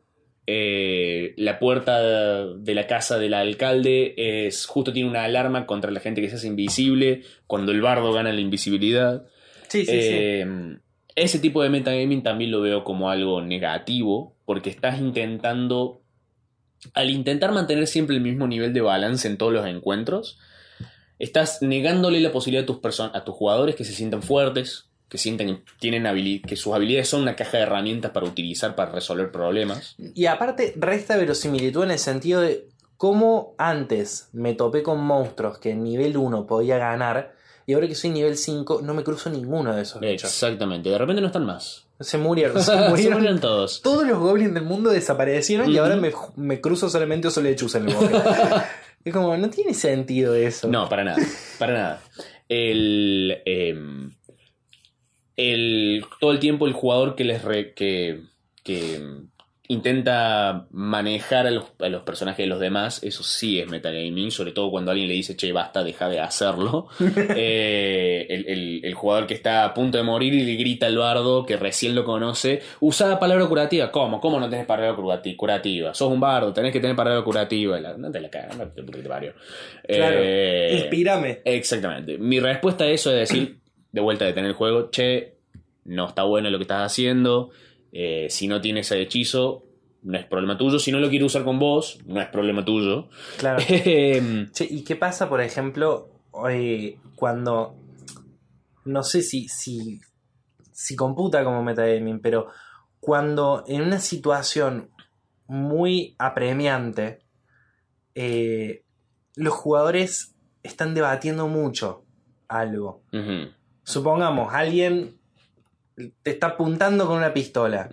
Eh, 0.46 1.34
la 1.36 1.58
puerta 1.58 2.46
de 2.46 2.74
la 2.74 2.86
casa 2.86 3.18
del 3.18 3.34
alcalde 3.34 4.14
es 4.16 4.66
justo 4.66 4.92
tiene 4.92 5.08
una 5.08 5.24
alarma 5.24 5.66
contra 5.66 5.90
la 5.90 6.00
gente 6.00 6.20
que 6.20 6.28
se 6.28 6.36
hace 6.36 6.48
invisible 6.48 7.22
cuando 7.46 7.72
el 7.72 7.80
bardo 7.80 8.12
gana 8.12 8.32
la 8.32 8.40
invisibilidad. 8.40 9.26
Sí, 9.68 9.84
sí, 9.84 9.92
sí. 9.92 9.92
Eh, 9.92 10.46
Ese 11.14 11.38
tipo 11.38 11.62
de 11.62 11.68
metagaming 11.68 12.22
también 12.22 12.50
lo 12.50 12.60
veo 12.62 12.82
como 12.82 13.10
algo 13.10 13.42
negativo 13.42 14.34
porque 14.44 14.70
estás 14.70 14.98
intentando, 14.98 16.02
al 16.94 17.10
intentar 17.10 17.52
mantener 17.52 17.86
siempre 17.86 18.16
el 18.16 18.22
mismo 18.22 18.48
nivel 18.48 18.72
de 18.72 18.80
balance 18.80 19.28
en 19.28 19.36
todos 19.36 19.52
los 19.52 19.66
encuentros, 19.66 20.38
estás 21.20 21.62
negándole 21.62 22.18
la 22.18 22.32
posibilidad 22.32 22.64
a 22.64 22.66
tus, 22.66 23.00
a 23.00 23.24
tus 23.24 23.34
jugadores 23.34 23.76
que 23.76 23.84
se 23.84 23.92
sientan 23.92 24.22
fuertes, 24.22 24.89
que 25.10 25.18
sienten 25.18 25.62
tienen 25.78 26.04
habili- 26.04 26.40
que 26.42 26.56
sus 26.56 26.72
habilidades 26.72 27.08
son 27.08 27.20
una 27.22 27.36
caja 27.36 27.58
de 27.58 27.64
herramientas 27.64 28.12
para 28.12 28.24
utilizar 28.26 28.74
para 28.76 28.92
resolver 28.92 29.30
problemas. 29.30 29.96
Y 30.14 30.24
aparte, 30.26 30.72
resta 30.76 31.16
verosimilitud 31.18 31.84
en 31.84 31.90
el 31.90 31.98
sentido 31.98 32.40
de 32.40 32.68
cómo 32.96 33.54
antes 33.58 34.28
me 34.32 34.54
topé 34.54 34.82
con 34.82 35.00
monstruos 35.00 35.58
que 35.58 35.70
en 35.70 35.82
nivel 35.82 36.16
1 36.16 36.46
podía 36.46 36.78
ganar, 36.78 37.34
y 37.66 37.72
ahora 37.74 37.86
que 37.88 37.94
soy 37.94 38.10
nivel 38.10 38.36
5 38.36 38.80
no 38.82 38.94
me 38.94 39.02
cruzo 39.04 39.28
ninguno 39.30 39.74
de 39.74 39.82
esos 39.82 40.00
bichos. 40.00 40.30
Exactamente, 40.30 40.88
de 40.90 40.98
repente 40.98 41.20
no 41.20 41.26
están 41.28 41.44
más. 41.46 41.86
Se 41.98 42.16
murieron, 42.16 42.56
se 42.62 42.72
Se 42.72 42.88
murieron. 42.88 43.14
murieron 43.18 43.40
todos. 43.40 43.82
Todos 43.82 44.06
los 44.06 44.18
goblins 44.18 44.54
del 44.54 44.62
mundo 44.64 44.90
desaparecieron 44.90 45.70
y 45.70 45.76
ahora 45.78 45.96
me, 45.96 46.12
me 46.36 46.60
cruzo 46.60 46.88
solamente 46.88 47.28
oso 47.28 47.40
lechus 47.42 47.74
en 47.74 47.88
el 47.88 47.94
bosque. 47.94 48.16
es 49.04 49.12
como, 49.12 49.36
no 49.36 49.50
tiene 49.50 49.74
sentido 49.74 50.34
eso. 50.34 50.68
No, 50.68 50.88
para 50.88 51.04
nada. 51.04 51.18
Para 51.58 51.72
nada. 51.74 52.02
El, 52.48 53.42
em, 53.44 54.12
el- 55.40 56.04
todo 56.20 56.32
el 56.32 56.38
tiempo 56.38 56.66
el 56.66 56.72
jugador 56.72 57.14
que 57.16 57.24
les 57.24 57.42
re- 57.42 57.72
que, 57.74 58.20
que 58.62 59.00
intenta 59.68 60.66
manejar 60.72 61.46
a 61.46 61.50
los, 61.52 61.64
a 61.78 61.88
los 61.88 62.02
personajes 62.02 62.38
de 62.44 62.48
los 62.48 62.58
demás, 62.58 63.04
eso 63.04 63.22
sí 63.22 63.60
es 63.60 63.68
metagaming, 63.68 64.32
sobre 64.32 64.50
todo 64.50 64.68
cuando 64.68 64.90
alguien 64.90 65.06
le 65.06 65.14
dice, 65.14 65.36
che, 65.36 65.52
basta, 65.52 65.84
deja 65.84 66.08
de 66.08 66.18
hacerlo. 66.18 66.88
Eh, 67.42 68.26
el, 68.28 68.46
el- 68.48 68.80
el 68.84 68.94
jugador 68.94 69.26
que 69.28 69.34
está 69.34 69.64
a 69.64 69.72
punto 69.72 69.96
de 69.96 70.02
morir 70.04 70.34
y 70.34 70.44
le 70.44 70.54
grita 70.56 70.86
al 70.86 70.96
bardo 70.98 71.46
que 71.46 71.56
recién 71.56 71.94
lo 71.94 72.04
conoce, 72.04 72.60
usa 72.80 73.18
palabra 73.20 73.46
curativa. 73.46 73.90
¿Cómo? 73.92 74.20
¿Cómo 74.20 74.40
no 74.40 74.50
tenés 74.50 74.66
palabra 74.66 74.96
curati- 74.96 75.36
curativa? 75.36 75.94
Sos 75.94 76.10
un 76.10 76.18
bardo, 76.20 76.52
tenés 76.52 76.72
que 76.72 76.80
tener 76.80 76.96
palabra 76.96 77.22
curativa. 77.22 77.78
La- 77.80 77.96
no 77.96 78.10
te 78.10 78.20
la 78.20 78.28
cagas, 78.28 78.56
no 78.58 78.66
te, 78.66 78.82
te 78.82 79.08
parió. 79.08 79.34
Claro. 79.86 80.16
Eh, 80.20 80.78
Inspírame. 80.80 81.38
Exactamente. 81.44 82.18
Mi 82.18 82.40
respuesta 82.40 82.84
a 82.84 82.88
eso 82.88 83.12
es 83.12 83.28
decir, 83.30 83.59
de 83.92 84.00
vuelta 84.00 84.24
de 84.24 84.32
tener 84.32 84.50
el 84.50 84.56
juego, 84.56 84.90
che, 84.90 85.34
no 85.84 86.06
está 86.08 86.22
bueno 86.24 86.50
lo 86.50 86.58
que 86.58 86.64
estás 86.64 86.84
haciendo. 86.92 87.50
eh, 87.92 88.28
si 88.30 88.46
no 88.46 88.60
tienes 88.60 88.86
ese 88.86 89.00
hechizo, 89.02 89.64
no 90.02 90.16
es 90.16 90.24
problema 90.24 90.56
tuyo. 90.56 90.78
Si 90.78 90.92
no 90.92 91.00
lo 91.00 91.08
quiero 91.10 91.26
usar 91.26 91.42
con 91.44 91.58
vos, 91.58 91.98
no 92.06 92.20
es 92.20 92.28
problema 92.28 92.64
tuyo. 92.64 93.08
Claro. 93.36 93.58
Em, 93.68 94.50
Che, 94.52 94.64
¿y 94.64 94.82
qué 94.84 94.94
pasa, 94.96 95.28
por 95.28 95.40
ejemplo, 95.40 96.08
eh, 96.48 96.98
cuando. 97.16 97.74
No 98.84 99.02
sé 99.02 99.22
si, 99.22 99.48
si, 99.48 100.00
si 100.72 100.96
computa 100.96 101.44
como 101.44 101.62
metagaming, 101.62 102.20
pero 102.20 102.46
cuando 103.00 103.64
en 103.66 103.82
una 103.82 103.98
situación 104.00 104.90
muy 105.46 106.14
apremiante, 106.18 107.20
eh, 108.14 108.84
los 109.36 109.52
jugadores 109.54 110.34
están 110.62 110.94
debatiendo 110.94 111.46
mucho 111.48 112.04
algo. 112.48 113.02
ujú, 113.12 113.50
Supongamos, 113.90 114.52
alguien 114.54 115.16
te 116.22 116.30
está 116.30 116.48
apuntando 116.48 117.06
con 117.06 117.18
una 117.18 117.32
pistola 117.34 117.88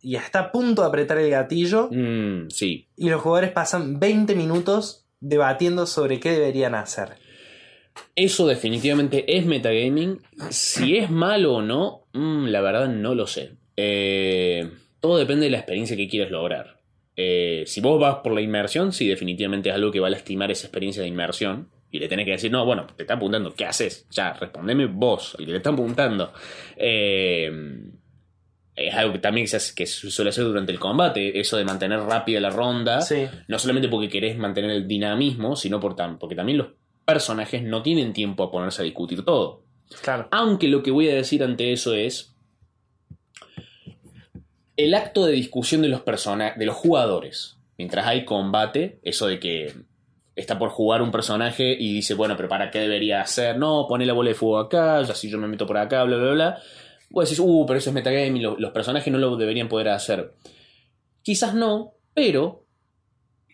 y 0.00 0.16
está 0.16 0.38
a 0.40 0.52
punto 0.52 0.82
de 0.82 0.88
apretar 0.88 1.18
el 1.18 1.30
gatillo 1.30 1.88
Mm, 1.90 2.48
sí. 2.50 2.88
y 2.96 3.10
los 3.10 3.20
jugadores 3.20 3.50
pasan 3.52 3.98
20 3.98 4.34
minutos 4.34 5.06
debatiendo 5.20 5.86
sobre 5.86 6.20
qué 6.20 6.32
deberían 6.32 6.74
hacer. 6.74 7.10
Eso 8.16 8.46
definitivamente 8.46 9.36
es 9.36 9.46
metagaming. 9.46 10.20
Si 10.50 10.96
es 10.96 11.10
malo 11.10 11.54
o 11.56 11.62
no, 11.62 12.06
mm, 12.12 12.46
la 12.46 12.60
verdad 12.60 12.88
no 12.88 13.14
lo 13.14 13.26
sé. 13.26 13.52
Eh, 13.76 14.70
todo 15.00 15.18
depende 15.18 15.44
de 15.46 15.50
la 15.50 15.58
experiencia 15.58 15.96
que 15.96 16.08
quieras 16.08 16.30
lograr. 16.30 16.80
Eh, 17.16 17.62
si 17.66 17.80
vos 17.80 18.00
vas 18.00 18.16
por 18.16 18.32
la 18.32 18.40
inmersión, 18.40 18.92
sí, 18.92 19.06
definitivamente 19.08 19.68
es 19.68 19.74
algo 19.74 19.90
que 19.92 20.00
va 20.00 20.08
a 20.08 20.10
lastimar 20.10 20.50
esa 20.50 20.66
experiencia 20.66 21.02
de 21.02 21.08
inmersión. 21.08 21.68
Y 21.94 22.00
le 22.00 22.08
tenés 22.08 22.24
que 22.24 22.32
decir, 22.32 22.50
no, 22.50 22.64
bueno, 22.64 22.88
te 22.96 23.04
está 23.04 23.14
apuntando, 23.14 23.54
¿qué 23.54 23.66
haces? 23.66 24.04
Ya, 24.10 24.32
respondeme 24.32 24.86
vos, 24.86 25.36
el 25.38 25.46
que 25.46 25.52
te 25.52 25.56
está 25.58 25.70
apuntando. 25.70 26.32
Eh, 26.76 27.52
es 28.74 28.94
algo 28.96 29.12
que 29.12 29.20
también 29.20 29.46
se 29.46 29.58
hace- 29.58 29.76
que 29.76 29.86
suele 29.86 30.30
hacer 30.30 30.42
durante 30.42 30.72
el 30.72 30.80
combate, 30.80 31.38
eso 31.38 31.56
de 31.56 31.64
mantener 31.64 32.00
rápida 32.00 32.40
la 32.40 32.50
ronda. 32.50 33.00
Sí. 33.00 33.28
No 33.46 33.60
solamente 33.60 33.88
porque 33.88 34.08
querés 34.08 34.36
mantener 34.36 34.72
el 34.72 34.88
dinamismo, 34.88 35.54
sino 35.54 35.78
por 35.78 35.94
tam- 35.94 36.18
porque 36.18 36.34
también 36.34 36.58
los 36.58 36.66
personajes 37.04 37.62
no 37.62 37.80
tienen 37.82 38.12
tiempo 38.12 38.42
a 38.42 38.50
ponerse 38.50 38.82
a 38.82 38.84
discutir 38.84 39.24
todo. 39.24 39.62
Claro. 40.02 40.26
Aunque 40.32 40.66
lo 40.66 40.82
que 40.82 40.90
voy 40.90 41.08
a 41.10 41.14
decir 41.14 41.44
ante 41.44 41.72
eso 41.72 41.94
es. 41.94 42.34
el 44.76 44.94
acto 44.94 45.24
de 45.26 45.32
discusión 45.32 45.82
de 45.82 45.88
los 45.88 46.00
personajes, 46.00 46.58
de 46.58 46.66
los 46.66 46.74
jugadores, 46.74 47.56
mientras 47.78 48.04
hay 48.08 48.24
combate, 48.24 48.98
eso 49.04 49.28
de 49.28 49.38
que 49.38 49.72
está 50.36 50.58
por 50.58 50.70
jugar 50.70 51.00
un 51.02 51.10
personaje 51.10 51.76
y 51.78 51.92
dice, 51.94 52.14
bueno, 52.14 52.36
pero 52.36 52.48
¿para 52.48 52.70
qué 52.70 52.80
debería 52.80 53.20
hacer? 53.20 53.56
No, 53.58 53.86
pone 53.88 54.04
la 54.06 54.12
bola 54.14 54.30
de 54.30 54.34
fuego 54.34 54.58
acá, 54.58 55.00
ya 55.02 55.14
si 55.14 55.30
yo 55.30 55.38
me 55.38 55.46
meto 55.48 55.66
por 55.66 55.78
acá, 55.78 56.02
bla, 56.04 56.16
bla, 56.16 56.32
bla. 56.32 56.58
Vos 57.10 57.24
decís, 57.24 57.38
uh, 57.40 57.64
pero 57.66 57.78
eso 57.78 57.90
es 57.90 57.94
metagame 57.94 58.38
y 58.38 58.42
lo- 58.42 58.56
los 58.58 58.72
personajes 58.72 59.12
no 59.12 59.18
lo 59.18 59.36
deberían 59.36 59.68
poder 59.68 59.88
hacer. 59.90 60.32
Quizás 61.22 61.54
no, 61.54 61.92
pero 62.12 62.64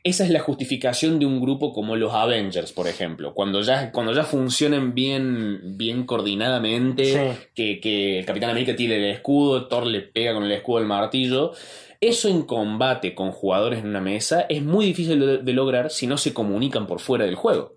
esa 0.03 0.25
es 0.25 0.31
la 0.31 0.41
justificación 0.41 1.19
de 1.19 1.27
un 1.27 1.43
grupo 1.43 1.75
como 1.75 1.95
los 1.95 2.15
Avengers, 2.15 2.73
por 2.73 2.89
ejemplo. 2.89 3.35
Cuando 3.35 3.61
ya, 3.61 3.93
cuando 3.93 4.15
ya 4.15 4.25
funcionan 4.25 4.95
bien, 4.95 5.77
bien 5.77 6.05
coordinadamente, 6.07 7.05
Sí. 7.05 7.47
que, 7.55 7.81
que 7.81 8.21
el 8.21 8.25
Capitán 8.25 8.49
América 8.51 8.75
tiene 8.75 8.97
el 8.97 9.05
escudo, 9.11 9.69
Thor 9.69 9.87
le 9.87 10.01
pega 10.01 10.33
con 10.33 10.45
el 10.45 10.53
escudo 10.53 10.79
del 10.79 10.89
martillo. 10.89 11.53
Eso 12.01 12.29
en 12.29 12.43
combate 12.43 13.15
con 13.15 13.31
jugadores 13.31 13.81
en 13.81 13.89
una 13.89 14.01
mesa 14.01 14.47
es 14.49 14.63
muy 14.63 14.87
difícil 14.87 15.21
de, 15.21 15.39
de 15.39 15.53
lograr 15.53 15.91
si 15.91 16.07
no 16.07 16.17
se 16.17 16.33
comunican 16.33 16.87
por 16.87 17.01
fuera 17.01 17.27
del 17.27 17.35
juego. 17.35 17.77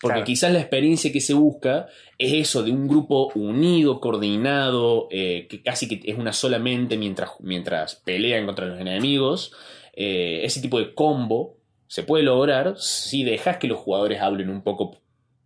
Porque 0.00 0.16
Claro. 0.16 0.26
quizás 0.26 0.52
la 0.52 0.60
experiencia 0.60 1.12
que 1.12 1.20
se 1.20 1.32
busca 1.32 1.86
es 2.18 2.32
eso 2.32 2.62
de 2.62 2.72
un 2.72 2.88
grupo 2.88 3.30
unido, 3.36 4.00
coordinado, 4.00 5.08
eh, 5.10 5.46
que 5.48 5.62
casi 5.62 5.88
que 5.88 6.10
es 6.10 6.18
una 6.18 6.32
sola 6.32 6.58
mente 6.58 6.98
mientras, 6.98 7.30
mientras 7.40 7.94
pelean 7.96 8.44
contra 8.44 8.66
los 8.66 8.80
enemigos. 8.80 9.52
Eh, 9.94 10.40
ese 10.44 10.60
tipo 10.60 10.78
de 10.78 10.92
combo 10.92 11.56
se 11.86 12.02
puede 12.02 12.24
lograr 12.24 12.74
si 12.76 13.22
dejas 13.22 13.58
que 13.58 13.68
los 13.68 13.78
jugadores 13.78 14.20
hablen 14.20 14.50
un 14.50 14.62
poco 14.62 14.98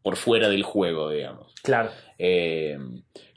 por 0.03 0.17
fuera 0.17 0.49
del 0.49 0.63
juego, 0.63 1.11
digamos. 1.11 1.48
Claro. 1.69 1.91
Eh, 2.19 2.79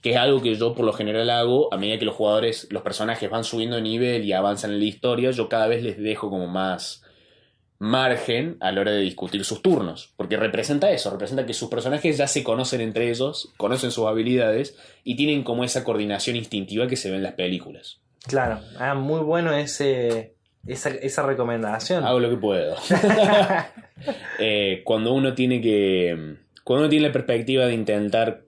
que 0.02 0.12
es 0.12 0.16
algo 0.16 0.42
que 0.42 0.56
yo 0.56 0.74
por 0.74 0.86
lo 0.86 0.94
general 0.94 1.30
hago 1.30 1.72
a 1.74 1.78
medida 1.78 2.00
que 2.00 2.06
los 2.06 2.16
jugadores, 2.16 2.66
los 2.72 2.82
personajes 2.82 3.30
van 3.30 3.44
subiendo 3.44 3.76
de 3.76 3.82
nivel 3.82 4.24
y 4.24 4.32
avanzan 4.32 4.72
en 4.72 4.80
la 4.80 4.86
historia, 4.86 5.32
yo 5.32 5.50
cada 5.50 5.68
vez 5.68 5.84
les 5.84 5.98
dejo 5.98 6.30
como 6.30 6.48
más 6.48 7.04
margen 7.78 8.56
a 8.62 8.72
la 8.72 8.80
hora 8.80 8.92
de 8.92 9.02
discutir 9.02 9.44
sus 9.44 9.62
turnos, 9.62 10.14
porque 10.16 10.38
representa 10.38 10.90
eso, 10.92 11.10
representa 11.10 11.46
que 11.46 11.54
sus 11.54 11.70
personajes 11.70 12.18
ya 12.18 12.28
se 12.28 12.42
conocen 12.42 12.80
entre 12.80 13.10
ellos, 13.10 13.52
conocen 13.58 13.92
sus 13.92 14.06
habilidades 14.06 14.78
y 15.04 15.18
tienen 15.18 15.44
como 15.44 15.66
esa 15.66 15.84
coordinación 15.84 16.38
instintiva 16.38 16.88
que 16.88 16.96
se 16.96 17.10
ve 17.10 17.18
en 17.18 17.24
las 17.24 17.34
películas. 17.34 18.00
Claro. 18.28 18.62
Ah, 18.80 18.94
muy 18.94 19.20
bueno 19.20 19.52
ese, 19.52 20.36
esa, 20.66 20.90
esa 20.90 21.24
recomendación. 21.24 22.06
Hago 22.06 22.22
lo 22.22 22.30
que 22.30 22.38
puedo. 22.38 22.78
Eh, 24.40 24.82
cuando 24.84 25.14
uno 25.14 25.36
tiene 25.36 25.62
que. 25.62 26.38
Cuando 26.72 26.86
uno 26.86 26.90
tiene 26.90 27.08
la 27.08 27.14
perspectiva 27.14 27.66
de 27.66 27.74
intentar 27.74 28.44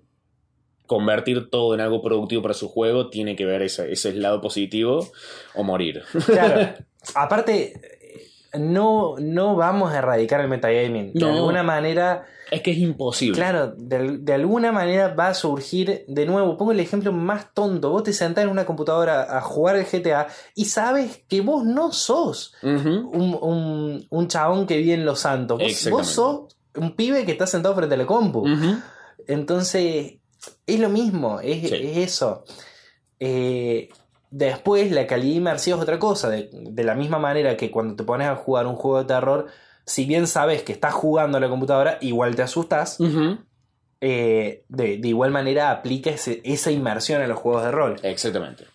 convertir 0.85 1.49
todo 1.49 1.73
en 1.73 1.81
algo 1.81 2.01
productivo 2.01 2.41
para 2.41 2.53
su 2.53 2.67
juego, 2.69 3.09
tiene 3.09 3.35
que 3.35 3.45
ver 3.45 3.61
ese, 3.61 3.91
ese 3.91 4.13
lado 4.13 4.41
positivo 4.41 5.07
o 5.55 5.63
morir. 5.63 6.03
Claro. 6.25 6.73
Aparte, 7.15 7.73
no, 8.59 9.15
no 9.19 9.55
vamos 9.55 9.91
a 9.93 9.97
erradicar 9.99 10.41
el 10.41 10.47
metagaming. 10.47 11.13
De 11.13 11.19
No. 11.19 11.33
alguna 11.33 11.63
manera, 11.63 12.25
es 12.51 12.61
que 12.61 12.71
es 12.71 12.77
imposible. 12.77 13.35
claro, 13.35 13.73
de, 13.75 14.17
de 14.19 14.33
alguna 14.33 14.71
manera 14.71 15.13
va 15.15 15.29
a 15.29 15.33
surgir 15.33 16.05
de 16.07 16.25
nuevo. 16.25 16.55
Pongo 16.57 16.71
el 16.73 16.79
ejemplo 16.79 17.11
más 17.11 17.53
tonto. 17.53 17.89
Vos 17.89 18.03
te 18.03 18.13
sentás 18.13 18.43
en 18.43 18.49
una 18.51 18.65
computadora 18.65 19.37
a 19.37 19.41
jugar 19.41 19.75
el 19.77 19.85
GTA 19.85 20.27
y 20.55 20.65
sabes 20.65 21.23
que 21.27 21.41
vos 21.41 21.65
no 21.65 21.91
sos 21.91 22.53
un, 22.61 23.07
un, 23.41 24.05
un 24.09 24.27
chabón 24.27 24.67
que 24.67 24.77
vive 24.77 24.93
en 24.93 25.05
Los 25.05 25.21
Santos. 25.21 25.59
Vos, 25.59 25.89
vos 25.89 26.07
sos 26.07 26.55
un 26.75 26.95
pibe 26.95 27.25
que 27.25 27.31
está 27.33 27.45
sentado 27.47 27.75
frente 27.75 27.95
a 27.95 27.97
la 27.97 28.05
compu. 28.05 28.45
Entonces, 29.27 30.15
es 30.67 30.79
lo 30.79 30.89
mismo, 30.89 31.39
es, 31.39 31.69
Sí. 31.69 31.75
es 31.75 31.97
eso. 31.97 32.43
Eh, 33.19 33.89
después, 34.31 34.91
la 34.91 35.07
calidad 35.07 35.35
inmersiva 35.37 35.77
es 35.77 35.83
otra 35.83 35.99
cosa. 35.99 36.29
De, 36.29 36.49
de 36.51 36.83
la 36.83 36.95
misma 36.95 37.19
manera 37.19 37.55
que 37.55 37.71
cuando 37.71 37.95
te 37.95 38.03
pones 38.03 38.27
a 38.27 38.35
jugar 38.35 38.67
un 38.67 38.75
juego 38.75 38.99
de 38.99 39.05
terror, 39.05 39.47
si 39.85 40.05
bien 40.05 40.27
sabes 40.27 40.63
que 40.63 40.71
estás 40.73 40.93
jugando 40.93 41.37
a 41.37 41.41
la 41.41 41.49
computadora, 41.49 41.97
igual 42.01 42.35
te 42.35 42.41
asustas. 42.41 42.97
Eh, 44.01 44.65
de, 44.67 44.97
de 44.97 45.07
igual 45.07 45.31
manera 45.31 45.71
aplica 45.71 46.09
ese- 46.09 46.41
esa 46.43 46.71
inmersión 46.71 47.21
a 47.21 47.27
los 47.27 47.39
juegos 47.39 47.63
de 47.63 47.71
rol. 47.71 47.95
Exactamente. 48.03 48.65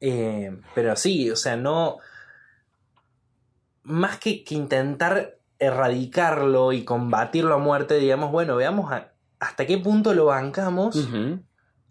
Eh, 0.00 0.56
pero 0.74 0.96
sí, 0.96 1.30
o 1.30 1.36
sea, 1.36 1.56
no. 1.56 1.98
Más 3.84 4.18
que, 4.18 4.44
que 4.44 4.54
intentar 4.54 5.36
erradicarlo 5.62 6.72
y 6.72 6.84
combatirlo 6.84 7.54
a 7.54 7.58
muerte, 7.58 7.96
digamos, 7.98 8.30
bueno, 8.32 8.56
veamos 8.56 8.90
a- 8.92 9.12
hasta 9.40 9.66
qué 9.66 9.78
punto 9.78 10.12
lo 10.14 10.26
bancamos 10.26 10.96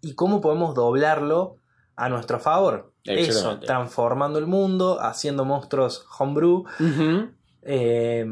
y 0.00 0.14
cómo 0.14 0.40
podemos 0.40 0.74
doblarlo 0.74 1.56
a 1.96 2.08
nuestro 2.08 2.38
favor. 2.40 2.92
Eso, 3.04 3.50
transformando 3.66 4.38
el 4.38 4.46
mundo, 4.46 4.98
haciendo 5.00 5.44
monstruos 5.44 6.06
homebrew, 6.18 6.64
eh, 7.62 8.24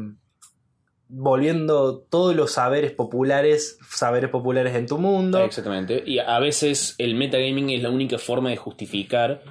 volviendo 1.07 1.99
todos 2.09 2.35
los 2.35 2.51
saberes 2.53 2.91
populares, 2.93 3.77
saberes 3.89 4.29
populares 4.29 4.75
en 4.75 4.87
tu 4.87 4.97
mundo. 4.97 5.43
Exactamente. 5.43 6.03
Y 6.05 6.19
a 6.19 6.39
veces 6.39 6.95
el 6.97 7.15
metagaming 7.15 7.69
es 7.71 7.81
la 7.83 7.89
única 7.89 8.17
forma 8.17 8.49
de 8.49 8.57
justificar 8.57 9.41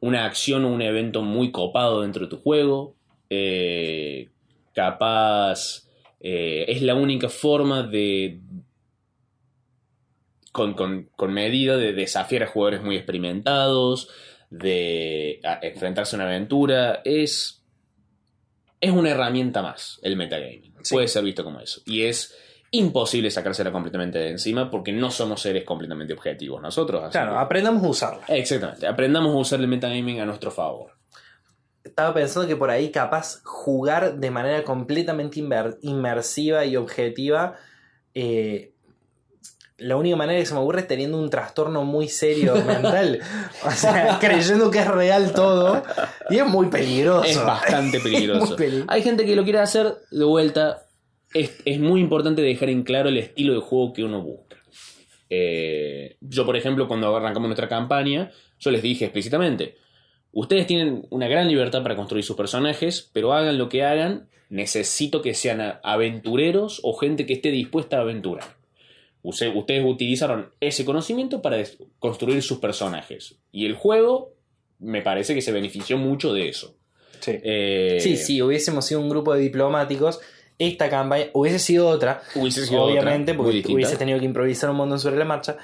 una 0.00 0.24
acción 0.24 0.64
o 0.64 0.68
un 0.72 0.82
evento 0.82 1.22
muy 1.22 1.50
copado 1.50 2.02
dentro 2.02 2.24
de 2.24 2.30
tu 2.30 2.38
juego. 2.40 2.94
Eh, 3.28 4.30
capaz 4.74 5.88
eh, 6.20 6.64
es 6.68 6.82
la 6.82 6.94
única 6.94 7.28
forma 7.28 7.82
de. 7.82 8.40
Con, 10.52 10.74
con- 10.74 11.08
con 11.16 11.32
medida 11.32 11.76
de 11.76 11.92
desafiar 11.92 12.42
a 12.42 12.46
jugadores 12.48 12.82
muy 12.82 12.96
experimentados, 12.96 14.08
de 14.50 15.40
enfrentarse 15.62 16.16
a 16.16 16.18
una 16.18 16.26
aventura. 16.26 17.02
Es. 17.04 17.62
Es 18.80 18.90
una 18.90 19.10
herramienta 19.10 19.60
más 19.62 20.00
el 20.02 20.16
metagaming. 20.16 20.74
Sí. 20.82 20.94
Puede 20.94 21.06
ser 21.08 21.22
visto 21.22 21.44
como 21.44 21.60
eso. 21.60 21.82
Y 21.84 22.02
es 22.02 22.34
imposible 22.72 23.30
sacársela 23.30 23.70
completamente 23.72 24.18
de 24.18 24.30
encima 24.30 24.70
porque 24.70 24.90
no 24.90 25.10
somos 25.10 25.42
seres 25.42 25.64
completamente 25.64 26.14
objetivos 26.14 26.62
nosotros. 26.62 27.02
así 27.04 27.12
Claro, 27.12 27.32
que- 27.32 27.38
aprendamos 27.38 27.84
a 27.84 27.88
usarla. 27.88 28.24
Exactamente. 28.28 28.86
Aprendamos 28.86 29.34
a 29.34 29.38
usar 29.38 29.60
el 29.60 29.68
metagaming 29.68 30.20
a 30.20 30.24
nuestro 30.24 30.50
favor. 30.50 30.92
Estaba 31.84 32.12
pensando 32.14 32.46
que 32.46 32.56
por 32.56 32.70
ahí 32.70 32.90
capaz 32.90 33.40
jugar 33.44 34.16
de 34.16 34.30
manera 34.30 34.64
completamente 34.64 35.40
inmersiva 35.82 36.64
y 36.64 36.76
objetiva. 36.76 37.56
eh, 38.14 38.72
la 39.80 39.96
única 39.96 40.14
manera 40.14 40.38
que 40.38 40.46
se 40.46 40.52
me 40.54 40.60
ocurre 40.60 40.80
es 40.80 40.86
teniendo 40.88 41.18
un 41.18 41.30
trastorno 41.30 41.84
muy 41.84 42.08
serio 42.08 42.54
mental. 42.66 43.20
O 43.64 43.70
sea, 43.70 44.18
creyendo 44.20 44.70
que 44.70 44.80
es 44.80 44.86
real 44.86 45.32
todo. 45.32 45.82
Y 46.28 46.36
es 46.36 46.46
muy 46.46 46.66
peligroso. 46.68 47.24
Es 47.24 47.42
bastante 47.42 47.96
Es 47.96 48.02
peligroso. 48.02 48.56
Hay 48.88 49.02
gente 49.02 49.24
que 49.24 49.34
lo 49.34 49.42
quiere 49.42 49.60
hacer 49.60 49.94
de 50.10 50.24
vuelta. 50.24 50.86
Es, 51.32 51.56
es 51.64 51.80
muy 51.80 52.00
importante 52.00 52.42
dejar 52.42 52.68
en 52.68 52.82
claro 52.82 53.08
el 53.08 53.16
estilo 53.16 53.54
de 53.54 53.60
juego 53.60 53.92
que 53.92 54.04
uno 54.04 54.20
busca. 54.20 54.56
Eh, 55.30 56.16
yo, 56.20 56.44
por 56.44 56.56
ejemplo, 56.56 56.88
cuando 56.88 57.16
arrancamos 57.16 57.48
nuestra 57.48 57.68
campaña, 57.68 58.30
yo 58.58 58.70
les 58.70 58.82
dije 58.82 59.06
explícitamente, 59.06 59.76
ustedes 60.32 60.66
tienen 60.66 61.06
una 61.10 61.28
gran 61.28 61.48
libertad 61.48 61.82
para 61.82 61.96
construir 61.96 62.24
sus 62.24 62.36
personajes, 62.36 63.10
pero 63.12 63.32
hagan 63.32 63.58
lo 63.58 63.68
que 63.68 63.84
hagan, 63.84 64.28
necesito 64.48 65.22
que 65.22 65.34
sean 65.34 65.78
aventureros 65.82 66.80
o 66.82 66.94
gente 66.94 67.26
que 67.26 67.34
esté 67.34 67.50
dispuesta 67.50 67.98
a 67.98 68.02
aventurar. 68.02 68.44
Ustedes 69.22 69.84
utilizaron 69.84 70.50
ese 70.60 70.84
conocimiento 70.84 71.42
para 71.42 71.62
construir 71.98 72.42
sus 72.42 72.58
personajes. 72.58 73.36
Y 73.52 73.66
el 73.66 73.74
juego 73.74 74.32
me 74.78 75.02
parece 75.02 75.34
que 75.34 75.42
se 75.42 75.52
benefició 75.52 75.98
mucho 75.98 76.32
de 76.32 76.48
eso. 76.48 76.74
Sí. 77.20 77.32
Eh, 77.42 77.98
Sí, 78.00 78.16
si 78.16 78.40
hubiésemos 78.40 78.86
sido 78.86 79.00
un 79.00 79.10
grupo 79.10 79.34
de 79.34 79.40
diplomáticos, 79.40 80.20
esta 80.58 80.88
campaña 80.88 81.26
hubiese 81.34 81.58
sido 81.58 81.88
otra. 81.88 82.22
Hubiese 82.34 82.66
sido 82.66 82.84
obviamente, 82.84 83.32
otra, 83.32 83.42
porque 83.42 83.56
distinta. 83.56 83.74
hubiese 83.74 83.96
tenido 83.96 84.18
que 84.18 84.24
improvisar 84.24 84.70
un 84.70 84.76
montón 84.76 84.98
sobre 84.98 85.16
la 85.16 85.26
marcha. 85.26 85.58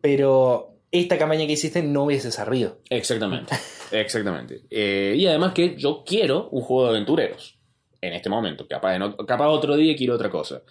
Pero 0.00 0.73
esta 1.00 1.18
campaña 1.18 1.46
que 1.46 1.52
hiciste 1.52 1.82
no 1.82 2.04
hubiese 2.04 2.30
servido. 2.30 2.78
Exactamente, 2.90 3.54
exactamente. 3.90 4.62
Eh, 4.70 5.14
y 5.16 5.26
además 5.26 5.52
que 5.52 5.76
yo 5.76 6.04
quiero 6.06 6.48
un 6.50 6.62
juego 6.62 6.84
de 6.84 6.90
aventureros 6.90 7.58
en 8.00 8.12
este 8.12 8.28
momento. 8.30 8.66
Capaz, 8.68 8.94
en 8.96 9.02
ot- 9.02 9.26
capaz 9.26 9.48
otro 9.48 9.76
día 9.76 9.94
quiero 9.96 10.14
otra 10.14 10.30
cosa. 10.30 10.62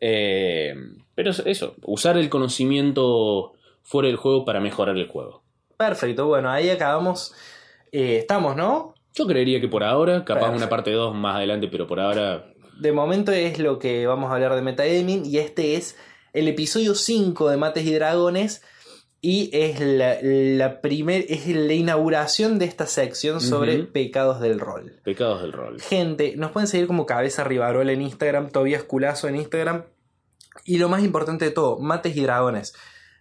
Eh, 0.00 0.74
pero 1.14 1.30
es 1.30 1.42
eso, 1.44 1.74
usar 1.84 2.16
el 2.16 2.28
conocimiento 2.30 3.52
fuera 3.82 4.08
del 4.08 4.16
juego 4.16 4.44
para 4.44 4.60
mejorar 4.60 4.96
el 4.96 5.08
juego. 5.08 5.42
Perfecto, 5.76 6.26
bueno, 6.26 6.50
ahí 6.50 6.68
acabamos. 6.70 7.32
Eh, 7.92 8.18
estamos, 8.18 8.56
¿no? 8.56 8.94
Yo 9.14 9.26
creería 9.26 9.60
que 9.60 9.68
por 9.68 9.82
ahora, 9.82 10.24
capaz 10.24 10.40
Perfecto. 10.42 10.56
una 10.58 10.68
parte 10.68 10.90
2 10.92 11.14
más 11.14 11.36
adelante, 11.36 11.68
pero 11.68 11.86
por 11.86 11.98
ahora 12.00 12.46
De 12.78 12.92
momento 12.92 13.32
es 13.32 13.58
lo 13.58 13.78
que 13.78 14.06
vamos 14.06 14.30
a 14.30 14.34
hablar 14.34 14.54
de 14.54 14.62
metagaming 14.62 15.24
y 15.26 15.38
este 15.38 15.74
es 15.76 15.96
el 16.32 16.46
episodio 16.48 16.94
5 16.94 17.48
de 17.50 17.56
Mates 17.56 17.84
y 17.84 17.92
Dragones 17.94 18.62
y 19.22 19.50
es 19.52 19.80
la, 19.80 20.16
la 20.22 20.80
primer, 20.80 21.26
es 21.28 21.46
la 21.46 21.74
inauguración 21.74 22.58
de 22.58 22.64
esta 22.64 22.86
sección 22.86 23.40
sobre 23.40 23.84
pecados 23.84 24.40
del 24.40 24.60
rol. 24.60 25.00
pecados 25.04 25.42
del 25.42 25.52
rol. 25.52 25.80
Gente, 25.80 26.34
nos 26.36 26.52
pueden 26.52 26.66
seguir 26.66 26.86
como 26.86 27.04
Cabeza 27.04 27.44
Rivarola 27.44 27.92
en 27.92 28.02
Instagram, 28.02 28.50
Tobias 28.50 28.82
Culazo 28.84 29.28
en 29.28 29.36
Instagram. 29.36 29.84
Y 30.64 30.78
lo 30.78 30.88
más 30.88 31.04
importante 31.04 31.44
de 31.44 31.50
todo, 31.50 31.78
Mates 31.78 32.16
y 32.16 32.22
Dragones. 32.22 32.74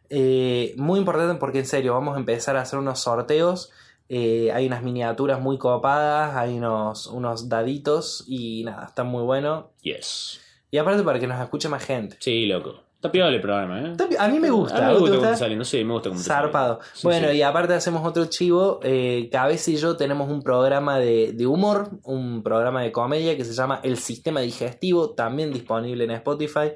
Eh, 0.10 0.74
muy 0.78 1.00
importante 1.00 1.38
porque 1.40 1.60
en 1.60 1.66
serio, 1.66 1.94
vamos 1.94 2.16
a 2.16 2.20
empezar 2.20 2.58
a 2.58 2.62
hacer 2.62 2.80
unos 2.80 3.00
sorteos 3.00 3.72
Eh, 4.12 4.52
hay 4.52 4.66
unas 4.66 4.82
miniaturas 4.82 5.40
muy 5.40 5.60
copadas, 5.60 6.36
hay 6.36 6.58
unos, 6.58 7.06
unos 7.06 7.48
daditos 7.48 8.24
y 8.28 8.64
nada, 8.64 8.88
está 8.88 9.04
muy 9.04 9.22
bueno. 9.22 9.70
Yes. 9.84 10.42
Y 10.72 10.80
aparte 10.80 11.04
para 11.04 11.20
que 11.20 11.28
nos 11.28 11.40
escuche 11.40 11.70
más 11.70 11.86
gente. 11.86 12.18
Sí, 12.20 12.48
loco. 12.48 12.82
Está 13.00 13.12
piola 13.14 13.30
el 13.34 13.40
programa, 13.40 13.80
¿eh? 13.82 13.92
Está- 13.92 14.10
A 14.24 14.28
mí 14.28 14.40
me 14.42 14.50
gusta. 14.50 14.76
A 14.78 14.80
mí 14.82 14.86
¿a 14.86 14.88
me 14.90 14.94
gusta 14.96 15.06
cómo 15.06 15.16
gusta? 15.20 15.26
está 15.32 15.38
saliendo, 15.38 15.64
sí, 15.64 15.84
me 15.86 15.94
gusta 15.94 16.10
cómo 16.10 16.22
Zarpado. 16.22 16.80
Sí, 16.94 17.00
bueno, 17.08 17.30
sí. 17.30 17.38
y 17.38 17.42
aparte 17.42 17.74
hacemos 17.74 18.06
otro 18.06 18.26
chivo. 18.26 18.82
Eh, 18.84 19.30
Cabeza 19.32 19.72
y 19.72 19.78
yo 19.78 19.96
tenemos 19.96 20.30
un 20.30 20.42
programa 20.42 21.00
de, 21.00 21.32
de 21.32 21.48
humor, 21.48 21.92
un 22.04 22.44
programa 22.44 22.82
de 22.84 22.92
comedia 22.92 23.38
que 23.38 23.46
se 23.46 23.54
llama 23.54 23.80
El 23.84 23.98
Sistema 23.98 24.42
Digestivo, 24.42 25.12
también 25.12 25.54
disponible 25.54 26.04
en 26.04 26.12
Spotify. 26.12 26.72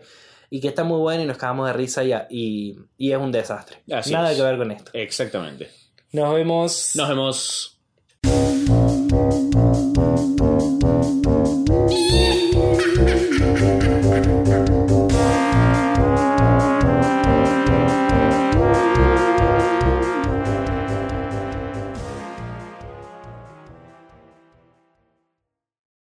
Y 0.49 0.61
que 0.61 0.69
está 0.69 0.83
muy 0.85 0.99
bueno 0.99 1.23
y 1.23 1.25
nos 1.25 1.37
cagamos 1.37 1.67
de 1.67 1.73
risa 1.73 2.03
y, 2.05 2.13
y, 2.29 2.77
y 2.97 3.11
es 3.11 3.17
un 3.17 3.31
desastre. 3.31 3.83
Así 3.91 4.13
Nada 4.13 4.31
es. 4.31 4.37
que 4.37 4.43
ver 4.43 4.57
con 4.57 4.71
esto. 4.71 4.91
Exactamente. 4.93 5.71
Nos 6.13 6.33
vemos. 6.33 6.91
Nos 6.95 7.09
vemos. 7.09 7.72